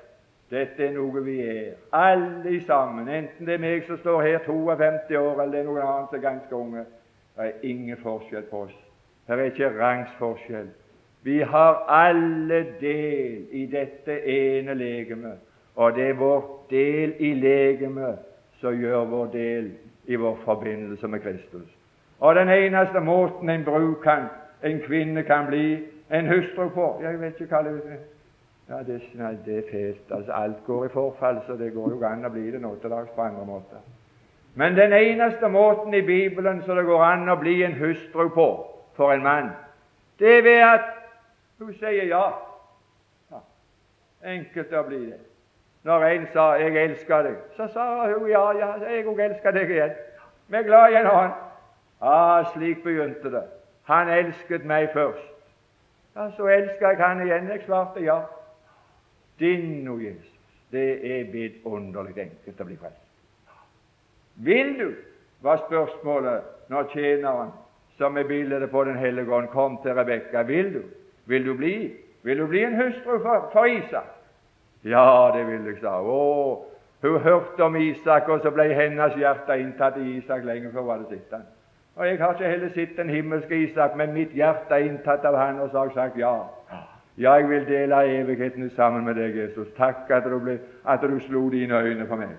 Dette 0.51 0.87
er 0.87 0.93
noe 0.95 1.25
vi 1.25 1.41
er, 1.41 1.75
alle 1.93 2.61
sammen. 2.67 3.09
Enten 3.09 3.47
det 3.47 3.55
er 3.55 3.62
meg 3.62 3.83
som 3.87 3.99
står 3.99 4.23
her 4.23 4.39
52 4.47 5.17
år, 5.19 5.41
eller 5.43 5.53
det 5.53 5.61
er 5.61 5.67
noen 5.67 5.83
annen 5.83 6.07
som 6.11 6.19
er 6.19 6.23
ganske 6.23 6.55
unge. 6.55 6.85
Det 7.37 7.47
er 7.49 7.67
ingen 7.67 7.99
forskjell 8.03 8.47
på 8.51 8.62
oss. 8.69 8.77
Her 9.27 9.43
er 9.43 9.51
ikke 9.51 9.73
rangsforskjell. 9.79 10.69
Vi 11.27 11.41
har 11.43 11.83
alle 11.91 12.61
del 12.81 13.49
i 13.51 13.67
dette 13.67 14.21
ene 14.23 14.75
legemet, 14.79 15.43
og 15.75 15.97
det 15.97 16.09
er 16.09 16.21
vår 16.21 16.47
del 16.71 17.17
i 17.19 17.35
legemet 17.35 18.23
som 18.61 18.75
gjør 18.75 19.05
vår 19.05 19.27
del 19.33 19.71
i 20.07 20.16
vår 20.16 20.38
forbindelse 20.45 21.09
med 21.09 21.21
Kristus. 21.21 21.69
Og 22.21 22.35
den 22.35 22.49
eneste 22.49 23.01
måten 23.01 23.51
en 23.51 23.64
brud 23.64 23.95
kan, 24.03 24.29
en 24.64 24.81
kvinne 24.81 25.23
kan 25.23 25.47
bli 25.47 25.85
en 26.11 26.29
hustru 26.29 26.69
på 26.69 27.01
Jeg 27.03 27.21
vet 27.21 27.40
ikke 27.40 27.57
hva 27.57 27.62
det 27.62 27.81
er. 27.92 28.05
Ja, 28.69 28.83
det, 28.83 29.03
nei, 29.14 29.37
det 29.45 29.59
er 29.59 29.69
fælt. 29.71 30.11
Altså, 30.11 30.33
alt 30.33 30.64
går 30.66 30.85
i 30.85 30.88
forfall, 30.88 31.38
så 31.47 31.57
det 31.57 31.73
går 31.73 31.90
jo 31.90 32.01
an 32.07 32.27
å 32.27 32.33
bli 32.35 32.51
det 32.51 32.61
nå 32.61 32.75
til 32.83 32.90
dags 32.90 33.12
på 33.14 33.23
andre 33.23 33.45
måter. 33.47 33.85
Men 34.55 34.75
den 34.75 34.92
eneste 34.92 35.49
måten 35.49 35.95
i 35.95 36.03
Bibelen 36.03 36.62
så 36.66 36.75
det 36.75 36.87
går 36.88 37.05
an 37.05 37.29
å 37.29 37.37
bli 37.37 37.61
en 37.62 37.77
hustru 37.79 38.29
på 38.35 38.49
for 38.97 39.12
en 39.12 39.23
mann, 39.23 39.51
det 40.19 40.38
er 40.38 40.42
ved 40.42 40.62
at 40.64 40.87
hun 41.59 41.75
sier 41.77 42.09
ja. 42.09 42.25
ja. 43.31 43.40
Enkelt 44.25 44.73
å 44.73 44.83
bli 44.88 45.03
det. 45.11 45.19
Når 45.87 46.05
en 46.05 46.27
sa 46.33 46.55
'jeg 46.55 46.85
elsker 46.85 47.22
deg', 47.22 47.37
så 47.57 47.66
sa 47.72 48.07
hun 48.07 48.29
'ja, 48.29 48.53
ja, 48.53 48.90
jeg 48.90 49.07
òg 49.07 49.20
elsker 49.20 49.51
deg 49.51 49.70
igjen'. 49.70 49.94
Vi 50.49 50.57
er 50.57 50.62
glad 50.62 50.90
i 50.90 50.94
en 50.94 51.07
annen. 51.07 51.33
Ah, 52.01 52.44
slik 52.55 52.83
begynte 52.83 53.31
det. 53.31 53.42
Han 53.85 54.09
elsket 54.09 54.64
meg 54.64 54.88
først. 54.92 55.35
Ja, 56.16 56.31
så 56.31 56.46
elsker 56.46 56.88
jeg 56.88 56.96
han 57.07 57.27
igjen. 57.27 57.49
Jeg 57.49 57.62
svarte 57.66 58.01
ja. 58.01 58.20
Din, 59.38 59.88
o 59.88 59.99
Jesus. 59.99 60.38
Det 60.72 61.18
er 61.18 61.25
vidunderlig 61.33 62.18
enkelt 62.18 62.61
å 62.61 62.64
bli 62.64 62.77
frelst. 62.77 63.07
Vil 64.35 64.79
du, 64.79 64.94
var 65.40 65.57
spørsmålet 65.57 66.42
når 66.68 66.90
tjeneren, 66.92 67.51
som 67.96 68.16
er 68.16 68.25
bildet 68.25 68.70
på 68.70 68.85
Den 68.85 68.96
hellige 68.96 69.33
ånd, 69.33 69.49
kom 69.49 69.79
til 69.83 69.94
Rebekka. 69.94 70.42
Vil 70.42 70.75
du? 70.75 70.83
Vil 71.27 71.46
du 71.46 71.55
bli? 71.55 71.96
Vil 72.22 72.38
du 72.38 72.46
bli 72.46 72.64
en 72.64 72.75
hustru 72.83 73.22
for, 73.22 73.51
for 73.53 73.64
Isak? 73.64 74.15
Ja, 74.87 75.31
det 75.35 75.46
vil 75.46 75.66
jeg, 75.66 75.77
sa 75.81 76.01
hun. 76.01 76.59
Hun 77.03 77.20
hørte 77.20 77.62
om 77.62 77.77
Isak, 77.77 78.29
og 78.29 78.40
så 78.40 78.51
ble 78.51 78.68
hennes 78.75 79.14
hjerte 79.18 79.59
inntatt 79.59 79.96
i 79.99 80.16
Isak 80.16 80.44
lenge 80.44 80.70
før 80.72 80.81
hun 80.81 80.90
hadde 80.90 81.09
sett 81.09 81.33
ham. 81.33 81.46
Og 81.96 82.07
Jeg 82.07 82.18
har 82.18 82.33
ikke 82.33 82.49
heller 82.49 82.68
sett 82.75 82.96
den 82.96 83.11
himmelske 83.11 83.57
Isak, 83.64 83.96
men 83.96 84.12
mitt 84.12 84.31
hjerte 84.31 84.75
er 84.75 84.85
inntatt 84.87 85.25
av 85.25 85.37
han, 85.37 85.59
og 85.61 85.70
så 85.70 85.79
har 85.79 85.85
jeg 85.85 85.94
sagt 85.94 86.18
ja. 86.18 86.35
Ja, 87.18 87.33
jeg 87.35 87.49
vil 87.49 87.66
dele 87.66 88.03
evigheten 88.20 88.70
sammen 88.70 89.05
med 89.05 89.14
deg, 89.14 89.37
Jesus. 89.37 89.68
Takk 89.77 90.11
at 90.11 90.25
du, 90.25 90.38
ble, 90.38 90.59
at 90.85 91.01
du 91.03 91.18
slo 91.20 91.49
dine 91.51 91.81
øyne 91.81 92.07
på 92.07 92.16
meg. 92.16 92.37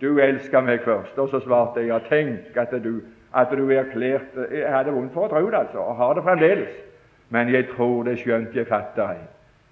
Du 0.00 0.18
elsker 0.18 0.60
meg 0.60 0.84
først. 0.84 1.18
Og 1.18 1.28
så 1.28 1.40
svarte 1.40 1.80
jeg 1.80 1.88
ja, 1.88 1.98
tenk 1.98 2.56
at 2.56 2.76
du, 2.84 3.00
at 3.34 3.50
du 3.50 3.70
erklærte 3.70 4.46
Jeg 4.52 4.72
hadde 4.72 4.92
vondt 4.92 5.12
for 5.12 5.26
å 5.26 5.32
tro 5.32 5.50
det, 5.50 5.58
altså, 5.58 5.78
og 5.78 5.96
har 5.96 6.14
det 6.14 6.22
fremdeles. 6.22 6.78
Men 7.28 7.48
jeg 7.48 7.66
tror 7.74 8.04
det 8.04 8.18
skjønt 8.18 8.54
jeg 8.54 8.68
fatter 8.68 9.16
ei. 9.16 9.26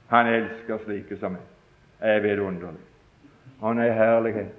Han 0.08 0.32
elsker 0.32 0.82
slike 0.82 1.20
som 1.20 1.36
meg 1.36 1.57
er 2.00 2.20
vidunderlig. 2.20 2.84
Han 3.62 3.78
er 3.78 3.92
herlighet. 3.92 4.54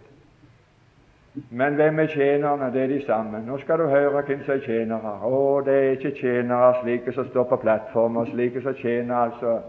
Men 1.49 1.75
hvem 1.75 1.99
er 1.99 2.07
tjenerne? 2.07 2.73
Det 2.73 2.83
er 2.83 2.87
de 2.87 3.05
samme. 3.05 3.41
Nå 3.45 3.57
skal 3.57 3.79
du 3.79 3.87
høre 3.87 4.23
hvem 4.25 4.43
som 4.43 4.53
er 4.53 4.65
tjenere. 4.65 5.13
Å, 5.23 5.61
det 5.65 5.75
er 5.75 5.95
ikke 5.95 6.15
tjenere 6.17 6.73
slike 6.81 7.13
som 7.15 7.27
står 7.29 7.47
på 7.51 7.61
plattformer, 7.63 8.27
slike 8.33 8.63
som 8.65 8.75
tjener 8.75 9.15
altså 9.15 9.59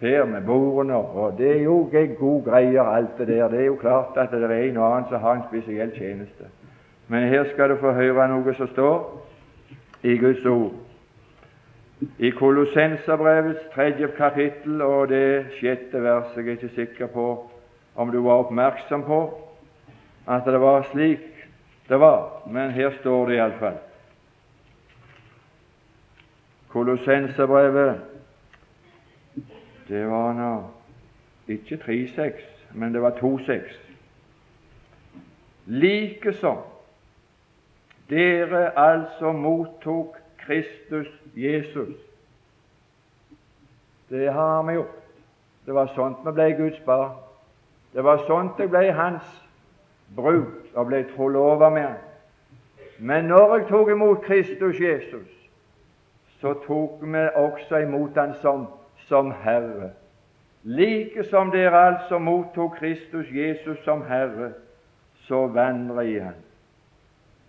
her 0.00 0.24
med 0.24 0.46
bordene. 0.46 0.96
Og 0.96 1.38
det 1.38 1.50
er 1.56 1.62
jo 1.62 1.88
gode 2.18 2.50
greier, 2.50 2.82
alt 2.82 3.18
det 3.18 3.28
der. 3.28 3.48
Det 3.48 3.60
er 3.60 3.70
jo 3.72 3.78
klart 3.80 4.16
at 4.16 4.30
det 4.30 4.42
er 4.44 4.56
en 4.58 4.76
og 4.76 4.90
annen 4.90 5.08
som 5.10 5.20
har 5.20 5.34
en 5.36 5.46
spesiell 5.48 5.94
tjeneste. 5.96 6.52
Men 7.08 7.28
her 7.28 7.48
skal 7.52 7.70
du 7.70 7.80
få 7.80 7.92
høre 7.96 8.28
noe 8.28 8.54
som 8.54 8.68
står 8.68 10.04
i 10.04 10.18
Guds 10.18 10.44
ord 10.46 10.87
i 12.18 12.30
Kolossenserbrevets 12.30 13.64
tredje 13.74 14.08
kapittel 14.16 14.82
og 14.82 15.08
det 15.08 15.46
sjette 15.58 16.02
verset. 16.02 16.36
Jeg 16.36 16.46
er 16.46 16.50
ikke 16.50 16.74
sikker 16.74 17.06
på 17.10 17.26
om 17.98 18.10
du 18.10 18.20
var 18.22 18.44
oppmerksom 18.44 19.02
på 19.02 19.20
at 20.28 20.46
det 20.46 20.60
var 20.60 20.86
slik 20.92 21.26
det 21.88 22.00
var, 22.00 22.42
men 22.46 22.70
her 22.70 22.90
står 23.00 23.26
det 23.26 23.38
iallfall. 23.38 23.78
Kolossenserbrevet 26.68 28.00
det 29.88 30.04
var 30.10 30.34
nå 30.36 30.52
ikke 31.48 31.80
3,6, 31.80 32.42
men 32.76 32.92
det 32.94 33.02
var 33.02 33.16
2,6. 33.16 33.72
Likesom 35.66 36.60
dere 38.10 38.78
altså 38.78 39.32
mottok 39.32 40.16
Kristus 40.48 41.06
Jesus. 41.36 41.96
Det 44.08 44.32
har 44.32 44.62
vi 44.62 44.72
gjort. 44.72 45.04
Det 45.66 45.74
var 45.74 45.86
sånt 45.86 46.24
vi 46.24 46.32
ble 46.32 46.52
Guds 46.56 46.78
barn. 46.84 47.18
Det 47.92 48.04
var 48.04 48.22
sånt 48.24 48.56
jeg 48.56 48.70
ble 48.72 48.86
Hans 48.96 49.26
brud 50.16 50.72
og 50.72 50.88
ble 50.88 51.02
trolova 51.12 51.68
med 51.68 51.84
Han. 51.84 52.00
Men 52.98 53.28
når 53.28 53.56
jeg 53.56 53.68
tok 53.68 53.92
imot 53.92 54.24
Kristus 54.24 54.80
Jesus, 54.80 55.28
så 56.40 56.54
tok 56.64 57.04
vi 57.04 57.28
også 57.36 57.84
imot 57.84 58.16
Han 58.16 58.32
som, 58.40 58.66
som 59.10 59.32
Herre. 59.44 59.92
Like 60.64 61.28
som 61.28 61.52
dere 61.52 61.86
altså 61.92 62.18
mottok 62.18 62.80
Kristus 62.80 63.28
Jesus 63.32 63.84
som 63.84 64.02
Herre, 64.08 64.54
så 65.28 65.46
vandrer 65.46 66.00
i 66.00 66.18
Han. 66.18 66.40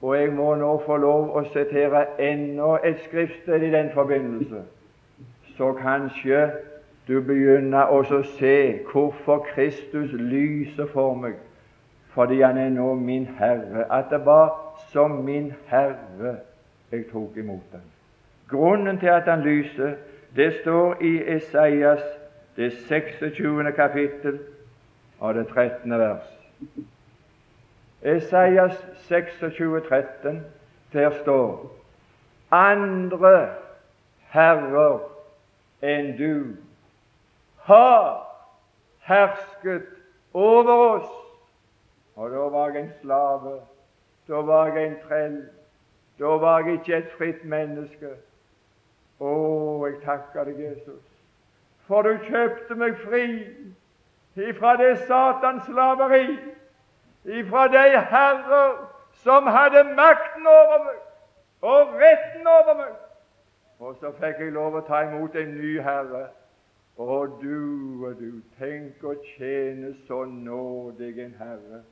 Og 0.02 0.18
jeg 0.18 0.34
må 0.34 0.54
nå 0.56 0.78
få 0.86 0.98
lov 0.98 1.34
å 1.36 1.44
sitere 1.52 2.06
enda 2.24 2.78
et 2.88 3.02
skriftsted 3.04 3.64
i 3.68 3.72
den 3.74 3.90
forbindelse, 3.94 4.62
så 5.58 5.74
kanskje 5.76 6.46
du 7.08 7.18
begynner 7.26 7.92
også 7.92 8.22
å 8.22 8.28
se 8.38 8.56
hvorfor 8.92 9.44
Kristus 9.50 10.14
lyser 10.14 10.88
for 10.94 11.18
meg, 11.20 11.36
fordi 12.14 12.42
Han 12.42 12.58
er 12.58 12.70
nå 12.70 12.94
min 12.94 13.26
Herre. 13.40 13.86
At 13.92 14.10
det 14.10 14.26
var 14.26 14.56
som 14.92 15.12
min 15.26 15.54
Herre 15.68 16.38
jeg 16.92 17.06
tok 17.12 17.38
imot 17.38 17.66
ham. 17.72 17.84
Grunnen 18.50 19.00
til 19.00 19.08
at 19.08 19.28
Han 19.28 19.42
lyser, 19.42 19.96
det 20.36 20.54
står 20.62 21.02
i 21.02 21.36
Esaias 21.36 22.04
det 22.56 22.72
26. 22.72 23.72
kapittel 23.76 24.40
og 25.20 25.36
det 25.36 25.48
13. 25.48 25.92
vers. 25.92 26.28
Esaias 28.04 28.78
26, 29.08 29.82
13, 29.82 30.46
der 30.94 31.12
står 31.22 31.76
andre 32.52 33.50
herrer 34.32 35.00
enn 35.82 36.14
du 36.18 36.56
har 37.68 38.24
hersket 39.06 39.90
over 40.34 40.74
oss. 40.74 41.12
Og 42.16 42.32
da 42.32 42.48
var 42.52 42.70
jeg 42.70 42.84
en 42.84 42.94
slave, 43.02 43.60
da 44.28 44.42
var 44.48 44.72
jeg 44.76 44.88
en 44.88 44.98
trell, 45.08 45.38
da 46.20 46.26
var 46.26 46.60
jeg 46.60 46.80
ikke 46.80 46.98
et 46.98 47.14
fritt 47.18 47.46
menneske. 47.46 48.16
Å, 49.20 49.34
jeg 49.88 50.00
takker 50.06 50.48
deg, 50.48 50.60
Jesus, 50.70 51.04
for 51.88 52.08
du 52.08 52.16
kjøpte 52.28 52.76
meg 52.80 52.96
fri 53.04 53.26
ifra 54.40 54.78
det 54.80 54.94
satans 55.08 55.66
slaveri 55.68 56.38
ifra 57.26 57.68
de 57.68 58.00
herrer 58.12 58.74
som 59.24 59.48
hadde 59.48 59.84
makten 59.84 60.48
over 60.48 60.84
meg 60.88 61.00
og 61.62 61.94
retten 62.00 62.48
over 62.48 62.76
meg. 62.80 62.98
Og 63.80 63.96
så 64.00 64.12
fikk 64.20 64.44
jeg 64.44 64.56
lov 64.56 64.76
å 64.80 64.84
ta 64.88 65.04
imot 65.08 65.36
en 65.40 65.56
ny 65.56 65.78
herre. 65.84 66.28
Og 67.00 67.40
du 67.40 68.04
og 68.08 68.20
du, 68.20 68.42
tenk 68.60 69.04
å 69.08 69.16
tjene 69.36 69.94
så 70.08 70.26
nådig 70.28 71.14
en 71.24 71.36
herre. 71.40 71.84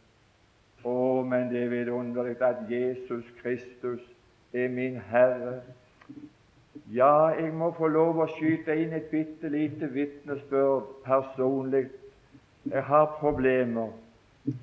Å, 0.84 1.24
men 1.24 1.48
det 1.52 1.64
er 1.64 1.72
vidunderlig 1.72 2.36
at 2.44 2.60
Jesus 2.70 3.26
Kristus 3.42 4.04
er 4.54 4.68
min 4.70 5.00
Herre. 5.10 5.62
Ja, 6.94 7.34
jeg 7.36 7.52
må 7.54 7.72
få 7.76 7.90
lov 7.92 8.22
å 8.22 8.28
skyte 8.36 8.76
inn 8.78 8.94
et 8.96 9.10
bitte 9.12 9.50
lite 9.52 9.90
vitnesbyrd 9.92 10.92
personlig. 11.08 11.88
Jeg 12.68 12.84
har 12.88 13.18
problemer 13.20 13.90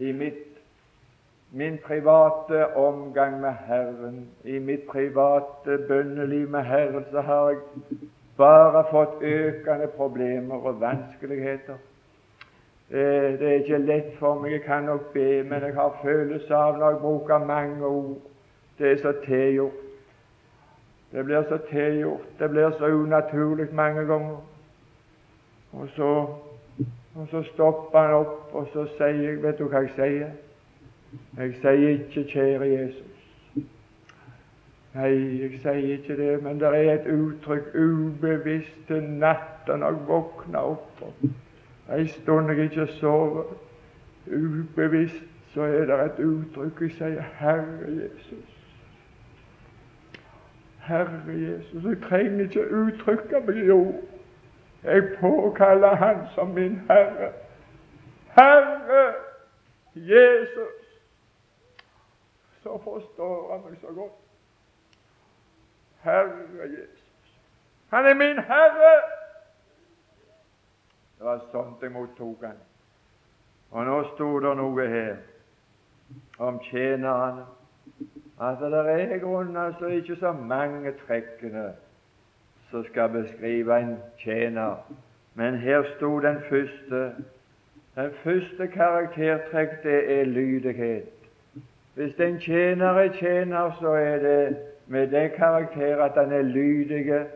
i 0.00 0.12
mitt 0.12 0.53
min 1.56 1.78
private 1.84 2.76
omgang 2.76 3.40
med 3.40 3.52
Herren, 3.66 4.28
i 4.44 4.58
mitt 4.58 4.86
private 4.90 5.78
bønneliv 5.88 6.48
med 6.48 6.62
Herren, 6.62 7.04
så 7.10 7.20
har 7.20 7.48
jeg 7.48 7.58
bare 8.36 8.84
fått 8.90 9.22
økende 9.22 9.86
problemer 9.86 10.54
og 10.54 10.80
vanskeligheter. 10.80 11.74
Det, 12.90 13.38
det 13.38 13.48
er 13.48 13.52
ikke 13.52 13.78
lett 13.78 14.16
for 14.18 14.40
meg. 14.40 14.52
Jeg 14.52 14.62
kan 14.66 14.82
nok 14.90 15.12
be, 15.12 15.42
men 15.42 15.62
jeg 15.62 15.74
har 15.74 16.00
følelse 16.02 16.54
av 16.54 16.78
når 16.78 16.90
jeg 16.90 17.00
bruker 17.00 17.46
mange 17.46 17.86
ord 17.86 18.16
Det 18.78 18.90
er 18.92 18.96
så 19.02 19.12
tilgjort. 19.24 19.82
Det 21.12 21.24
blir 21.24 21.42
så 21.48 21.58
tilgjort. 21.70 22.26
Det 22.38 22.50
blir 22.50 22.70
så 22.70 22.86
unaturlig 22.86 23.68
mange 23.72 24.06
ganger. 24.06 24.36
Og 25.72 25.88
så, 25.96 26.10
og 27.14 27.28
så 27.30 27.42
stopper 27.42 27.98
han 27.98 28.14
opp, 28.14 28.50
og 28.52 28.66
så 28.72 28.86
sier 28.96 29.22
jeg 29.22 29.42
Vet 29.42 29.58
du 29.58 29.68
hva 29.68 29.84
jeg 29.86 29.94
sier? 29.94 30.34
Jeg 31.38 31.54
sier 31.54 31.88
ikke 31.88 32.24
'kjære 32.24 32.64
Jesus'. 32.64 33.62
Nei, 34.94 35.42
jeg 35.42 35.60
sier 35.60 35.72
ikke 35.72 36.16
det, 36.16 36.42
men 36.42 36.60
det 36.60 36.68
er 36.68 36.92
et 36.94 37.06
uttrykk 37.12 37.74
ubevisst 37.74 38.86
til 38.86 39.02
natta 39.02 39.76
når 39.76 39.86
jeg 39.90 40.08
våkner 40.08 40.58
opp. 40.58 41.02
Ei 41.96 42.06
stund 42.06 42.50
jeg 42.50 42.64
ikke 42.64 42.86
sover, 42.86 43.44
ubevisst, 44.26 45.24
så 45.54 45.62
er 45.62 45.84
det 45.86 46.04
et 46.04 46.24
uttrykk 46.24 46.80
jeg 46.80 46.90
sier 46.90 47.22
'Herre 47.38 47.88
Jesus'. 47.88 48.54
Herre 50.86 51.22
Jesus. 51.28 51.84
Jeg 51.84 51.96
trenger 52.08 52.44
ikke 52.44 52.74
uttrykke 52.74 53.40
meg 53.46 53.56
i 53.56 53.70
ord. 53.70 53.94
Jeg 54.84 55.02
påkaller 55.20 55.96
Han 55.96 56.16
som 56.34 56.48
min 56.48 56.80
Herre. 56.88 57.30
Herre 58.34 59.12
Jesus 59.94 60.83
så 62.64 62.78
forstår 62.84 63.52
han 63.52 63.64
meg 63.68 63.80
så 63.80 63.92
godt. 63.94 64.20
Herre 66.04 66.68
Jesus. 66.72 67.04
Han 67.92 68.06
er 68.06 68.14
min 68.14 68.38
Herre! 68.38 68.94
Det 71.18 71.26
var 71.26 71.44
sånt 71.52 71.82
jeg 71.82 71.92
mottok 71.92 72.42
han. 72.42 72.58
Og 73.70 73.84
nå 73.84 74.00
sto 74.14 74.28
det 74.40 74.56
noe 74.56 74.88
her 74.88 75.14
om 76.38 76.58
tjenerne, 76.70 77.46
at 78.40 78.60
det 78.60 78.82
er 78.92 79.18
grunnen 79.22 79.56
altså 79.56 79.86
ikke 79.86 80.16
så 80.16 80.32
mange 80.32 80.92
trekkene 81.06 81.72
som 82.70 82.84
skal 82.84 83.08
beskrive 83.14 83.80
en 83.80 83.96
tjener. 84.18 84.76
Men 85.34 85.58
her 85.58 85.82
sto 85.96 86.20
den 86.20 86.42
første 86.48 87.14
Den 87.94 88.10
første 88.24 88.66
karaktertrekk, 88.66 89.82
det 89.82 90.20
er 90.20 90.24
lydighet. 90.24 91.23
Hvis 91.94 92.14
en 92.20 92.38
tjener 92.40 92.86
er 92.86 93.12
tjener, 93.12 93.76
så 93.80 93.88
er 93.88 94.18
det 94.18 94.56
med 94.86 95.06
det 95.10 95.32
karakter 95.32 96.02
at 96.02 96.12
han 96.14 96.32
er 96.32 96.42
lydig 96.42 97.26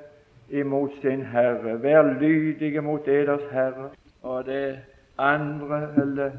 imot 0.51 0.91
sin 1.01 1.23
Herre. 1.23 1.83
Vær 1.83 2.03
lydige 2.21 2.81
mot 2.81 3.09
eders 3.09 3.51
Herre. 3.51 3.91
Og 4.23 4.45
det 4.47 4.79
andre, 5.19 5.89
eller 6.03 6.31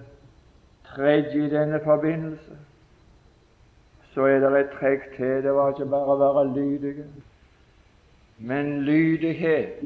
tredje 0.86 1.46
i 1.46 1.50
denne 1.50 1.80
forbindelse, 1.84 2.58
så 4.14 4.26
er 4.26 4.40
det 4.40 4.60
et 4.60 4.70
trekk 4.80 5.16
til. 5.16 5.44
Det 5.44 5.54
var 5.54 5.70
ikke 5.70 5.90
bare 5.90 6.16
å 6.16 6.20
være 6.20 6.46
lydige. 6.58 7.06
Men 8.40 8.82
lydighet, 8.82 9.80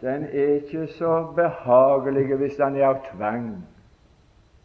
den 0.00 0.24
er 0.24 0.54
ikke 0.54 0.88
så 0.98 1.32
behagelig 1.36 2.36
hvis 2.36 2.58
den 2.58 2.76
er 2.76 2.88
av 2.88 3.04
tvang. 3.12 3.52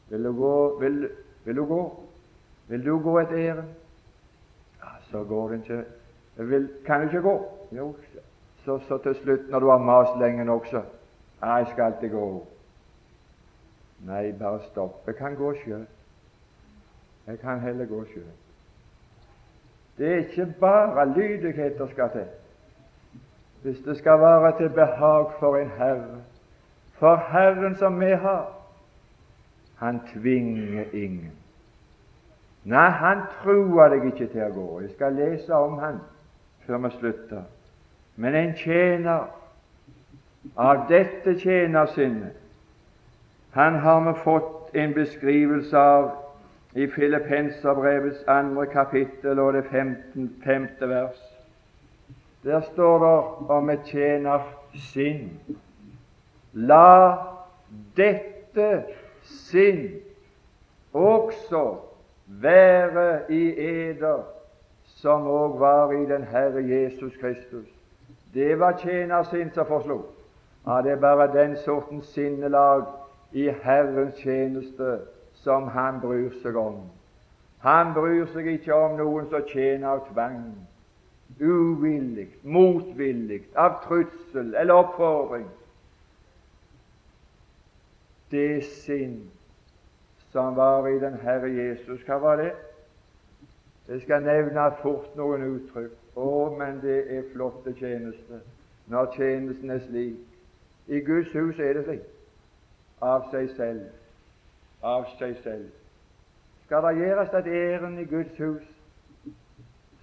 Vil 0.10 0.23
du 0.23 0.34
gå? 0.34 0.80
Vil, 0.80 1.08
vil 1.45 1.56
du 1.56 1.65
gå? 1.65 2.05
Vil 2.67 2.86
du 2.86 2.99
gå 3.04 3.19
et 3.19 3.32
ærend? 3.32 3.67
Ja, 4.84 4.89
så 5.12 5.23
går 5.23 5.49
det 5.49 5.62
ikke. 5.62 5.84
Vil, 6.36 6.69
kan 6.86 6.99
du 6.99 7.06
ikke 7.06 7.21
gå? 7.21 7.36
Jo, 7.71 7.95
så, 8.65 8.80
så 8.88 8.97
til 8.97 9.15
slutt, 9.23 9.49
når 9.49 9.60
du 9.60 9.69
har 9.69 9.78
mast 9.78 10.19
lenge 10.19 10.45
nok, 10.45 10.67
så 10.67 10.82
jeg 11.41 11.67
skal 11.71 11.84
alltid 11.84 12.10
gå. 12.10 12.47
Nei, 14.06 14.32
bare 14.32 14.60
stopp. 14.71 15.08
Jeg 15.08 15.15
kan 15.15 15.36
gå 15.36 15.54
sjøl. 15.63 15.86
Jeg 17.28 17.39
kan 17.39 17.60
heller 17.60 17.86
gå 17.86 18.06
sjøl. 18.13 18.34
Det 19.97 20.12
er 20.13 20.17
ikke 20.17 20.54
bare 20.60 21.13
lydighet 21.13 21.80
det 21.80 21.91
skal 21.91 22.12
til 22.12 22.25
hvis 23.65 23.78
det 23.86 23.97
skal 23.97 24.19
være 24.19 24.58
til 24.58 24.69
behag 24.69 25.32
for 25.39 25.58
en 25.58 25.69
herre. 25.69 26.21
For 26.93 27.15
Herren 27.15 27.75
som 27.75 27.99
vi 27.99 28.06
har, 28.06 28.51
han 29.78 30.01
tvinger 30.13 30.84
ingen. 30.93 31.32
Nei, 32.65 32.89
han 32.89 33.21
truer 33.43 33.91
deg 33.93 34.08
ikke 34.10 34.28
til 34.32 34.41
å 34.47 34.54
gå. 34.56 34.67
Jeg 34.82 34.95
skal 34.95 35.17
lese 35.19 35.54
om 35.54 35.78
han 35.78 35.99
før 36.65 36.82
vi 36.88 36.91
slutter. 36.97 37.43
Men 38.17 38.36
en 38.36 38.56
tjener 38.58 39.28
av 40.58 40.88
dette 40.89 41.36
tjenersinnet, 41.41 42.41
han 43.54 43.78
har 43.84 44.01
vi 44.08 44.13
fått 44.23 44.75
en 44.75 44.93
beskrivelse 44.95 45.78
av 45.78 46.10
i 46.75 46.89
Filippenserbrevets 46.91 48.25
andre 48.28 48.65
kapittel 48.67 49.39
og 49.39 49.54
det 49.56 49.63
femte 49.69 50.89
vers. 50.89 51.21
Der 52.43 52.65
står 52.73 52.97
det 53.06 53.13
om 53.56 53.69
et 53.69 53.88
tjenersinn. 53.88 55.30
La 56.54 57.15
dette 57.95 58.69
sinn 59.23 59.88
også 60.93 61.63
være 62.25 63.31
i 63.31 63.59
eder 63.59 64.23
som 64.85 65.27
òg 65.27 65.59
var 65.59 65.91
i 65.91 66.05
den 66.05 66.23
Herre 66.23 66.63
Jesus 66.63 67.13
Kristus. 67.21 67.67
Det 68.33 68.59
var 68.59 68.79
tjenersinn 68.81 69.51
som 69.53 69.65
forslo. 69.65 70.01
Ja, 70.67 70.81
det 70.81 70.91
er 70.91 71.01
bare 71.01 71.33
den 71.33 71.57
sorten 71.65 72.01
sinnelag 72.01 72.85
i 73.31 73.49
Herrens 73.63 74.15
tjeneste 74.17 74.99
som 75.43 75.67
han 75.67 76.01
bryr 76.01 76.31
seg 76.41 76.55
om. 76.57 76.79
Han 77.61 77.93
bryr 77.93 78.25
seg 78.33 78.47
ikke 78.47 78.73
om 78.73 78.97
noen 78.97 79.29
som 79.29 79.45
tjener 79.49 79.88
av 79.93 80.07
tvang, 80.09 80.41
uvillig, 81.39 82.27
motvillig, 82.43 83.43
av 83.55 83.79
trussel 83.85 84.55
eller 84.55 84.81
oppfordring. 84.81 85.45
Det 88.31 88.65
sinn 88.65 89.21
som 90.36 90.56
var 90.60 90.88
i 90.91 91.00
den 91.00 91.15
Herre 91.24 91.50
Jesus, 91.56 92.04
hva 92.04 92.19
var 92.19 92.41
det? 92.43 92.52
Jeg 93.88 94.02
skal 94.04 94.26
nevne 94.28 94.69
fort 94.82 95.15
noen 95.15 95.48
uttrykk. 95.48 95.95
Å, 96.15 96.30
men 96.60 96.80
det 96.84 97.02
er 97.12 97.28
flotte 97.34 97.71
tjenester 97.80 98.43
når 98.91 99.13
tjenesten 99.15 99.71
er 99.71 99.84
slik. 99.88 100.19
I 100.88 101.00
Guds 101.08 101.32
hus 101.36 101.60
er 101.60 101.80
det 101.80 101.86
slik. 101.88 102.10
Av 103.04 103.30
seg 103.32 103.52
selv 103.56 103.86
av 104.86 105.08
seg 105.19 105.38
selv. 105.43 105.69
Skal 106.65 106.84
det 106.86 106.93
gjøres 107.00 107.34
et 107.34 107.48
ærend 107.48 108.00
i 108.00 108.08
Guds 108.10 108.38
hus, 108.38 108.65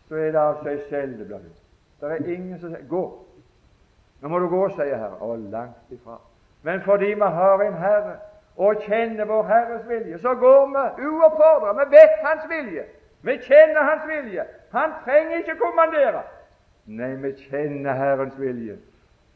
så 0.08 0.18
er 0.18 0.32
det 0.34 0.40
av 0.40 0.62
seg 0.64 0.82
selv 0.90 1.18
det 1.18 1.28
blir 1.28 1.44
gjort. 1.46 1.60
Det 2.00 2.10
er 2.10 2.34
ingen 2.34 2.58
som 2.60 2.74
sier 2.74 2.88
'gå'. 2.88 3.18
Nå 4.20 4.28
må 4.28 4.38
du 4.38 4.48
gå, 4.48 4.68
sier 4.68 4.96
Herren. 4.96 5.20
Å, 5.20 5.36
langt 5.36 5.90
ifra. 5.90 6.18
Men 6.62 6.82
fordi 6.82 7.14
vi 7.14 7.30
har 7.38 7.62
en 7.62 7.74
Herre 7.74 8.16
og 8.62 8.82
kjenner 8.86 9.26
vår 9.26 9.46
Herres 9.50 9.86
vilje, 9.88 10.18
så 10.22 10.34
går 10.34 10.66
vi 10.74 11.06
uoppfordret. 11.06 11.78
Vi 11.80 11.96
vet 11.96 12.18
Hans 12.22 12.44
vilje. 12.50 12.84
Vi 13.22 13.36
kjenner 13.46 13.82
Hans 13.82 14.04
vilje. 14.08 14.44
Han 14.72 14.92
trenger 15.04 15.36
ikke 15.36 15.56
kommandere. 15.58 16.22
Nei, 16.86 17.14
vi 17.22 17.32
kjenner 17.48 17.98
Herrens 17.98 18.38
vilje. 18.38 18.76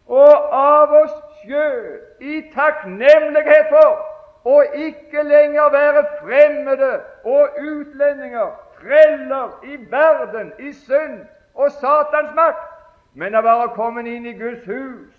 Og 0.07 0.53
av 0.55 0.95
oss 0.95 1.17
sjøl, 1.43 1.97
i 2.21 2.43
takknemlighet 2.55 3.73
for 3.73 4.05
og 4.47 4.77
ikke 4.79 5.23
lenger 5.27 5.71
være 5.75 6.05
fremmede 6.21 7.01
og 7.25 7.49
utlendinger, 7.59 8.51
treller 8.79 9.65
i 9.65 9.91
verden, 9.91 10.53
i 10.59 10.73
synd 10.73 11.21
og 11.55 11.73
Satans 11.81 12.31
makt, 12.35 12.69
men 13.15 13.35
å 13.35 13.43
være 13.43 13.73
kommet 13.75 14.07
inn 14.07 14.29
i 14.31 14.37
Guds 14.39 14.63
hus 14.71 15.11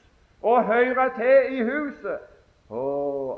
og 0.47 0.63
høre 0.69 1.09
til 1.17 1.59
i 1.59 1.63
huset. 1.67 2.23
Å, 2.69 2.85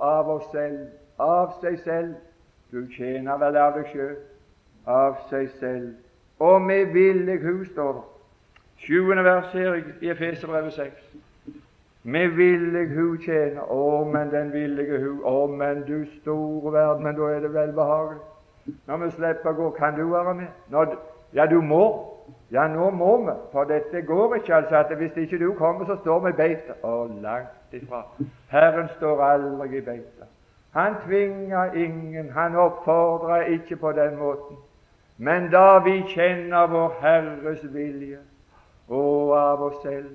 av 0.01 0.29
oss 0.29 0.47
selv, 0.51 0.87
av 1.21 1.57
seg 1.61 1.79
selv. 1.83 2.15
Du 2.71 2.85
tjener 2.93 3.37
vel 3.41 3.57
av 3.57 3.77
deg 3.77 3.89
sjøl, 3.93 4.15
av 4.85 5.17
seg 5.29 5.49
selv. 5.59 5.93
Og 6.39 6.61
med 6.61 6.93
villig 6.93 7.39
hus, 7.43 7.67
står 7.71 7.93
det. 7.97 8.05
Sjuende 8.79 9.23
vers 9.23 9.51
her 9.53 9.81
i 10.01 10.09
Efeserbrevet 10.09 10.73
6. 10.73 11.09
Med 12.03 12.29
villig 12.37 12.87
hu 12.93 13.17
tjener. 13.25 13.65
Å, 13.67 14.05
men 14.07 14.31
den 14.31 14.53
villige 14.53 15.01
hu. 15.03 15.11
Å, 15.27 15.47
men 15.51 15.83
du 15.87 16.05
store 16.21 16.73
verden. 16.73 17.03
Men 17.03 17.17
da 17.17 17.31
er 17.33 17.43
det 17.43 17.53
velbehagelig. 17.53 18.21
Når 18.87 19.01
vi 19.03 19.09
slipper 19.17 19.51
å 19.51 19.57
gå, 19.57 19.69
kan 19.75 19.97
du 19.97 20.05
være 20.11 20.33
med? 20.37 20.47
Når, 20.71 20.95
ja, 21.33 21.45
du 21.49 21.59
må. 21.61 21.83
Ja, 22.51 22.67
nå 22.67 22.89
må 22.89 23.17
vi. 23.25 23.35
For 23.51 23.63
dette 23.63 24.01
går 24.01 24.35
ikke, 24.35 24.55
altså. 24.55 24.75
at 24.75 24.97
Hvis 24.97 25.17
ikke 25.17 25.39
du 25.39 25.53
kommer, 25.53 25.85
så 25.85 25.97
står 26.01 26.19
vi 26.19 26.29
i 26.29 26.37
beite. 26.37 26.77
Å, 26.83 27.07
langt 27.21 27.73
ifra. 27.73 28.03
Herren 28.49 28.89
står 28.97 29.23
aldri 29.23 29.77
i 29.77 29.81
beite. 29.81 30.29
Han 30.73 30.95
tvinger 31.05 31.73
ingen, 31.73 32.29
han 32.29 32.55
oppfordrer 32.55 33.41
ikke 33.41 33.75
på 33.75 33.91
den 33.91 34.17
måten. 34.17 34.57
Men 35.17 35.51
da 35.51 35.79
vi 35.83 36.03
kjenner 36.13 36.67
vår 36.67 36.93
Herres 37.01 37.63
vilje, 37.73 38.19
og 38.87 39.37
av 39.37 39.61
oss 39.61 39.81
selv 39.83 40.09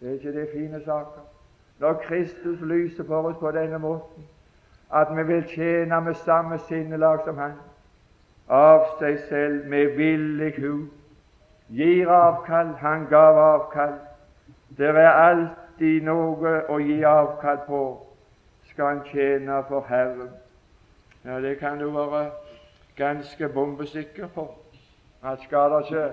det 0.00 0.10
er 0.10 0.12
ikke 0.18 0.32
det 0.32 0.48
fine 0.52 0.80
saker? 0.84 1.22
Når 1.80 1.92
Kristus 1.92 2.60
lyser 2.60 3.04
for 3.04 3.22
oss 3.22 3.38
på 3.40 3.50
denne 3.50 3.78
måten, 3.78 4.26
at 4.92 5.16
vi 5.16 5.22
vil 5.22 5.44
tjene 5.48 6.00
med 6.00 6.14
samme 6.24 6.58
sinnelag 6.68 7.22
som 7.24 7.38
Han, 7.38 7.54
av 8.48 8.84
seg 8.98 9.18
selv, 9.28 9.64
med 9.68 9.96
villig 9.96 10.52
hu, 10.58 10.84
gir 11.68 12.10
avkall. 12.10 12.74
Han 12.80 13.06
gav 13.10 13.38
avkall. 13.38 13.94
Det 14.76 14.88
er 14.88 15.10
alltid 15.10 16.02
noe 16.02 16.54
å 16.68 16.78
gi 16.82 17.02
avkall 17.04 17.62
på, 17.66 17.82
skal 18.72 18.86
han 18.86 19.02
tjene 19.10 19.62
for 19.68 19.86
Herren. 19.88 20.30
Ja, 21.24 21.40
det 21.40 21.58
kan 21.58 21.78
du 21.78 21.90
være 21.90 22.30
ganske 22.96 23.48
bombesikker 23.48 24.28
på. 24.34 24.48
At 25.22 25.40
skal 25.46 25.70
det 25.70 25.84
ikke 25.86 26.08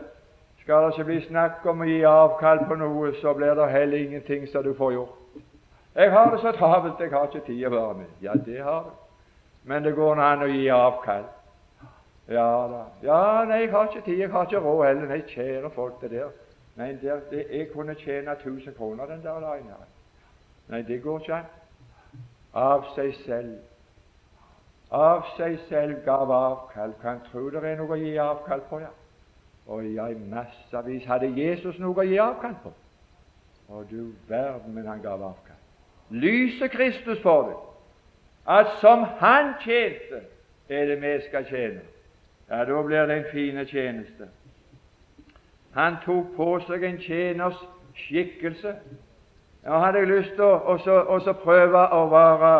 skal 0.63 0.83
det 0.83 0.93
ikke 0.93 1.03
bli 1.03 1.21
snakk 1.25 1.65
om 1.65 1.79
å 1.81 1.85
gi 1.89 2.03
avkall 2.05 2.59
på 2.69 2.75
noe, 2.77 3.09
så 3.17 3.33
blir 3.33 3.55
det 3.57 3.71
heller 3.71 3.97
ingenting 3.97 4.45
som 4.51 4.63
du 4.63 4.75
får 4.77 4.93
gjort. 4.93 5.17
Jeg 5.95 6.11
har 6.11 6.29
det 6.31 6.39
så 6.41 6.51
travelt, 6.55 6.99
jeg 6.99 7.09
har 7.11 7.25
ikke 7.27 7.45
tid 7.47 7.65
å 7.65 7.71
være 7.73 7.95
med. 7.97 8.11
Ja, 8.21 8.35
det 8.45 8.61
har 8.63 8.83
du. 8.85 8.91
Men 9.63 9.83
det 9.83 9.95
går 9.97 10.21
an 10.21 10.45
å 10.45 10.49
gi 10.51 10.69
avkall. 10.71 11.25
Ja 12.27 12.67
da. 12.67 12.83
Ja, 13.03 13.45
nei, 13.45 13.63
jeg 13.65 13.71
har 13.71 13.87
ikke 13.89 14.05
tid, 14.05 14.17
jeg 14.17 14.29
har 14.29 14.45
ikke 14.45 14.59
råd 14.59 14.85
heller. 14.85 15.07
Nei, 15.07 15.21
kjære 15.27 15.69
folk, 15.75 16.01
det 16.01 16.11
der 16.11 16.29
Nei, 16.75 16.91
det, 17.01 17.21
det, 17.31 17.45
jeg 17.51 17.71
kunne 17.73 17.95
tjene 17.95 18.31
1000 18.31 18.73
kroner 18.73 19.05
den 19.05 19.23
der 19.23 19.39
dagen. 19.39 19.65
Nei, 20.67 20.81
det 20.81 21.01
går 21.03 21.19
ikke 21.19 21.35
an. 21.35 21.49
Av 22.53 22.85
seg 22.95 23.15
selv. 23.25 23.57
Av 24.91 25.25
seg 25.37 25.59
selv 25.69 26.03
gav 26.05 26.31
avkall. 26.31 26.93
Kan 27.01 27.19
tro 27.31 27.49
det 27.51 27.63
er 27.63 27.77
noe 27.79 27.95
å 27.95 27.99
gi 27.99 28.15
avkall 28.19 28.63
på, 28.69 28.79
ja. 28.83 28.91
Og 29.67 29.83
ja, 29.91 30.07
i 30.07 30.17
massevis 30.31 31.05
hadde 31.07 31.33
Jesus 31.35 31.79
noe 31.79 32.03
å 32.03 32.07
gi 32.07 32.19
avkall 32.19 32.55
på. 32.63 32.71
Og 33.71 33.85
du 33.91 34.11
verden, 34.27 34.73
men 34.75 34.87
han 34.87 35.03
gav 35.03 35.23
avkall. 35.23 35.59
Lyser 36.11 36.71
Kristus 36.71 37.21
for 37.23 37.51
deg 37.51 37.59
at 38.51 38.67
som 38.81 39.03
Han 39.19 39.53
tjente, 39.61 40.23
er 40.69 40.85
det 40.85 41.01
vi 41.01 41.27
skal 41.27 41.45
tjene. 41.45 41.81
Ja, 42.51 42.65
da 42.65 42.81
blir 42.81 43.05
det 43.07 43.17
en 43.17 43.25
fin 43.31 43.65
tjeneste. 43.65 44.27
Han 45.73 45.95
tok 46.05 46.35
på 46.35 46.59
seg 46.67 46.83
en 46.83 46.97
tjeners 46.99 47.59
skikkelse. 47.95 48.73
Nå 49.63 49.77
hadde 49.79 50.01
jeg 50.03 50.09
lyst 50.09 50.35
til 50.35 50.43
å 50.43 51.35
prøve 51.45 51.85
å 51.95 52.01
være 52.11 52.51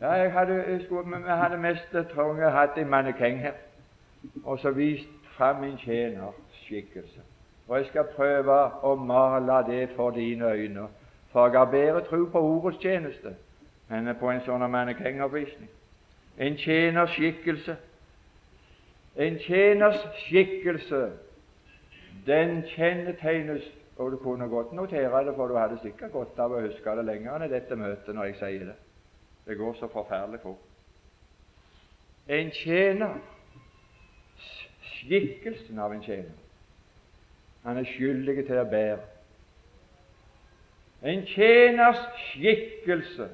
ja, 0.00 0.12
jeg 0.12 0.32
hadde, 0.32 0.64
jeg 0.68 0.82
skulle, 0.84 1.16
jeg 1.26 1.36
hadde 1.36 1.56
mest 1.58 1.96
trengt 2.12 2.44
hatt 2.54 2.76
en 2.78 2.90
mannekeng 2.90 3.40
her, 3.42 3.56
og 4.44 4.60
så 4.60 4.70
vist 4.70 5.08
fram 5.36 5.56
min 5.60 5.78
tjenerskikkelse. 5.78 7.24
Og 7.68 7.78
jeg 7.78 7.86
skal 7.86 8.06
prøve 8.16 8.58
å 8.82 8.94
male 8.94 9.58
det 9.66 9.88
for 9.96 10.10
dine 10.10 10.52
øyne, 10.52 10.86
for 11.32 11.48
jeg 11.48 11.58
har 11.58 11.72
bedre 11.72 12.04
tro 12.06 12.24
på 12.30 12.40
ordets 12.40 12.78
tjeneste 12.82 13.34
enn 13.90 14.12
på 14.20 14.30
en 14.30 14.44
sånn 14.46 14.68
mannekengoppvisning. 14.70 15.70
En 16.38 16.56
tjeners 16.60 17.16
skikkelse. 17.16 17.76
En 19.18 19.38
tjeners 19.42 19.98
skikkelse, 20.28 21.10
den 22.26 22.62
kjennetegnes 22.70 23.66
Og 23.98 24.12
du 24.12 24.16
kunne 24.16 24.48
godt 24.48 24.72
notere 24.72 25.24
det, 25.26 25.34
for 25.34 25.46
du 25.46 25.56
hadde 25.58 25.78
sikkert 25.82 26.12
godt 26.12 26.38
av 26.38 26.52
å 26.54 26.60
huske 26.62 26.92
det 26.94 27.02
lenger 27.02 27.34
enn 27.34 27.44
i 27.48 27.50
dette 27.50 27.74
møtet 27.74 28.14
når 28.14 28.28
jeg 28.28 28.36
sier 28.38 28.66
det. 28.68 28.76
Det 29.46 29.56
går 29.58 29.72
så 29.74 29.88
forferdelig 29.90 30.38
fort. 30.44 30.60
En 32.30 32.52
tjener, 32.54 33.16
skikkelsen 35.00 35.80
av 35.82 35.96
en 35.96 36.04
tjener, 36.04 36.36
han 37.64 37.80
er 37.80 37.90
skyldig 37.90 38.44
til 38.46 38.60
å 38.62 38.68
bære. 38.70 39.00
En 41.10 41.26
tjeners 41.26 42.04
skikkelse 42.28 43.26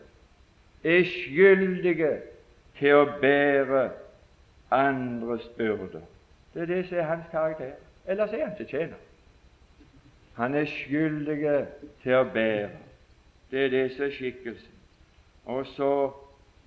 er 0.85 1.05
skyldig 1.11 2.09
til 2.79 3.03
å 3.03 3.05
bære 3.21 3.85
andres 4.75 5.49
byrder. 5.57 6.05
Det 6.55 6.63
er 6.63 6.67
det 6.67 6.89
som 6.89 6.99
er 6.99 7.03
hans 7.03 7.25
karakter. 7.31 7.73
Ellers 8.07 8.33
er 8.33 8.45
han 8.47 8.55
ikke 8.59 8.71
tjener. 8.71 8.97
Han 10.37 10.55
er 10.55 10.67
skyldig 10.67 11.67
til 12.03 12.17
å 12.19 12.25
bære. 12.35 12.71
Det 13.51 13.65
er 13.65 13.71
det 13.71 13.85
som 13.95 14.05
er 14.09 14.17
skikkelsen. 14.17 14.75
Og 15.45 15.67
så 15.77 15.91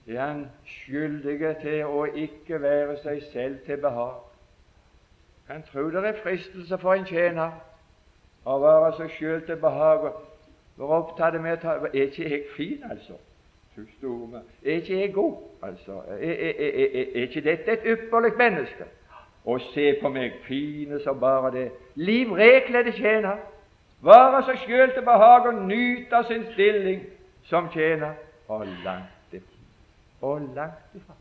er 0.08 0.22
han 0.22 0.46
skyldig 0.66 1.56
til 1.62 1.84
å 1.86 2.06
ikke 2.06 2.62
være 2.64 2.98
seg 3.04 3.24
selv 3.34 3.60
til 3.66 3.82
behag. 3.84 4.24
Han 5.48 5.64
tror 5.72 5.90
det 5.92 6.06
er 6.06 6.22
fristelse 6.24 6.78
for 6.78 6.94
en 6.94 7.06
tjener 7.08 7.52
å 8.48 8.58
være 8.64 8.94
seg 9.02 9.12
selv 9.20 9.46
til 9.50 9.60
behag. 9.62 10.10
Være 10.78 11.00
opptatt 11.02 11.42
med 11.42 11.58
å 11.58 11.62
ta 11.62 11.76
Er 11.92 12.08
ikke 12.08 12.30
jeg 12.30 12.44
fin, 12.56 12.84
altså? 12.90 13.20
Er 14.66 14.74
ikke 14.74 15.00
jeg 15.00 15.14
god, 15.14 15.36
altså? 15.64 15.92
Er, 15.92 16.32
er, 16.32 16.54
er, 16.60 17.06
er 17.16 17.22
ikke 17.22 17.42
dette 17.42 17.72
et 17.72 17.80
ypperlig 17.86 18.32
menneske? 18.38 18.84
Og 19.46 19.62
se 19.74 19.96
på 20.02 20.10
meg, 20.10 20.32
fine 20.44 21.00
som 21.04 21.20
bare 21.20 21.52
det. 21.52 21.72
livrekledde 21.96 22.92
tjener. 22.92 23.38
Være 24.04 24.42
seg 24.46 24.58
sjøl 24.66 24.92
til 24.94 25.06
behag 25.06 25.48
og 25.48 25.62
nyte 25.70 26.24
sin 26.28 26.44
stilling 26.54 27.06
som 27.50 27.70
tjener. 27.74 28.18
Og 28.48 28.66
langt 28.84 29.32
ifra. 29.32 29.62
Og 30.22 30.42
langt 30.56 30.98
ifra. 31.00 31.16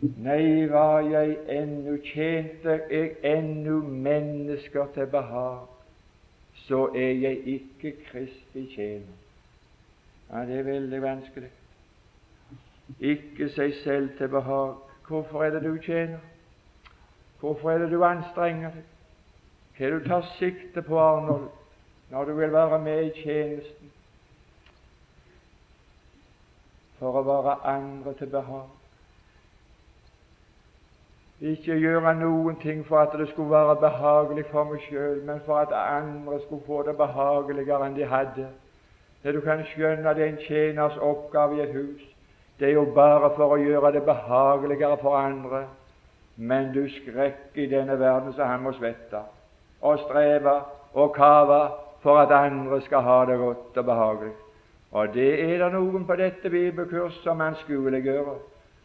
Nei, 0.00 0.66
var 0.68 1.00
jeg 1.00 1.36
ennu 1.48 1.96
tjente 2.04 2.80
jeg 2.90 3.14
ennu 3.24 3.78
mennesker 3.88 4.90
til 4.94 5.06
behag, 5.06 5.62
så 6.66 6.88
er 6.94 7.12
jeg 7.24 7.38
ikke 7.46 7.94
Kristi 8.10 8.66
tjener. 8.74 9.23
Ja, 10.34 10.40
det 10.40 10.58
er 10.58 10.62
veldig 10.62 11.02
vanskelig. 11.02 11.50
Ikke 12.98 13.46
seg 13.54 13.74
selv 13.84 14.16
til 14.18 14.28
behag. 14.28 14.72
Hvorfor 15.06 15.44
er 15.44 15.50
det 15.50 15.60
du 15.62 15.76
tjener? 15.82 16.18
Hvorfor 17.40 17.70
er 17.70 17.78
det 17.78 17.90
du 17.90 18.02
anstrenger 18.04 18.74
deg? 18.74 18.88
Hva 19.78 19.90
du 19.90 20.00
tar 20.08 20.26
sikte 20.38 20.82
på, 20.82 20.98
Arnold, 20.98 21.46
når 22.10 22.24
du 22.24 22.32
vil 22.34 22.52
være 22.52 22.78
med 22.82 23.04
i 23.04 23.22
tjenesten? 23.22 23.92
For 26.98 27.20
å 27.20 27.22
være 27.30 27.54
andre 27.76 28.16
til 28.18 28.32
behag. 28.34 28.74
Ikke 31.54 31.78
gjøre 31.78 32.16
noen 32.18 32.58
ting 32.62 32.82
for 32.86 33.04
at 33.06 33.14
det 33.18 33.28
skulle 33.30 33.54
være 33.54 33.78
behagelig 33.86 34.48
for 34.50 34.66
meg 34.66 34.82
sjøl, 34.88 35.22
men 35.30 35.46
for 35.46 35.62
at 35.62 35.78
andre 35.78 36.42
skulle 36.42 36.66
få 36.66 36.82
det 36.90 36.98
behageligere 36.98 37.86
enn 37.86 37.98
de 38.02 38.10
hadde. 38.10 38.50
Det 39.24 39.32
du 39.34 39.40
kan 39.40 39.62
skjønne, 39.64 40.10
er 40.10 40.26
en 40.26 40.36
tjeners 40.36 40.96
oppgave 41.00 41.56
i 41.56 41.62
et 41.64 41.72
hus. 41.72 42.02
Det 42.60 42.68
er 42.68 42.76
jo 42.76 42.84
bare 42.94 43.30
for 43.36 43.54
å 43.54 43.56
gjøre 43.56 43.94
det 43.96 44.04
behageligere 44.04 44.98
for 45.00 45.16
andre. 45.16 45.62
Men 46.36 46.72
du 46.74 46.82
skrekk 46.92 47.56
i 47.56 47.66
denne 47.70 47.96
verden 47.98 48.34
så 48.36 48.44
han 48.44 48.62
må 48.62 48.74
svette 48.76 49.22
og 49.84 50.00
streve 50.02 50.54
og 50.94 51.14
kave 51.14 51.60
for 52.02 52.20
at 52.20 52.32
andre 52.32 52.80
skal 52.84 53.04
ha 53.06 53.18
det 53.28 53.38
godt 53.38 53.78
og 53.80 53.84
behagelig. 53.84 54.32
Og 54.92 55.14
det 55.14 55.30
er 55.44 55.58
det 55.62 55.70
noen 55.72 56.04
på 56.06 56.16
dette 56.20 56.50
bibelkurs 56.50 57.16
som 57.24 57.40
anskueliggjør. 57.40 58.36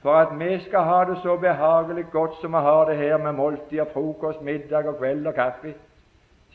For 0.01 0.15
at 0.15 0.31
vi 0.39 0.55
skal 0.65 0.87
ha 0.87 1.03
det 1.09 1.17
så 1.23 1.35
behagelig 1.37 2.05
godt 2.11 2.39
som 2.41 2.55
vi 2.55 2.63
har 2.63 2.85
det 2.87 2.97
her 2.97 3.17
med 3.17 3.35
måltider, 3.35 3.91
frokost, 3.93 4.41
middag 4.41 4.87
og 4.87 4.97
kveld 4.97 5.27
og 5.27 5.35
kaffe, 5.35 5.73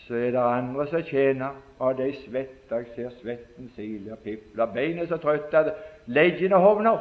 så 0.07 0.15
er 0.15 0.31
det 0.31 0.41
andre 0.41 0.87
som 0.91 1.03
tjener, 1.03 1.55
og 1.79 1.99
de 1.99 2.11
svetter. 2.25 2.77
Jeg 2.77 2.87
ser 2.97 3.11
svetten 3.21 3.71
sile 3.77 4.13
og 4.13 4.19
pipler. 4.19 4.67
Beina 4.67 5.07
så 5.07 5.17
trøtte 5.17 5.59
at 5.59 5.73
leggene 6.07 6.57
hovner. 6.61 6.99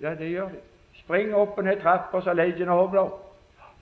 Ja, 0.00 0.14
det 0.14 0.30
gjør 0.30 0.48
de. 0.48 0.62
Springer 1.02 1.36
opp 1.36 1.58
og 1.58 1.64
ned 1.64 1.80
trappa 1.82 2.20
så 2.20 2.32
leggene 2.32 2.72
hovner. 2.72 3.10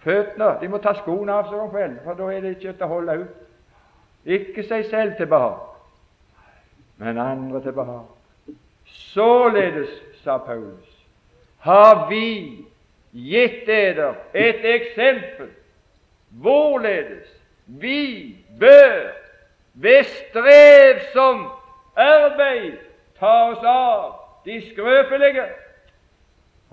Føttene 0.05 0.51
de 0.61 0.69
må 0.69 0.79
ta 0.83 0.93
skoene 0.99 1.33
av 1.33 1.49
seg 1.49 1.61
om 1.61 1.71
kvelden, 1.73 2.01
for 2.05 2.19
da 2.19 2.29
er 2.33 2.43
det 2.45 2.57
ikke 2.57 2.75
til 2.75 2.87
å 2.87 2.91
holde 2.91 3.15
ut. 3.23 3.39
Ikke 4.25 4.65
seg 4.67 4.89
selv 4.91 5.17
til 5.17 5.29
behag, 5.29 5.61
men 7.01 7.21
andre 7.21 7.61
til 7.65 7.77
behag. 7.77 8.05
Således, 9.15 9.91
sa 10.25 10.39
Paulus, 10.39 10.91
har 11.61 12.07
vi 12.09 12.65
gitt 13.12 13.67
dere 13.67 14.15
et 14.33 14.65
eksempel 14.65 15.51
hvorledes 16.41 17.29
vi 17.67 18.37
bør 18.61 19.12
ved 19.75 20.05
strevsomt 20.05 21.51
arbeid 21.97 22.79
ta 23.19 23.33
oss 23.51 23.65
av 23.65 24.15
de 24.45 24.61
skrøpelige. 24.71 25.47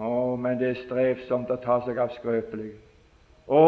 Å, 0.02 0.36
men 0.36 0.58
det 0.60 0.70
er 0.72 0.82
strevsomt 0.86 1.52
å 1.54 1.60
ta 1.62 1.80
seg 1.86 2.00
av 2.02 2.14
skrøpelige. 2.18 2.78
Å, 3.52 3.64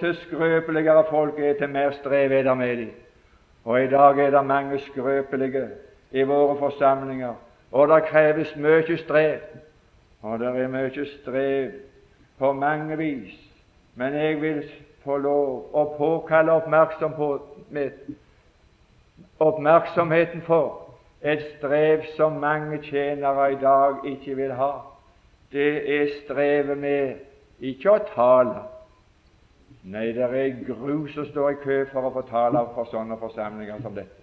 til 0.00 0.14
skrøpeligere 0.24 1.04
folk 1.10 1.38
er, 1.38 1.56
til 1.58 1.72
mer 1.72 1.94
strev 2.00 2.32
er 2.32 2.46
det 2.46 2.56
med 2.56 2.76
dem. 2.82 2.92
Og 3.64 3.78
i 3.78 3.90
dag 3.90 4.18
er 4.18 4.30
det 4.34 4.44
mange 4.46 4.80
skrøpelige 4.88 5.68
i 6.12 6.24
våre 6.26 6.56
forsamlinger, 6.58 7.34
og 7.72 7.88
det 7.88 8.00
kreves 8.08 8.56
mye 8.58 8.96
strev. 8.98 9.44
Og 10.22 10.38
det 10.38 10.50
er 10.50 10.70
mye 10.70 11.06
strev 11.18 11.72
på 12.38 12.52
mange 12.52 12.98
vis. 12.98 13.34
Men 13.94 14.14
jeg 14.14 14.40
vil 14.42 14.62
få 15.04 15.16
lov 15.18 15.74
å 15.74 15.84
påkalle 15.96 16.52
oppmerksomheten 19.38 20.42
for 20.46 20.78
et 21.22 21.42
strev 21.58 22.02
som 22.16 22.32
mange 22.42 22.78
tjenere 22.82 23.52
i 23.52 23.58
dag 23.60 24.06
ikke 24.06 24.34
vil 24.36 24.52
ha. 24.58 24.72
Det 25.52 26.00
er 26.00 26.08
strevet 26.22 26.78
med 26.78 27.14
ikke 27.60 27.90
å 27.90 27.98
tale. 28.14 28.62
Nei, 29.82 30.12
det 30.14 30.22
er 30.22 30.64
gru 30.66 31.08
som 31.10 31.26
står 31.26 31.50
i 31.50 31.60
kø 31.62 31.84
for 31.92 32.06
å 32.06 32.14
få 32.14 32.22
tale 32.30 32.62
for 32.74 32.90
sånne 32.90 33.16
forsamlinger 33.18 33.82
som 33.82 33.94
dette. 33.94 34.22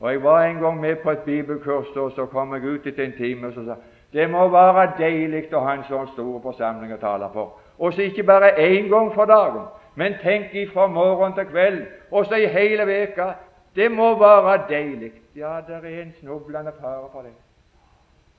Og 0.00 0.10
Jeg 0.10 0.22
var 0.22 0.42
en 0.44 0.60
gang 0.60 0.80
med 0.80 0.96
på 1.02 1.10
et 1.10 1.24
bibelkurs, 1.24 1.96
og 1.96 2.12
så 2.12 2.26
kom 2.26 2.52
jeg 2.54 2.64
ut 2.64 2.86
etter 2.86 3.04
en 3.04 3.16
time 3.16 3.46
og 3.46 3.54
så 3.54 3.64
sa 3.64 3.76
det 4.14 4.30
må 4.30 4.44
være 4.48 4.92
deilig 4.98 5.48
å 5.54 5.60
ha 5.64 5.72
en 5.74 5.86
sånn 5.88 6.12
stor 6.12 6.36
forsamling 6.42 6.92
å 6.94 7.00
tale 7.02 7.26
for. 7.32 7.56
Og 7.78 7.94
så 7.94 8.04
ikke 8.06 8.22
bare 8.22 8.52
én 8.62 8.86
gang 8.88 9.08
for 9.14 9.26
dagen, 9.26 9.64
men 9.94 10.14
tenk 10.22 10.54
ifra 10.54 10.86
morgen 10.86 11.34
til 11.34 11.44
kveld, 11.46 11.86
og 12.10 12.26
så 12.26 12.34
i 12.34 12.46
hele 12.46 12.86
veka. 12.86 13.32
Det 13.76 13.90
må 13.90 14.18
være 14.18 14.64
deilig. 14.68 15.12
Ja, 15.36 15.58
det 15.66 15.76
er 15.82 16.02
en 16.02 16.14
snublende 16.20 16.72
fare 16.80 17.08
for 17.12 17.22
det. 17.22 17.32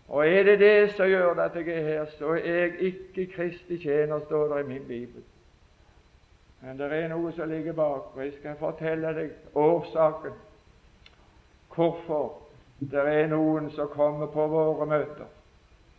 Og 0.08 0.28
er 0.28 0.44
det 0.44 0.60
det 0.60 0.94
som 0.96 1.08
gjør 1.08 1.40
at 1.42 1.56
jeg 1.56 1.68
er 1.68 1.82
her, 1.82 2.06
så 2.20 2.30
er 2.30 2.56
jeg 2.56 2.72
ikke 2.80 3.34
Kristi 3.36 3.78
tjener, 3.78 4.20
står 4.26 4.56
det 4.56 4.64
i 4.64 4.68
min 4.68 4.84
bibel. 4.88 5.24
Men 6.62 6.78
det 6.78 6.92
er 6.94 7.08
noe 7.08 7.32
som 7.36 7.50
ligger 7.50 7.74
bak, 7.74 8.16
og 8.16 8.24
jeg 8.24 8.34
skal 8.40 8.56
fortelle 8.60 9.14
deg 9.14 9.32
årsaken 9.56 10.42
hvorfor 11.76 12.32
det 12.80 13.02
er 13.12 13.28
noen 13.28 13.68
som 13.76 13.90
kommer 13.92 14.30
på 14.32 14.46
våre 14.48 14.86
møter, 14.88 15.28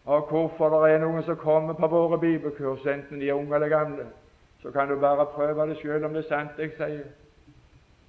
og 0.04 0.30
hvorfor 0.30 0.72
det 0.72 0.94
er 0.94 1.02
noen 1.02 1.22
som 1.22 1.36
kommer 1.36 1.76
på 1.76 1.88
våre 1.92 2.18
bibelkurs, 2.18 2.86
enten 2.86 3.20
de 3.20 3.28
er 3.28 3.36
unge 3.36 3.54
eller 3.54 3.68
gamle 3.68 4.06
så 4.62 4.70
kan 4.70 4.88
du 4.88 5.00
bare 5.00 5.26
prøve 5.26 5.68
det 5.68 5.78
sjøl 5.80 6.04
om 6.04 6.14
det 6.14 6.24
er 6.24 6.28
sant 6.28 6.58
jeg 6.58 6.72
sier. 6.76 7.04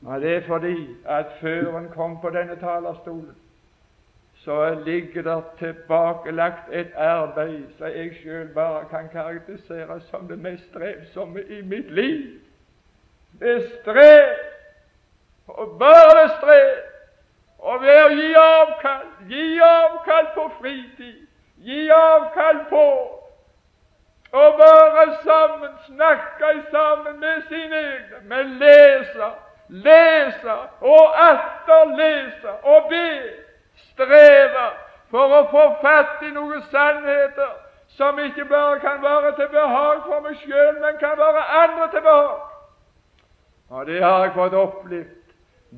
Men 0.02 0.22
Det 0.22 0.36
er 0.36 0.48
fordi 0.48 0.88
at 1.06 1.26
før 1.42 1.78
en 1.78 1.90
kom 1.90 2.22
på 2.22 2.30
denne 2.30 2.56
talerstolen, 2.56 3.36
så 4.36 4.80
ligger 4.86 5.22
det 5.22 5.44
tilbakelagt 5.60 6.70
et 6.72 6.94
arbeid 6.96 7.64
som 7.78 7.88
jeg 7.88 8.18
sjøl 8.22 8.48
bare 8.54 8.86
kan 8.90 9.10
karakterisere 9.12 10.02
som 10.10 10.28
det 10.28 10.40
mest 10.40 10.64
strevsomme 10.70 11.42
i 11.44 11.62
mitt 11.62 11.92
liv. 11.92 12.40
Det 13.40 13.72
strev 13.82 14.36
Og 15.48 15.80
bare 15.80 16.24
det 16.24 16.32
strev. 16.38 16.78
Og 17.60 17.82
ved 17.82 18.02
å 18.04 18.10
gi 18.14 18.34
avkall, 18.36 19.06
gi 19.30 19.60
avkall 19.64 20.28
på 20.36 20.44
fritid, 20.60 21.22
gi 21.66 21.88
avkall 21.90 22.60
på 22.70 22.84
å 24.32 24.46
være 24.58 25.06
sammen, 25.24 25.76
snakke 25.88 26.54
sammen 26.72 27.20
med 27.20 27.44
sine 27.50 27.78
egne, 27.80 28.24
men 28.28 28.58
lese, 28.60 29.30
lese 29.70 30.58
og 30.82 31.22
atter 31.22 31.94
lese 31.96 32.56
og 32.64 32.90
be, 32.92 33.08
streve 33.92 34.68
for 35.12 35.38
å 35.40 35.46
få 35.52 35.64
fatt 35.82 36.24
i 36.28 36.34
noen 36.36 36.64
sannheter 36.72 37.56
som 37.98 38.20
ikke 38.20 38.46
bare 38.46 38.80
kan 38.80 39.00
være 39.02 39.32
til 39.36 39.48
behag 39.52 40.04
for 40.06 40.22
meg 40.22 40.36
sjøl, 40.44 40.76
men 40.84 41.00
kan 41.00 41.16
være 41.18 41.46
andre 41.64 41.88
til 41.94 42.04
behag. 42.06 42.44
Og 43.70 43.88
det 43.88 44.04
har 44.04 44.26
jeg 44.26 44.36
fått 44.36 44.54
opplevd, 44.54 45.16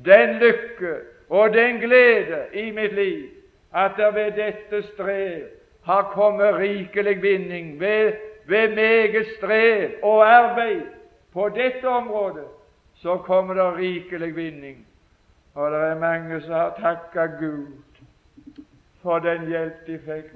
den 0.04 0.36
lykke 0.42 0.96
og 1.30 1.54
den 1.54 1.78
glede 1.82 2.42
i 2.52 2.70
mitt 2.74 2.92
liv, 2.94 3.30
at 3.74 3.96
det 3.96 4.10
ved 4.14 4.32
dette 4.36 4.82
strev 4.90 5.46
har 5.86 6.02
kommet 6.12 6.58
rikelig 6.58 7.22
vinning 7.22 7.80
ved, 7.80 8.12
ved 8.50 8.74
meget 8.74 9.26
strev 9.36 9.90
og 10.02 10.28
arbeid 10.28 10.82
på 11.32 11.48
dette 11.48 11.88
området. 11.88 12.44
Så 12.94 13.16
kommer 13.16 13.54
det 13.54 13.76
rikelig 13.76 14.36
vinning. 14.36 14.86
Og 15.54 15.70
det 15.70 15.80
er 15.80 15.98
mange 15.98 16.40
som 16.40 16.52
har 16.52 16.74
takka 16.80 17.26
Gud 17.26 17.66
for 19.02 19.18
den 19.18 19.48
hjelp 19.48 19.86
de 19.86 19.98
fikk. 19.98 20.34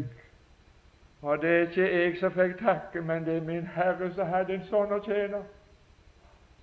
Og 1.23 1.43
det 1.43 1.51
er 1.51 1.61
ikke 1.61 2.03
jeg 2.03 2.17
som 2.21 2.33
fikk 2.33 2.59
takke, 2.59 3.01
men 3.01 3.25
det 3.25 3.37
er 3.37 3.41
min 3.41 3.67
Herre 3.75 4.11
som 4.15 4.27
hadde 4.27 4.55
en 4.55 4.67
sånn 4.71 4.93
å 4.93 5.01
tjene. 5.05 5.41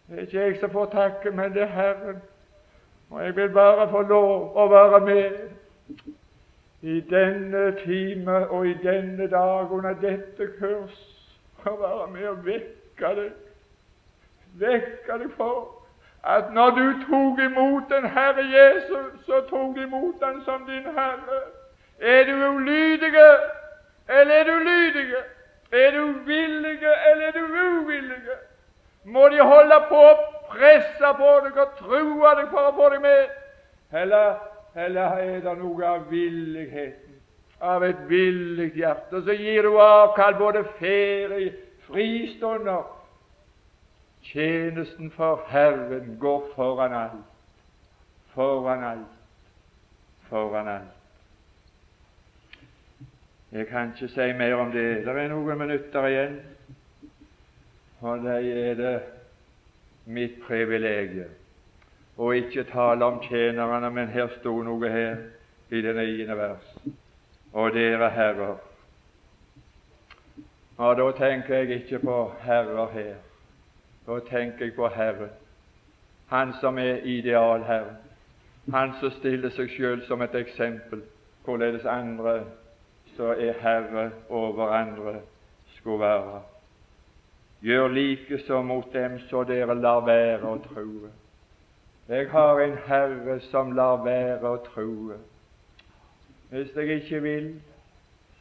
Det 0.07 0.17
er 0.17 0.27
ikke 0.27 0.41
jeg 0.41 0.59
som 0.59 0.73
får 0.73 0.91
takke, 0.93 1.31
men 1.31 1.53
det 1.53 1.61
er 1.65 1.73
Herren. 1.75 2.21
Og 3.09 3.23
jeg 3.25 3.35
vil 3.35 3.49
bare 3.53 3.89
få 3.89 4.01
lov 4.01 4.57
å 4.57 4.67
være 4.71 4.99
med 5.05 5.31
i 6.81 6.99
denne 7.09 7.71
time 7.83 8.37
og 8.47 8.67
i 8.67 8.77
denne 8.83 9.27
dag 9.29 9.71
under 9.71 9.93
dette 9.93 10.47
kurs 10.59 11.10
og 11.69 11.79
være 11.81 12.07
med 12.13 12.27
og 12.27 12.45
vekke 12.45 13.13
deg. 13.21 13.31
Vekke 14.59 15.17
deg 15.23 15.31
for 15.37 15.81
at 16.23 16.53
når 16.53 16.69
du 16.69 16.85
tok 17.07 17.39
imot 17.39 17.83
den 17.89 18.09
Herre 18.09 18.45
Jesus, 18.45 19.25
så 19.25 19.41
tok 19.49 19.75
du 19.75 19.81
imot 19.81 20.19
den 20.21 20.43
som 20.45 20.65
din 20.65 20.85
Herre. 20.97 21.41
Er 21.99 22.23
du 22.23 22.33
ulydig, 22.55 23.13
eller 24.09 24.35
er 24.35 24.43
du 24.43 24.57
lydig? 24.59 25.13
Er 25.71 25.91
du 25.91 26.11
villig, 26.25 26.79
eller 27.11 27.27
er 27.27 27.31
du 27.31 27.45
uvillig? 27.45 28.17
Må 29.03 29.29
de 29.29 29.41
holde 29.41 29.77
på 29.89 29.97
å 29.97 30.17
presse 30.51 31.13
på 31.17 31.29
deg 31.45 31.57
og 31.57 31.77
true 31.79 32.33
deg 32.37 32.49
for 32.51 32.69
å 32.69 32.73
få 32.75 32.89
deg 32.93 33.01
med? 33.01 33.31
Eller, 34.01 34.35
eller 34.75 35.21
er 35.21 35.39
det 35.45 35.55
noe 35.57 35.87
av 35.87 36.05
villigheten, 36.11 37.10
av 37.61 37.85
et 37.85 38.01
villig 38.09 38.71
hjerte? 38.75 39.21
Så 39.21 39.35
gir 39.37 39.63
du 39.63 39.77
avkall 39.81 40.37
både 40.39 40.65
ferie, 40.79 41.53
fristunder 41.87 42.83
Tjenesten 44.21 45.11
for 45.11 45.41
Herren 45.47 46.17
går 46.19 46.43
foran 46.55 46.93
alt, 46.93 47.25
foran 48.33 48.83
alt, 48.83 49.15
foran 50.29 50.67
alt. 50.67 50.97
Jeg 53.51 53.67
kan 53.67 53.91
ikke 53.91 54.07
si 54.07 54.33
mer 54.37 54.55
om 54.55 54.71
det. 54.71 55.05
Det 55.05 55.15
er 55.17 55.27
noen 55.27 55.57
minutter 55.59 56.07
igjen, 56.07 56.37
og 57.99 58.23
det 58.23 58.37
er 58.69 58.79
det 58.79 58.95
mitt 60.05 60.39
privilegium 60.45 61.37
å 62.21 62.31
ikke 62.37 62.63
tale 62.69 63.05
om 63.05 63.19
tjenerne, 63.25 63.89
men 63.91 64.11
her 64.13 64.29
sto 64.39 64.53
noe 64.63 64.89
her 64.89 65.17
i 65.73 65.81
det 65.81 65.95
niende 65.97 66.37
vers. 66.37 66.75
Og 67.53 67.73
dere 67.73 68.09
herrer. 68.09 68.55
Og 70.77 70.97
da 70.97 71.11
tenker 71.11 71.55
jeg 71.55 71.69
ikke 71.69 71.99
på 71.99 72.31
herrer 72.41 72.87
her. 72.93 73.19
Da 74.07 74.19
tenker 74.19 74.65
jeg 74.65 74.73
på 74.75 74.87
Herren, 74.87 75.29
Han 76.27 76.53
som 76.61 76.77
er 76.77 76.95
idealherren, 77.03 77.97
Han 78.73 78.93
som 78.99 79.11
stiller 79.11 79.49
seg 79.49 79.69
sjøl 79.69 80.01
som 80.07 80.21
et 80.21 80.35
eksempel, 80.35 81.03
hvorledes 81.45 81.85
andre 81.85 82.41
som 83.15 83.35
er 83.37 83.53
Herre 83.61 84.11
over 84.29 84.71
andre 84.71 85.15
skulle 85.77 85.99
være. 85.99 86.41
Gjør 87.61 87.87
like 87.87 88.39
som 88.47 88.65
mot 88.65 88.93
dem, 88.93 89.19
så 89.29 89.43
dere 89.43 89.75
lar 89.75 90.01
være 90.05 90.49
å 90.49 90.57
true. 90.65 91.11
Jeg 92.09 92.29
har 92.31 92.59
en 92.59 92.77
Herre 92.87 93.39
som 93.51 93.75
lar 93.77 94.01
være 94.03 94.49
å 94.49 94.57
true. 94.73 95.19
Hvis 96.51 96.75
jeg 96.75 96.87
ikke 96.87 97.21
vil, 97.21 97.61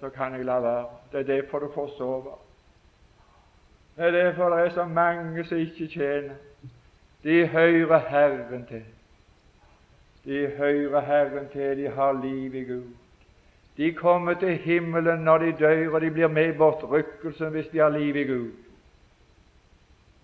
så 0.01 0.09
kan 0.09 0.33
jeg 0.33 0.45
la 0.45 0.61
være. 0.61 0.87
Det 1.13 1.21
er 1.21 1.25
derfor 1.25 1.59
du 1.59 1.73
får 1.75 1.95
sove. 1.99 2.33
Det 3.97 4.05
er 4.05 4.11
derfor 4.11 4.49
det 4.49 4.67
er 4.67 4.75
så 4.75 4.85
mange 4.85 5.45
som 5.45 5.59
ikke 5.59 5.87
tjener. 5.87 6.35
De 7.23 7.47
hører 7.47 7.99
Herren 8.09 8.67
til. 8.67 8.85
De 10.25 10.47
hører 10.47 11.01
Herren 11.01 11.49
til, 11.53 11.77
de 11.77 11.89
har 11.89 12.23
liv 12.23 12.55
i 12.55 12.65
Gud. 12.65 12.91
De 13.77 13.93
kommer 13.93 14.35
til 14.35 14.57
himmelen 14.57 15.19
når 15.19 15.39
de 15.39 15.53
dør, 15.59 15.95
og 15.95 16.01
de 16.01 16.11
blir 16.11 16.29
med 16.29 16.55
i 16.55 16.57
bortrykkelsen 16.57 17.51
hvis 17.51 17.69
de 17.73 17.79
har 17.79 17.89
liv 17.89 18.17
i 18.17 18.25
Gud. 18.25 18.51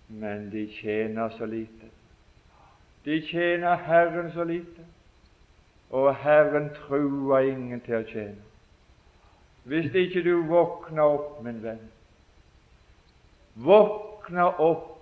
Men 0.07 0.51
de 0.51 0.69
tjener 0.81 1.29
så 1.37 1.45
lite. 1.45 1.87
De 3.05 3.21
tjener 3.21 3.75
Herren 3.75 4.31
så 4.31 4.43
lite, 4.43 4.85
og 5.91 6.15
Herren 6.15 6.69
trua 6.75 7.41
ingen 7.47 7.81
til 7.85 7.99
å 7.99 8.03
tjene. 8.07 8.43
Hvis 9.67 9.95
ikke 9.95 10.23
du 10.23 10.47
våkner 10.47 11.03
opp, 11.03 11.41
min 11.43 11.59
venn, 11.63 11.81
våkner 13.55 14.61
opp 14.63 14.93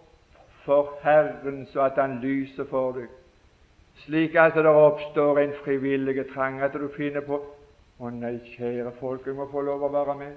for 0.66 0.96
Herren 1.04 1.68
så 1.74 1.86
at 1.86 2.00
Han 2.02 2.20
lyser 2.22 2.66
for 2.70 2.98
deg, 2.98 3.12
slik 4.06 4.36
at 4.36 4.58
det 4.58 4.66
oppstår 4.72 5.40
en 5.44 5.54
frivillig 5.64 6.26
trang, 6.34 6.62
at 6.62 6.74
du 6.74 6.88
finner 6.98 7.22
på 7.22 7.42
å 8.00 8.10
nei, 8.12 8.40
kjære 8.56 8.92
folk, 9.00 9.28
jeg 9.28 9.38
må 9.38 9.46
få 9.52 9.62
lov 9.62 9.86
å 9.86 9.92
være 9.94 10.18
med. 10.20 10.34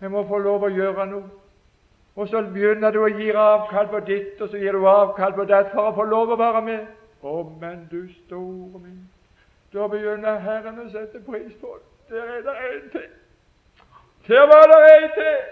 Jeg 0.00 0.10
må 0.10 0.24
få 0.26 0.38
lov 0.42 0.64
å 0.66 0.72
gjøre 0.72 1.06
noe. 1.06 1.28
Og 2.16 2.28
så 2.28 2.42
begynner 2.52 2.92
du 2.92 2.98
å 3.00 3.08
gi 3.08 3.30
avkall 3.32 3.88
på 3.88 4.00
ditt, 4.08 4.40
og 4.42 4.50
så 4.50 4.58
gir 4.60 4.76
du 4.76 4.88
avkall 4.88 5.32
på 5.36 5.46
datt 5.48 5.70
for 5.72 5.88
å 5.88 5.94
få 5.96 6.04
lov 6.08 6.34
å 6.34 6.40
være 6.40 6.62
med. 6.66 6.88
Å, 7.22 7.34
men 7.60 7.86
du 7.90 8.00
store 8.24 8.80
min, 8.82 8.98
da 9.72 9.88
begynner 9.88 10.38
Herren 10.44 10.78
å 10.82 10.86
sette 10.92 11.20
pris 11.26 11.52
på 11.60 11.74
det. 11.78 11.88
Der 12.12 12.30
er 12.36 12.40
det 12.46 12.54
én 12.68 12.88
til. 12.92 13.10
Der 14.28 14.46
var 14.46 14.66
det 14.72 14.80
en 14.94 15.10
til 15.16 15.42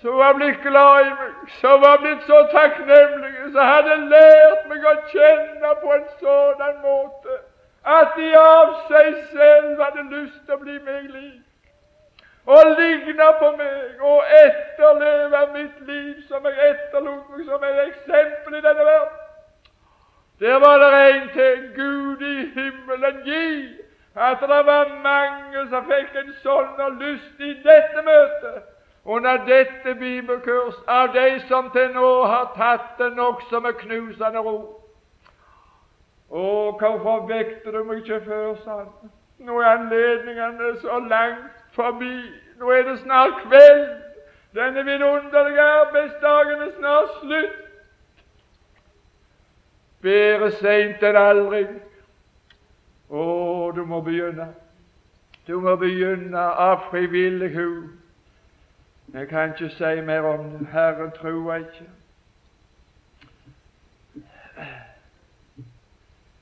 som 0.00 0.14
var 0.14 0.32
blitt 0.38 0.60
glad 0.62 1.06
i 1.06 1.10
meg, 1.10 1.30
som 1.60 1.80
var 1.82 1.96
blitt 1.98 2.20
så 2.26 2.36
takknemlig, 2.52 3.32
som 3.52 3.64
hadde 3.66 3.96
lært 4.12 4.68
meg 4.70 4.84
å 4.86 4.92
kjenne 5.10 5.72
på 5.82 5.94
en 5.96 6.04
sånn 6.20 6.76
måte 6.84 7.38
at 7.82 8.14
de 8.14 8.28
av 8.38 8.74
seg 8.86 9.16
selv 9.32 9.82
hadde 9.82 10.04
lyst 10.12 10.38
til 10.44 10.54
å 10.54 10.60
bli 10.62 10.76
meg 10.86 11.08
lik 11.10 11.44
og 12.48 12.70
ligne 12.78 13.26
på 13.40 13.48
meg 13.58 14.04
og 14.10 14.30
etterleve 14.38 15.40
mitt 15.56 15.80
liv 15.88 16.20
som 16.28 16.46
jeg 16.48 16.70
etterlot 16.70 17.34
meg 17.34 17.48
som 17.48 17.66
et 17.68 17.80
eksempel 17.88 18.56
i 18.56 18.62
denne 18.64 18.86
verden. 18.86 19.27
Der 20.40 20.54
var 20.54 20.78
det 20.78 21.14
en 21.14 21.28
til 21.28 21.74
Gud 21.74 22.20
i 22.20 22.36
himmelen 22.54 23.22
gi 23.24 23.78
at 24.16 24.40
det 24.40 24.48
var 24.66 24.88
mange 25.02 25.68
som 25.70 25.84
fikk 25.86 26.14
en 26.18 26.32
sånn 26.42 26.98
lyst 26.98 27.42
i 27.42 27.52
dette 27.62 28.02
møtet, 28.06 28.64
under 29.04 29.38
dette 29.46 29.94
bibelkurs, 29.94 30.74
av 30.86 31.12
de 31.14 31.40
som 31.48 31.70
til 31.74 31.92
nå 31.94 32.10
har 32.26 32.50
tatt 32.56 32.98
det 32.98 33.12
nokså 33.16 33.60
med 33.60 33.78
knusende 33.82 34.42
ro. 34.42 34.56
Å, 36.30 36.42
hvorfor 36.80 37.26
vekte 37.30 37.72
du 37.72 37.84
meg 37.84 38.02
ikke 38.02 38.20
før, 38.26 38.50
sa. 38.64 38.80
Nå 39.38 39.60
er 39.62 39.70
anledningene 39.76 40.74
så 40.82 40.98
langt 40.98 41.46
forbi. 41.78 42.14
Nå 42.58 42.74
er 42.74 42.84
det 42.90 42.98
snart 43.04 43.38
kveld. 43.46 43.86
Denne 44.58 44.84
vidunderlige 44.84 45.70
arbeidsdagen 45.78 46.66
er 46.66 46.74
snart 46.78 47.16
slutt. 47.22 47.64
Bedre 50.02 50.52
seint 50.60 51.02
enn 51.02 51.16
aldri. 51.18 51.64
Å, 53.08 53.22
du 53.74 53.84
må 53.88 54.00
begynne. 54.04 54.50
Du 55.48 55.56
må 55.64 55.74
begynne 55.80 56.42
av 56.60 56.90
frivillig 56.90 57.50
hu. 57.56 57.70
Jeg 59.14 59.28
kan 59.28 59.54
ikke 59.54 59.70
si 59.74 60.00
mer 60.04 60.26
om 60.28 60.50
det. 60.52 60.66
Herren 60.72 61.10
tror 61.16 61.54
ikke. 61.54 61.88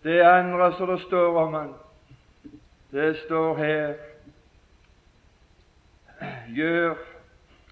Det 0.03 0.21
andre 0.23 0.73
som 0.77 0.91
det 0.91 1.01
står 1.07 1.39
om 1.39 1.55
han, 1.55 1.73
det 2.93 3.17
står 3.25 3.57
her 3.57 3.95
Gjør 6.49 6.95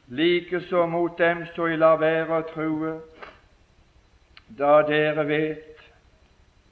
likeså 0.06 0.86
mot 0.86 1.18
dem 1.18 1.46
som 1.54 1.70
I 1.70 1.76
lar 1.76 1.96
være 1.96 2.38
å 2.38 2.48
true. 2.54 2.96
da 4.58 4.82
dere 4.86 5.24
vet 5.26 5.73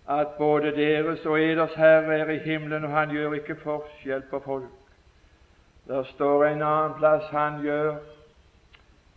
at 0.09 0.29
både 0.39 0.77
deres 0.77 1.27
og 1.27 1.43
eders 1.43 1.75
Herre 1.75 2.19
er 2.19 2.31
i 2.31 2.39
himmelen, 2.39 2.85
og 2.85 2.91
Han 2.91 3.11
gjør 3.11 3.33
ikke 3.33 3.57
forskjell 3.57 4.23
på 4.31 4.39
folk. 4.39 4.71
Der 5.87 6.05
står 6.05 6.45
en 6.45 6.63
annen 6.63 6.95
plass 6.99 7.25
Han 7.31 7.63
gjør 7.63 7.97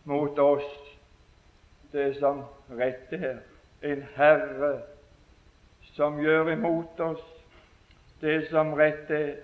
mot 0.03 0.39
oss 0.39 0.69
det 1.91 2.15
som 2.19 2.43
rett 2.69 3.13
er. 3.13 3.37
En 3.81 4.03
Herre 4.15 4.79
som 5.95 6.19
gjør 6.19 6.51
imot 6.51 6.99
oss 6.99 7.23
det 8.21 8.47
som 8.49 8.73
rett 8.73 9.09
er. 9.11 9.35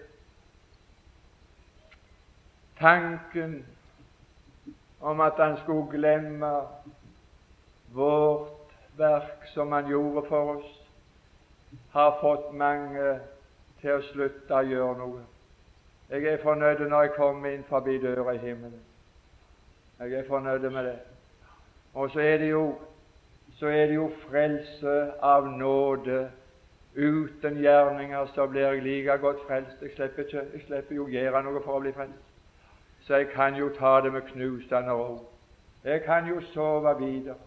Tanken 2.80 3.66
om 5.02 5.22
at 5.22 5.38
Han 5.38 5.58
skulle 5.64 5.92
glemme 5.92 6.52
vårt 7.94 8.76
verk 8.98 9.48
som 9.54 9.72
Han 9.72 9.88
gjorde 9.88 10.28
for 10.28 10.56
oss, 10.56 10.81
har 11.94 12.18
fått 12.22 12.54
mange 12.56 13.20
til 13.82 13.98
å 13.98 14.06
slutte 14.12 14.56
å 14.56 14.68
gjøre 14.68 14.98
noe. 15.00 15.26
Jeg 16.12 16.28
er 16.28 16.44
fornøyd 16.44 16.84
når 16.88 17.08
jeg 17.08 17.16
kommer 17.18 17.52
inn 17.52 17.68
forbi 17.68 17.98
døra 18.04 18.36
i 18.36 18.42
himmelen. 18.44 18.80
Jeg 20.00 20.14
er 20.20 20.28
fornøyd 20.28 20.70
med 20.72 20.86
det. 20.90 21.00
Og 21.94 22.12
så 22.12 22.20
er 22.20 22.38
det 22.38 22.50
jo 22.52 22.66
så 23.62 23.68
er 23.68 23.88
det 23.88 23.96
jo 23.96 24.08
frelse 24.30 25.14
av 25.22 25.46
nåde. 25.46 26.32
Uten 26.96 27.60
gjerninger 27.62 28.32
så 28.36 28.48
blir 28.50 28.62
jeg 28.62 28.84
like 28.84 29.18
godt 29.22 29.44
frelst. 29.48 29.82
Jeg 29.82 29.92
slipper, 29.96 30.24
ikke, 30.24 30.46
jeg 30.54 30.62
slipper 30.66 30.96
jo 30.96 31.06
gjøre 31.08 31.44
noe 31.46 31.62
for 31.62 31.78
å 31.78 31.84
bli 31.84 31.92
frelst. 31.94 32.24
Så 33.06 33.22
jeg 33.22 33.30
kan 33.36 33.56
jo 33.56 33.70
ta 33.78 34.00
det 34.02 34.12
med 34.16 34.26
knusende 34.32 34.96
ro. 34.98 35.20
Jeg 35.84 36.02
kan 36.08 36.26
jo 36.28 36.42
sove 36.54 36.96
videre. 37.00 37.38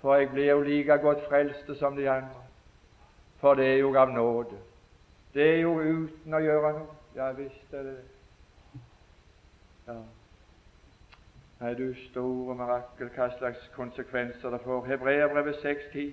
For 0.00 0.16
jeg 0.16 0.30
blir 0.32 0.50
jo 0.54 0.62
like 0.64 0.96
godt 1.04 1.28
frelst 1.28 1.68
som 1.78 1.96
de 1.96 2.08
andre. 2.08 2.49
For 3.40 3.54
det 3.54 3.66
er 3.72 3.78
jo 3.78 3.94
av 3.96 4.10
nåde. 4.12 4.56
Det 5.34 5.46
er 5.54 5.60
jo 5.60 5.76
uten 5.80 6.34
å 6.34 6.40
gjøre 6.44 6.72
noe. 6.78 6.96
Ja 7.16 7.32
visst 7.34 7.72
er 7.74 7.82
det 7.82 7.96
det. 7.96 8.80
Ja. 9.86 9.96
Nei, 11.60 11.74
du 11.76 11.90
store 12.08 12.54
mirakel, 12.56 13.10
hva 13.16 13.26
slags 13.36 13.66
konsekvenser 13.74 14.54
det 14.54 14.60
får. 14.64 14.86
Hebreerbrevet 14.86 15.58
6,10. 15.64 16.12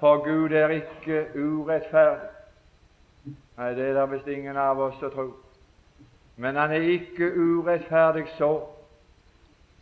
For 0.00 0.24
Gud 0.24 0.52
er 0.52 0.74
ikke 0.76 1.22
urettferdig. 1.34 2.28
Nei, 3.56 3.70
det 3.76 3.86
er 3.88 3.96
det 3.96 4.10
visst 4.10 4.28
ingen 4.28 4.56
av 4.56 4.80
oss 4.80 4.98
som 5.00 5.12
tror. 5.12 5.32
Men 6.36 6.56
han 6.56 6.72
er 6.72 6.86
ikke 6.88 7.32
urettferdig 7.36 8.26
så 8.38 8.52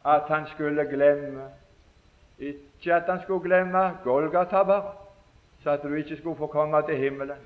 at 0.05 0.27
han 0.29 0.47
skulle 0.55 0.87
glemme 0.91 1.51
Ikke 2.39 2.95
at 2.95 3.11
han 3.11 3.21
skulle 3.23 3.43
glemme 3.43 3.99
Golgata 4.05 4.63
bare, 4.63 5.08
så 5.69 5.73
at 5.73 5.83
du 5.83 5.95
ikke 5.95 6.17
skulle 6.17 6.37
få 6.37 6.47
komme 6.47 6.83
til 6.83 6.97
himmelen. 6.97 7.37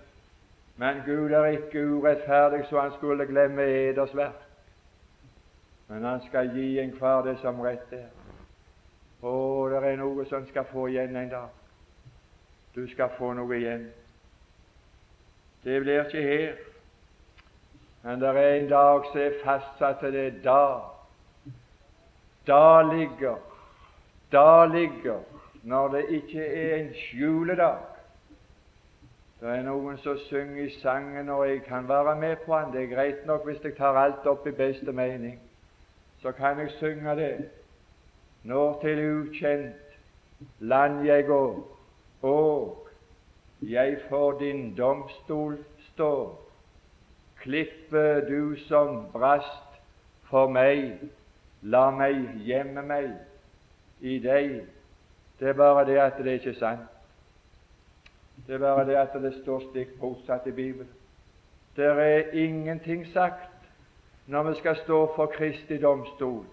Men 0.77 1.03
Gud 1.07 1.31
er 1.31 1.45
ikke 1.45 1.87
urettferdig 1.87 2.65
så 2.71 2.81
han 2.81 2.93
skulle 2.97 3.27
glemme 3.27 3.63
eders 3.63 4.17
verk. 4.17 4.43
Men 5.89 6.05
han 6.05 6.21
skal 6.29 6.51
gi 6.55 6.79
enhver 6.79 7.23
det 7.23 7.39
som 7.41 7.61
rett 7.61 7.93
er. 7.93 8.07
Å, 9.23 9.35
det 9.71 9.83
er 9.89 9.99
noe 9.99 10.27
som 10.31 10.47
skal 10.47 10.71
få 10.71 10.87
igjen 10.93 11.17
en 11.17 11.35
dag. 11.35 11.51
Du 12.77 12.87
skal 12.95 13.11
få 13.19 13.33
noe 13.35 13.59
igjen. 13.59 13.91
Det 15.65 15.83
blir 15.83 16.07
ikke 16.07 16.23
her, 16.23 16.57
men 18.03 18.21
det 18.23 18.29
er 18.31 18.43
en 18.55 18.69
dag 18.71 19.07
som 19.11 19.21
er 19.21 19.39
fastsatt 19.45 19.99
til 19.99 20.15
det. 20.15 20.29
Da 20.45 20.81
Da 22.47 22.83
ligger 22.83 23.39
Da 24.33 24.67
ligger, 24.67 25.21
når 25.63 25.89
det 25.89 26.09
ikke 26.09 26.47
er 26.47 26.77
en 26.77 26.95
skjuledag 26.95 27.92
det 29.43 29.51
er 29.51 29.65
noen 29.67 29.97
som 29.99 30.19
synger 30.29 30.69
i 30.69 30.75
sangen, 30.79 31.29
og 31.29 31.49
jeg 31.49 31.65
kan 31.67 31.89
være 31.89 32.15
med 32.17 32.37
på 32.47 32.59
den. 32.59 32.73
Det 32.73 32.83
er 32.83 32.95
greit 32.95 33.25
nok 33.27 33.47
hvis 33.47 33.65
jeg 33.65 33.75
tar 33.75 33.97
alt 33.99 34.27
opp 34.31 34.47
i 34.47 34.53
beste 34.55 34.93
mening. 34.93 35.41
Så 36.23 36.31
kan 36.33 36.59
jeg 36.59 36.71
synge 36.79 37.17
det. 37.19 37.51
Når 38.45 38.79
til 38.81 39.01
ukjent 39.17 39.99
land 40.61 41.03
jeg 41.07 41.27
går, 41.27 41.59
og 42.23 42.89
jeg 43.63 43.99
for 44.09 44.39
din 44.39 44.77
domstol 44.77 45.59
står. 45.93 46.39
Klippe 47.43 48.23
du 48.29 48.55
som 48.69 49.09
brast 49.13 49.83
for 50.31 50.47
meg, 50.47 51.01
la 51.63 51.89
meg 51.91 52.31
gjemme 52.47 52.87
meg 52.87 53.11
i 54.01 54.21
deg. 54.23 54.61
Det 55.41 55.51
er 55.51 55.59
bare 55.59 55.87
det 55.91 55.99
at 55.99 56.23
det 56.23 56.31
er 56.31 56.39
ikke 56.39 56.59
sant. 56.63 56.92
Det 58.47 58.55
er 58.55 58.59
bare 58.59 58.87
det 58.87 58.97
at 58.97 59.15
det 59.23 59.35
står 59.43 59.63
stikk 59.71 59.95
motsatt 60.01 60.47
i 60.47 60.53
Bibelen. 60.53 60.89
Det 61.77 61.85
er 61.85 62.33
ingenting 62.33 63.07
sagt 63.13 63.49
når 64.27 64.43
vi 64.43 64.59
skal 64.59 64.77
stå 64.77 65.13
for 65.17 65.27
Kristi 65.27 65.79
domstol, 65.81 66.45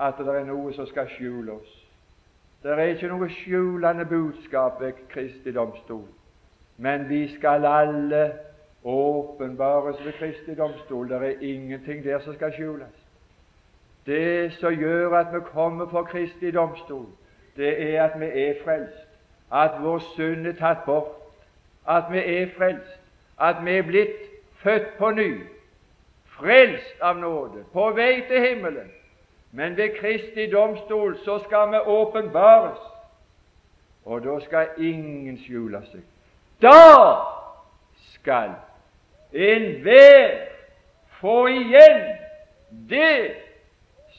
at 0.00 0.14
det 0.18 0.28
er 0.28 0.44
noe 0.44 0.72
som 0.76 0.86
skal 0.86 1.08
skjule 1.08 1.52
oss. 1.52 1.72
Det 2.62 2.72
er 2.72 2.92
ikke 2.92 3.08
noe 3.08 3.28
skjulende 3.30 4.04
budskap 4.04 4.80
ved 4.80 4.92
Kristi 5.08 5.52
domstol, 5.52 6.06
men 6.76 7.08
vi 7.08 7.22
skal 7.36 7.66
alle 7.66 8.22
åpenbares 8.84 10.04
ved 10.04 10.12
Kristi 10.12 10.54
domstol. 10.54 11.08
Det 11.08 11.16
er 11.16 11.40
ingenting 11.40 12.04
der 12.04 12.20
som 12.20 12.34
skal 12.34 12.52
skjules. 12.52 13.02
Det 14.06 14.52
som 14.60 14.72
gjør 14.72 15.16
at 15.18 15.34
vi 15.34 15.40
kommer 15.52 15.88
for 15.90 16.02
Kristi 16.02 16.50
domstol, 16.50 17.06
det 17.56 17.72
er 17.94 18.04
at 18.04 18.20
vi 18.20 18.26
er 18.26 18.62
frelst 18.64 19.05
at 19.52 19.70
vår 19.82 19.98
synd 19.98 20.46
er 20.46 20.52
tatt 20.58 20.84
bort, 20.86 21.14
at 21.88 22.04
vi 22.10 22.18
er 22.18 22.46
frelst, 22.56 22.98
at 23.40 23.56
vi 23.64 23.76
er 23.78 23.82
blitt 23.82 24.16
født 24.62 24.96
på 24.98 25.10
ny, 25.10 25.30
frelst 26.38 27.00
av 27.00 27.18
nåde, 27.18 27.64
på 27.72 27.90
vei 27.94 28.24
til 28.28 28.42
himmelen. 28.48 28.90
Men 29.52 29.76
ved 29.76 29.94
Kristi 30.00 30.50
domstol 30.50 31.16
så 31.24 31.38
skal 31.44 31.70
vi 31.70 31.78
åpenbares, 31.86 32.82
og 34.04 34.24
da 34.24 34.40
skal 34.44 34.68
ingen 34.78 35.38
skjule 35.38 35.80
seg. 35.90 36.02
Da 36.62 37.16
skal 38.14 38.56
enhver 39.32 40.36
få 41.20 41.46
igjen 41.46 42.04
det 42.90 43.32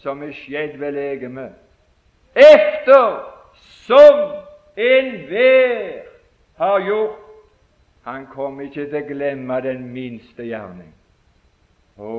som 0.02 0.24
er 0.24 0.34
skjedd 0.34 0.78
ved 0.80 0.92
legemet, 0.92 1.54
efter 2.36 3.34
som 3.86 4.47
enhver 4.78 6.02
har 6.58 6.80
gjort. 6.80 7.18
Han 8.04 8.26
kom 8.26 8.62
ikke 8.62 8.86
til 8.88 9.02
å 9.02 9.08
glemme 9.08 9.58
den 9.62 9.90
minste 9.92 10.46
gjerning. 10.48 10.94
Å, 11.98 12.12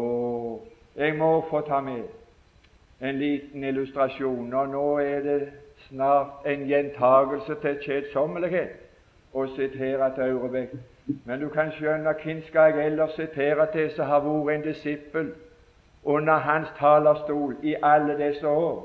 jeg 0.99 1.15
må 1.17 1.31
få 1.49 1.63
ta 1.65 1.81
med 1.81 2.03
en 3.01 3.19
liten 3.19 3.65
illustrasjon, 3.65 4.53
og 4.53 4.69
nå 4.69 4.85
er 4.99 5.23
det 5.25 5.39
snart 5.89 6.47
en 6.51 6.67
gjentagelse 6.69 7.57
til 7.63 7.79
kjedsommelighet 7.87 8.75
å 9.33 9.47
sitere 9.55 10.11
til 10.17 10.35
Aurebekk. 10.35 10.75
Men 11.25 11.41
du 11.41 11.49
kan 11.49 11.71
skjønne 11.73 12.13
hvem 12.21 12.43
skal 12.49 12.75
jeg 12.75 12.91
ellers 12.91 13.15
sitere 13.17 13.69
til 13.73 13.89
som 13.95 14.11
har 14.11 14.27
vært 14.27 14.55
en 14.59 14.67
disippel 14.67 15.31
under 16.05 16.43
hans 16.45 16.69
talerstol 16.79 17.57
i 17.63 17.75
alle 17.83 18.19
disse 18.19 18.49
år, 18.49 18.83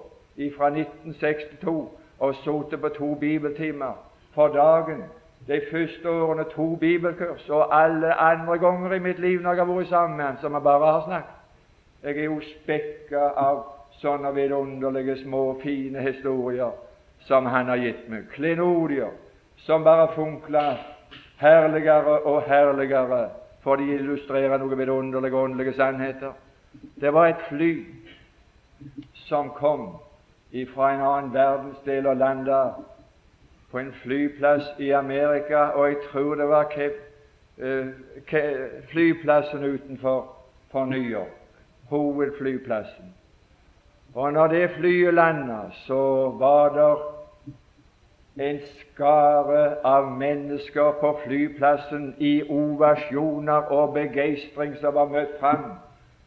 fra 0.55 0.69
1962 0.69 2.02
og 2.23 2.35
sittet 2.35 2.81
på 2.81 2.89
to 2.89 3.15
bibeltimer 3.19 3.93
for 4.33 4.47
dagen. 4.47 5.03
De 5.47 5.61
første 5.71 6.09
årene 6.09 6.43
to 6.55 6.75
bibelkurs, 6.75 7.49
og 7.49 7.81
alle 7.83 8.13
andre 8.13 8.57
ganger 8.57 8.93
i 8.93 8.99
mitt 8.99 9.19
liv 9.19 9.41
når 9.41 9.57
jeg 9.57 9.65
har 9.65 9.73
vært 9.73 9.89
sammen 9.89 10.17
med 10.17 10.25
han, 10.25 10.37
som 10.41 10.53
jeg 10.53 10.63
bare 10.63 10.91
har 10.91 11.01
snakket. 11.07 11.41
Jeg 12.03 12.17
er 12.17 12.29
jo 12.29 12.37
spekka 12.47 13.25
av 13.39 13.59
sånne 13.99 14.31
vidunderlige, 14.35 15.17
små, 15.23 15.41
fine 15.63 15.99
historier 16.03 16.71
som 17.27 17.45
han 17.45 17.67
har 17.71 17.83
gitt 17.83 18.07
meg. 18.11 18.29
Klenodier 18.31 19.11
som 19.65 19.83
bare 19.83 20.07
funkler 20.15 20.79
herligere 21.43 22.21
og 22.23 22.47
herligere, 22.47 23.27
for 23.63 23.79
de 23.79 23.91
illustrerer 23.97 24.59
noe 24.59 24.79
vidunderlige 24.79 25.43
åndelige 25.43 25.75
sannheter. 25.75 26.31
Det 26.95 27.11
var 27.13 27.27
et 27.27 27.45
fly 27.49 27.73
som 29.27 29.51
kom 29.59 29.89
fra 30.73 30.93
en 30.93 31.01
annen 31.01 31.33
verdensdel 31.33 32.07
og 32.07 32.17
landa 32.17 32.59
på 33.71 33.79
en 33.79 33.93
flyplass 34.03 34.67
i 34.77 34.91
Amerika, 34.93 35.57
og 35.73 35.87
jeg 35.87 35.97
tror 36.11 36.35
det 36.35 36.47
var 36.49 36.69
Cape, 36.69 37.01
uh, 37.57 37.87
flyplassen 38.91 39.63
utenfor 39.63 40.35
for 40.71 40.85
New 40.85 41.01
York, 41.01 41.37
hovedflyplassen. 41.89 43.15
Og 44.15 44.33
når 44.33 44.47
det 44.47 44.69
flyet 44.77 45.13
landa, 45.13 45.59
så 45.87 46.29
var 46.29 46.69
det 46.77 48.45
en 48.45 48.59
skare 48.79 49.75
av 49.85 50.11
mennesker 50.17 50.91
på 50.99 51.19
flyplassen 51.25 52.15
i 52.17 52.43
ovasjoner 52.49 53.73
og 53.73 53.93
begeistring 53.93 54.77
som 54.81 54.93
var 54.93 55.09
møtt 55.09 55.35
fram 55.39 55.65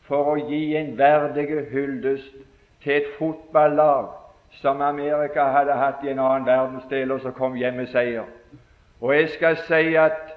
for 0.06 0.34
å 0.34 0.36
gi 0.50 0.76
en 0.78 0.92
verdig 0.98 1.48
hyldest 1.70 2.36
til 2.82 2.92
et 3.00 3.10
fotballag 3.18 4.15
som 4.50 4.80
Amerika 4.80 5.44
hadde 5.44 5.72
hatt 5.72 6.04
i 6.04 6.10
en 6.10 6.18
annen 6.18 6.46
verdensdel, 6.46 7.12
og 7.12 7.20
som 7.20 7.32
kom 7.32 7.54
hjem 7.54 7.74
med 7.74 7.86
seier. 7.92 8.24
Og 9.00 9.16
jeg 9.16 9.28
skal 9.34 9.58
si 9.66 9.94
at 9.94 10.36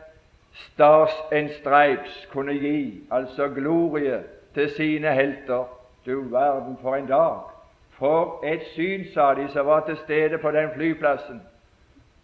Stars 0.53 1.13
and 1.31 1.49
Stripes 1.59 2.27
kunne 2.31 2.53
gi 2.53 3.03
altså 3.11 3.47
glorie 3.47 4.23
til 4.53 4.71
sine 4.75 5.13
helter. 5.13 5.63
Du 6.05 6.21
verden 6.31 6.77
for 6.81 6.95
en 6.95 7.07
dag! 7.07 7.39
For 7.99 8.45
et 8.47 8.61
syn, 8.75 9.05
sa 9.13 9.33
de, 9.35 9.47
som 9.53 9.65
var 9.65 9.85
til 9.85 9.97
stede 9.97 10.37
på 10.37 10.51
den 10.51 10.69
flyplassen. 10.75 11.41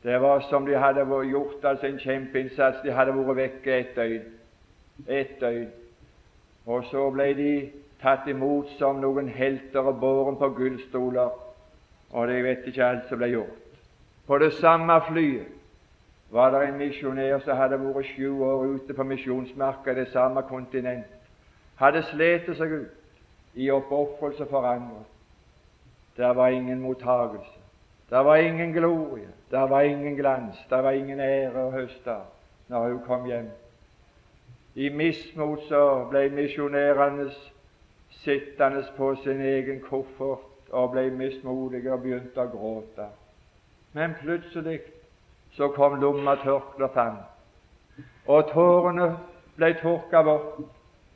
Det 0.03 0.21
var 0.21 0.45
som 0.49 0.65
de 0.65 0.77
hadde 0.77 1.05
gjort 1.29 1.63
altså 1.63 1.86
en 1.86 1.99
kjempeinnsats. 1.99 2.77
De 2.83 2.91
hadde 2.91 3.15
vært 3.15 3.36
vekke 3.38 3.79
et 3.79 3.95
døgn. 3.95 4.27
Et 5.07 5.41
døgn. 5.41 5.67
Og 6.65 6.86
så 6.91 7.09
ble 7.11 7.33
de 7.33 7.51
tatt 8.01 8.27
imot 8.27 8.69
som 8.79 9.01
noen 9.01 9.27
helter 9.27 9.79
og 9.79 9.99
båren 9.99 10.38
på 10.38 10.49
gullstoler. 10.49 11.33
Og 12.12 12.28
det 12.28 12.43
vet 12.43 12.68
ikke 12.68 12.86
alt 12.86 13.10
som 13.10 13.18
ble 13.18 13.32
gjort. 13.34 13.62
På 14.28 14.38
det 14.38 14.53
samme 14.53 15.01
flyet 15.08 15.51
var 16.32 16.51
det 16.51 16.68
en 16.68 16.78
misjonær 16.78 17.39
som 17.45 17.58
hadde 17.58 17.80
vært 17.80 18.08
sju 18.16 18.41
år 18.43 18.66
ute 18.76 18.93
på 18.93 19.03
misjonsmarka 19.03 19.91
i 19.91 19.99
det 19.99 20.08
samme 20.14 20.41
kontinent. 20.49 21.12
Hadde 21.78 22.01
slitt 22.10 22.49
seg 22.58 22.72
ut 22.72 23.60
i 23.60 23.70
oppofrelse 23.72 24.47
for 24.49 24.66
andre. 24.68 25.03
Der 26.18 26.34
var 26.34 26.47
ingen 26.47 26.82
mottagelse. 26.82 27.60
Der 28.10 28.24
var 28.24 28.36
ingen 28.36 28.74
glorie. 28.74 29.28
Der 29.51 29.68
var 29.68 29.82
ingen 29.82 30.16
glans. 30.16 30.58
Der 30.70 30.82
var 30.82 30.91
ingen 30.91 31.20
ære 31.20 31.68
å 31.68 31.72
høste 31.72 32.18
når 32.68 32.89
hun 32.89 32.99
kom 33.06 33.26
hjem. 33.30 33.49
I 34.76 34.89
mismot 34.89 35.68
så 35.70 36.08
ble 36.10 36.30
misjonærene 36.36 37.30
sittende 38.24 38.84
på 38.97 39.14
sin 39.24 39.41
egen 39.41 39.80
koffert 39.84 40.55
og 40.76 40.91
ble 40.91 41.09
mismodig 41.15 41.86
og 41.91 42.01
begynte 42.03 42.43
å 42.43 42.51
gråte. 42.51 43.07
Men 43.95 44.15
plutselig 44.19 44.82
så 45.55 45.69
kom 45.71 45.95
lomma 46.01 46.36
fram, 46.36 47.17
og 48.28 48.49
tårene 48.51 49.07
ble 49.55 49.71
tørka 49.80 50.23
bort, 50.28 50.59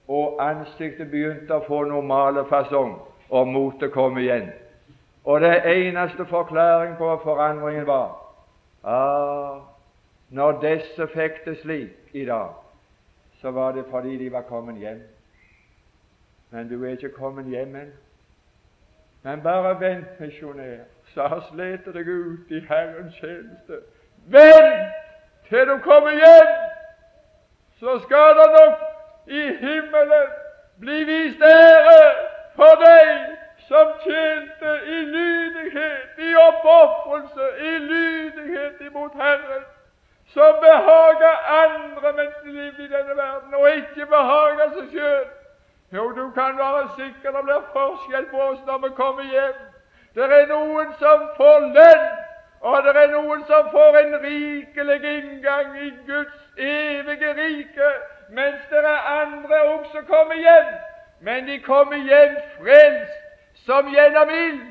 og 0.08 0.40
ansiktet 0.42 1.12
begynte 1.12 1.58
å 1.58 1.66
få 1.68 1.84
normale 1.90 2.46
fasong, 2.48 2.96
og 3.30 3.52
motet 3.52 3.92
kom 3.92 4.18
igjen. 4.18 4.48
Og 5.28 5.42
det 5.44 5.60
eneste 5.68 6.26
forklaring 6.26 6.96
på 6.98 7.12
forandringen 7.24 7.86
var 7.88 8.16
ah, 8.88 9.60
når 10.30 10.62
disse 10.64 11.08
fikk 11.12 11.44
det 11.46 11.60
slik 11.62 12.16
i 12.16 12.26
dag, 12.26 12.56
så 13.42 13.52
var 13.52 13.76
det 13.76 13.90
fordi 13.92 14.18
de 14.18 14.32
var 14.32 14.48
kommet 14.48 14.80
hjem. 14.80 15.02
Men 16.52 16.70
du 16.70 16.80
er 16.84 16.96
ikke 16.96 17.18
kommet 17.18 17.52
hjem 17.52 17.76
ennå. 17.76 18.06
Men 19.24 19.44
bare 19.44 19.80
vent, 19.80 20.20
misjonær, 20.20 20.84
så 21.14 21.28
har 21.28 21.42
slitt 21.52 21.88
deg 21.94 22.08
ut 22.08 22.52
i 22.56 22.60
Herrens 22.70 23.16
tjeneste. 23.20 23.82
Vent 24.32 24.94
til 25.50 25.66
du 25.68 25.78
kommer 25.84 26.12
hjem, 26.12 26.54
så 27.80 28.00
skal 28.06 28.38
det 28.40 28.48
nok 28.54 28.86
i 29.28 29.42
himmelen 29.64 30.30
bli 30.80 31.04
vist 31.10 31.42
ære 31.42 32.00
for 32.56 32.80
deg 32.84 33.36
som 33.68 33.92
tjente 34.04 34.72
i 34.86 35.00
lydighet, 35.16 36.16
i 36.18 36.32
oppofrelse, 36.36 37.50
i 37.60 37.74
lydighet 37.78 38.82
imot 38.88 39.14
Herren, 39.14 39.66
som 40.34 40.56
behager 40.62 41.36
andre 41.64 42.14
levde 42.46 42.84
i 42.84 42.88
denne 42.88 43.16
verden, 43.18 43.54
og 43.54 43.70
ikke 43.76 44.06
behager 44.06 44.74
seg 44.78 44.96
sjøl. 44.96 45.28
Jo, 45.94 46.12
du 46.12 46.32
kan 46.32 46.58
være 46.58 46.90
sikker 46.98 47.32
det 47.32 47.44
blir 47.44 47.62
forskjell 47.74 48.26
på 48.32 48.42
oss 48.52 48.60
når 48.66 48.78
vi 48.78 48.90
kommer 48.96 49.24
hjem. 49.24 49.62
Det 50.16 50.26
er 50.40 50.50
noen 50.50 50.92
som 51.00 51.30
får 51.38 51.60
lønn 51.78 52.10
og 52.62 52.84
det 52.84 52.96
er 53.02 53.12
noen 53.12 53.44
som 53.48 53.70
får 53.72 53.98
en 53.98 54.16
rikelig 54.24 55.04
inngang 55.18 55.78
i 55.80 55.90
Guds 56.08 56.40
evige 56.58 57.34
rike, 57.34 57.92
mens 58.30 58.66
det 58.70 58.78
er 58.78 59.08
andre 59.22 59.62
også 59.62 60.02
kommer 60.08 60.36
hjem. 60.36 60.74
Men 61.22 61.48
de 61.48 61.60
kommer 61.60 61.96
hjem 61.96 62.36
frelst 62.60 63.66
som 63.66 63.88
gjennom 63.94 64.30
ild. 64.30 64.62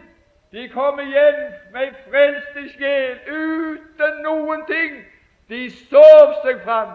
De 0.53 0.69
kommer 0.69 1.03
hjem 1.03 1.41
med 1.73 1.97
frelst 2.11 2.57
i 2.57 2.69
sjel, 2.77 3.17
uten 3.29 4.23
noen 4.25 4.65
ting. 4.69 5.01
De 5.49 5.71
sov 5.89 6.37
seg 6.45 6.61
fram. 6.65 6.93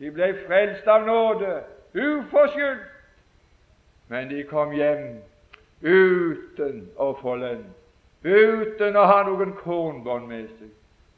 De 0.00 0.10
ble 0.10 0.32
frelst 0.46 0.88
av 0.88 1.04
nåde, 1.04 1.60
uforskyldt. 1.94 2.91
Men 4.12 4.28
de 4.28 4.42
kom 4.44 4.74
hjem 4.76 5.06
uten 5.82 6.82
å 7.00 7.14
få 7.18 7.38
lønn 7.40 7.70
uten 8.22 8.96
å 8.96 9.06
ha 9.06 9.22
noen 9.26 9.52
kornbånd 9.58 10.28
med 10.30 10.46
seg, 10.58 10.70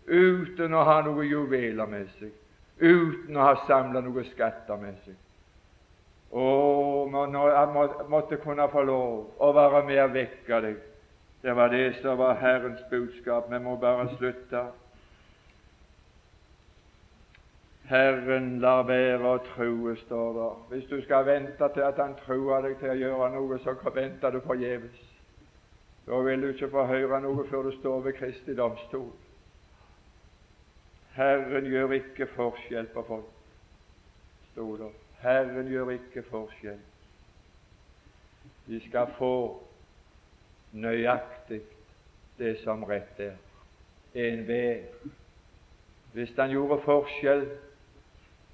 uten 0.09 0.75
å 0.75 0.85
ha 0.89 1.01
noen 1.05 1.29
juveler 1.29 1.91
med 1.91 2.09
seg, 2.19 2.33
uten 2.81 3.37
å 3.37 3.49
ha 3.49 3.59
samla 3.69 4.01
noen 4.05 4.25
skatter 4.31 4.81
med 4.81 4.97
seg. 5.05 5.19
Å, 6.35 6.47
jeg 7.07 8.09
måtte 8.11 8.41
kunne 8.43 8.67
få 8.73 8.83
lov 8.89 9.43
å 9.45 9.53
være 9.55 9.85
med 9.87 10.01
og 10.03 10.17
vekke 10.17 10.61
deg. 10.65 10.81
Det 11.45 11.53
var 11.55 11.69
det 11.71 12.01
som 12.01 12.17
var 12.19 12.41
Herrens 12.41 12.81
budskap. 12.91 13.51
Vi 13.53 13.61
må 13.63 13.77
bare 13.77 14.09
slutte. 14.17 14.65
Herren 17.95 18.57
lar 18.59 18.83
være 18.89 19.23
å 19.23 19.41
true, 19.53 19.93
står 20.01 20.31
det. 20.35 20.47
Hvis 20.71 20.87
du 20.91 20.97
skal 21.05 21.27
vente 21.29 21.69
til 21.75 21.85
at 21.87 21.99
Han 22.03 22.17
truer 22.25 22.65
deg 22.65 22.79
til 22.81 22.91
å 22.91 22.97
gjøre 22.99 23.29
noe, 23.37 23.59
så 23.63 23.75
venter 23.95 24.35
du 24.35 24.41
forgjeves. 24.43 25.03
Da 26.07 26.19
vil 26.27 26.43
du 26.43 26.49
ikke 26.51 26.73
få 26.73 26.89
høre 26.91 27.21
noe 27.23 27.45
før 27.47 27.69
du 27.69 27.77
står 27.77 28.01
ved 28.09 28.17
Kristi 28.19 28.57
domstol. 28.59 29.13
Herren 31.15 31.69
gjør 31.71 31.95
ikke 31.95 32.27
forskjell 32.35 32.89
på 32.91 33.05
folk, 33.07 33.29
sto 34.51 34.67
det. 34.81 34.89
Herren 35.23 35.71
gjør 35.71 35.93
ikke 35.95 36.25
forskjell. 36.27 36.81
De 38.67 38.81
skal 38.89 39.13
få 39.21 39.37
nøyaktig 40.73 41.61
det 42.41 42.57
som 42.65 42.83
rett 42.89 43.23
er. 43.23 43.39
Enhver. 44.19 44.83
Hvis 46.15 46.35
han 46.39 46.51
gjorde 46.51 46.81
forskjell 46.83 47.47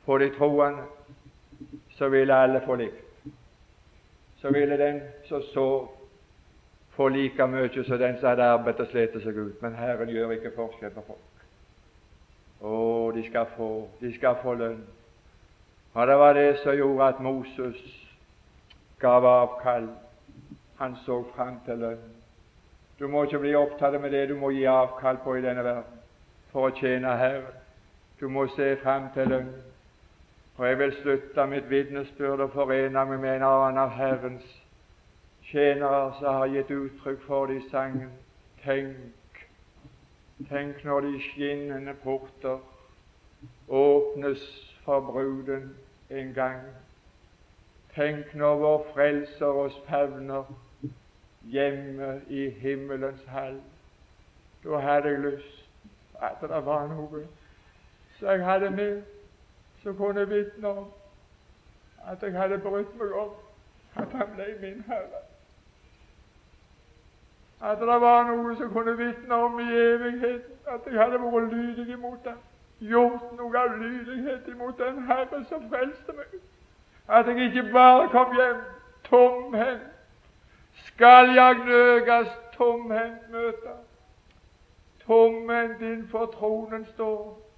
på 0.05 0.19
de 0.19 0.31
troende, 0.37 0.83
så 1.99 2.09
ville 2.09 2.35
alle 2.35 2.63
få 2.67 2.75
likt. 2.75 3.07
Så 4.41 4.53
ville 4.53 4.79
den 4.79 5.01
som 5.29 5.43
så, 5.43 5.89
få 6.91 7.09
like 7.09 7.47
mye 7.47 7.85
som 7.85 7.99
den 7.99 8.19
som 8.21 8.29
hadde 8.29 8.45
arbeidet 8.45 8.81
og 8.81 8.89
slitt 8.91 9.19
seg 9.23 9.37
ut. 9.37 9.63
Men 9.63 9.77
Herren 9.77 10.09
gjør 10.09 10.33
ikke 10.37 10.55
forskjell 10.57 10.95
på 10.95 11.05
folk. 11.07 11.45
Å, 12.61 12.73
de 13.17 13.25
skal 13.29 13.47
få, 13.57 13.69
de 14.01 14.13
skal 14.17 14.37
få 14.43 14.55
lønn. 14.55 14.81
Og 15.93 16.07
det 16.07 16.17
var 16.17 16.35
det 16.37 16.59
som 16.63 16.77
gjorde 16.77 17.09
at 17.09 17.21
Moses 17.21 17.81
gav 19.01 19.27
avkall. 19.27 19.89
Han 20.79 20.97
så 21.05 21.23
fram 21.35 21.61
til 21.65 21.81
lønn. 21.85 22.05
Du 22.99 23.09
må 23.09 23.25
ikke 23.25 23.41
bli 23.41 23.55
opptatt 23.57 24.01
med 24.01 24.13
det 24.13 24.29
du 24.29 24.37
må 24.37 24.51
gi 24.53 24.67
avkall 24.69 25.23
på 25.25 25.37
i 25.37 25.43
denne 25.45 25.65
verden 25.65 26.01
for 26.53 26.69
å 26.69 26.77
tjene 26.77 27.17
Herren. 27.17 27.49
Du 28.21 28.29
må 28.29 28.45
se 28.57 28.75
fram 28.83 29.09
til 29.15 29.29
lønn. 29.33 29.51
Og 30.61 30.69
jeg 30.69 30.79
vil 30.79 30.97
slutte 31.03 31.47
mitt 31.47 31.71
vitnesbyrd 31.71 32.41
og 32.45 32.51
forene 32.53 33.03
meg 33.09 33.21
med 33.21 33.31
en 33.39 33.43
annen 33.49 33.79
av 33.81 33.95
Herrens 33.97 34.49
tjenere 35.49 36.11
som 36.19 36.35
har 36.37 36.51
gitt 36.53 36.73
uttrykk 36.75 37.23
for 37.25 37.49
det 37.49 37.55
i 37.63 37.69
sangen. 37.71 38.11
Tenk, 38.61 39.39
tenk 40.51 40.83
når 40.85 41.07
de 41.07 41.21
skinnende 41.31 41.95
porter 42.03 42.59
åpnes 43.73 44.43
for 44.85 45.01
bruden 45.01 45.71
en 46.11 46.35
gang. 46.37 46.67
Tenk 47.95 48.35
når 48.35 48.61
vår 48.61 48.85
Frelser 48.91 49.63
oss 49.63 49.79
favner 49.87 50.51
hjemme 51.55 52.11
i 52.29 52.51
himmelens 52.51 53.25
hall. 53.33 53.57
Da 54.67 54.83
hadde 54.85 55.15
jeg 55.15 55.25
lyst 55.25 55.65
at 56.21 56.45
det 56.45 56.61
var 56.69 56.85
noe 56.93 57.25
så 58.19 58.35
jeg 58.37 58.45
hadde 58.45 58.71
med, 58.77 59.03
som 59.83 59.97
kunne 59.97 60.29
vitne 60.29 60.69
om 60.69 60.87
at 62.11 62.23
jeg 62.23 62.33
hadde 62.33 62.59
brydd 62.59 62.95
meg 63.01 63.19
om 63.25 63.35
at 63.97 64.17
han 64.21 64.33
ble 64.37 64.53
min 64.61 64.85
Herre 64.89 65.25
at 67.61 67.79
det 67.79 67.87
var 68.01 68.25
noe 68.25 68.57
som 68.57 68.73
kunne 68.73 68.97
vitne 68.97 69.35
om 69.35 69.59
i 69.61 69.69
evigheten 69.79 70.61
at 70.67 70.87
jeg 70.87 71.01
hadde 71.01 71.19
vært 71.21 71.53
lydig 71.53 71.93
imot 71.93 72.25
ham, 72.25 72.39
gjort 72.81 73.33
noe 73.37 73.59
av 73.59 73.75
lydighet 73.77 74.49
imot 74.49 74.79
den 74.79 75.03
Herre 75.09 75.43
som 75.49 75.67
frelste 75.69 76.15
meg. 76.17 76.39
At 77.09 77.29
jeg 77.29 77.51
ikke 77.51 77.67
bare 77.73 78.09
kom 78.09 78.33
hjem 78.37 78.63
tomhendt. 79.11 79.89
Skal 80.87 81.35
jeg 81.37 81.55
nøgas 81.67 82.33
tomhendt 82.57 83.31
møte? 83.33 83.77
Tomhendt 85.05 85.81
innenfor 85.81 86.27
tronen 86.39 86.87
står. 86.95 87.50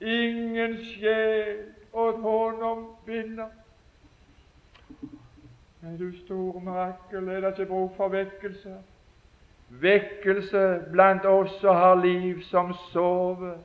Ingen 0.00 0.78
sjel 0.84 1.58
åt 1.92 2.20
honom 2.20 2.86
binder. 3.06 3.50
Nei, 5.80 5.96
du 5.98 6.12
store 6.24 6.60
mirakel, 6.60 7.28
er 7.28 7.40
det 7.40 7.52
ikke 7.58 7.68
bruk 7.72 7.96
for 7.96 8.12
vekkelse? 8.12 8.78
vekkelse 9.70 10.82
blant 10.92 11.24
oss 11.24 11.60
som 11.60 11.76
har 11.76 11.94
liv 11.94 12.42
som 12.42 12.74
sover, 12.92 13.58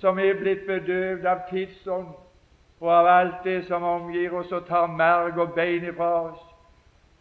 som 0.00 0.18
er 0.18 0.36
blitt 0.36 0.66
bedøvd 0.66 1.26
av 1.26 1.46
tidsånd 1.50 2.10
og 2.82 2.90
av 2.92 3.06
alt 3.06 3.44
det 3.44 3.62
som 3.68 3.84
omgir 3.86 4.34
oss 4.34 4.52
og 4.52 4.66
tar 4.66 4.90
merg 4.90 5.38
og 5.38 5.54
bein 5.54 5.84
ifra 5.88 6.10
oss. 6.26 6.40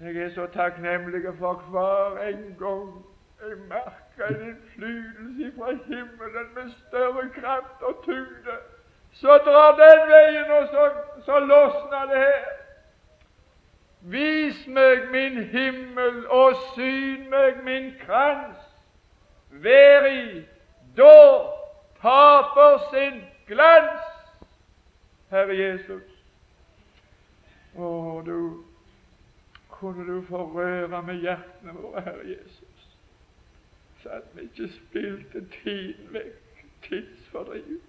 Jeg 0.01 0.17
er 0.17 0.33
så 0.33 0.47
takknemlig 0.49 1.23
for 1.39 1.61
hver 1.69 2.17
en 2.27 2.45
gang 2.59 2.87
jeg 3.41 3.59
merker 3.69 4.00
en 4.17 4.41
innflytelse 4.47 5.51
fra 5.57 5.71
himmelen 5.71 6.47
med 6.55 6.71
større 6.87 7.29
kraft 7.29 7.81
og 7.81 8.03
tyngde. 8.05 8.57
Så 9.13 9.37
drar 9.45 9.71
den 9.75 10.09
veien, 10.09 10.51
og 10.51 10.67
så, 10.67 10.89
så 11.25 11.39
losner 11.39 12.05
det 12.05 12.17
her. 12.17 12.45
Vis 14.01 14.67
meg 14.67 15.09
min 15.11 15.43
himmel, 15.43 16.27
og 16.29 16.55
syn 16.75 17.29
meg 17.29 17.63
min 17.63 17.91
krans. 18.05 18.57
Vær 19.51 20.05
i 20.05 20.45
da 20.97 21.17
taper 22.01 22.81
sin 22.93 23.21
glans. 23.47 24.09
Herre 25.31 25.55
Jesus. 25.55 26.07
Å, 27.77 27.87
du 28.25 28.63
kunne 29.81 30.05
du 30.05 30.17
få 30.27 30.43
røre 30.53 31.01
med 31.07 31.21
hjertene 31.23 31.73
våre, 31.77 32.03
Herre 32.05 32.25
Jesus, 32.27 32.60
så 34.01 34.09
at 34.17 34.29
vi 34.35 34.41
ikke 34.41 34.73
spilte 34.73 35.45
tiden 35.63 36.13
vekk, 36.13 36.65
tidsfordriv, 36.87 37.79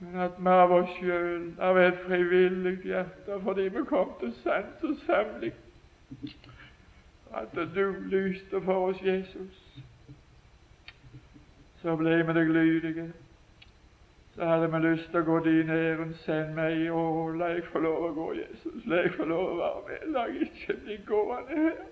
men 0.00 0.20
at 0.24 0.38
vi 0.38 0.52
av 0.64 0.72
oss 0.72 0.92
sjøl, 0.98 1.48
av 1.60 1.78
et 1.78 1.98
frivillig 2.06 2.76
hjerte, 2.84 3.40
fordi 3.44 3.68
vi 3.74 3.86
kom 3.88 4.12
til 4.20 4.34
sans 4.42 4.84
og 4.88 5.00
samling, 5.06 5.56
at 7.36 7.58
du 7.74 7.84
lyste 8.12 8.62
for 8.64 8.90
oss, 8.90 9.02
Jesus, 9.04 9.66
så 11.82 11.96
ble 11.96 12.22
vi 12.26 12.38
deg 12.38 12.54
lydige 12.54 13.10
så 14.40 14.46
hadde 14.46 14.72
vi 14.72 14.78
lyst 14.78 15.10
til 15.10 15.20
å 15.20 15.26
gå 15.26 15.38
din 15.44 15.70
ærend. 15.74 16.14
Send 16.24 16.54
meg. 16.56 16.86
Å, 16.88 17.00
la 17.36 17.50
jeg 17.52 17.66
få 17.68 17.82
lov 17.84 18.06
å 18.06 18.12
gå, 18.16 18.28
Jesus. 18.38 18.86
La 18.88 19.02
jeg 19.04 19.12
få 19.18 19.26
lov 19.28 19.50
å 19.50 19.56
være 19.58 19.82
med. 19.88 20.06
La 20.14 20.22
jeg 20.30 20.46
ikke 20.46 20.76
bli 20.84 20.96
gående 21.08 21.58
her. 21.58 21.82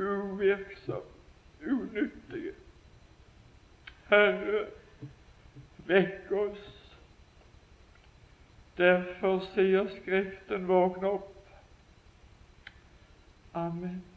Uvirksom, 0.00 1.02
unyttige. 1.60 2.54
Herre, 4.08 4.66
vekk 5.86 6.32
oss. 6.32 6.68
Derfor 8.78 9.44
sier 9.54 9.90
Skriften, 10.00 10.68
våkn 10.68 11.04
opp. 11.04 11.36
Amen. 13.52 14.09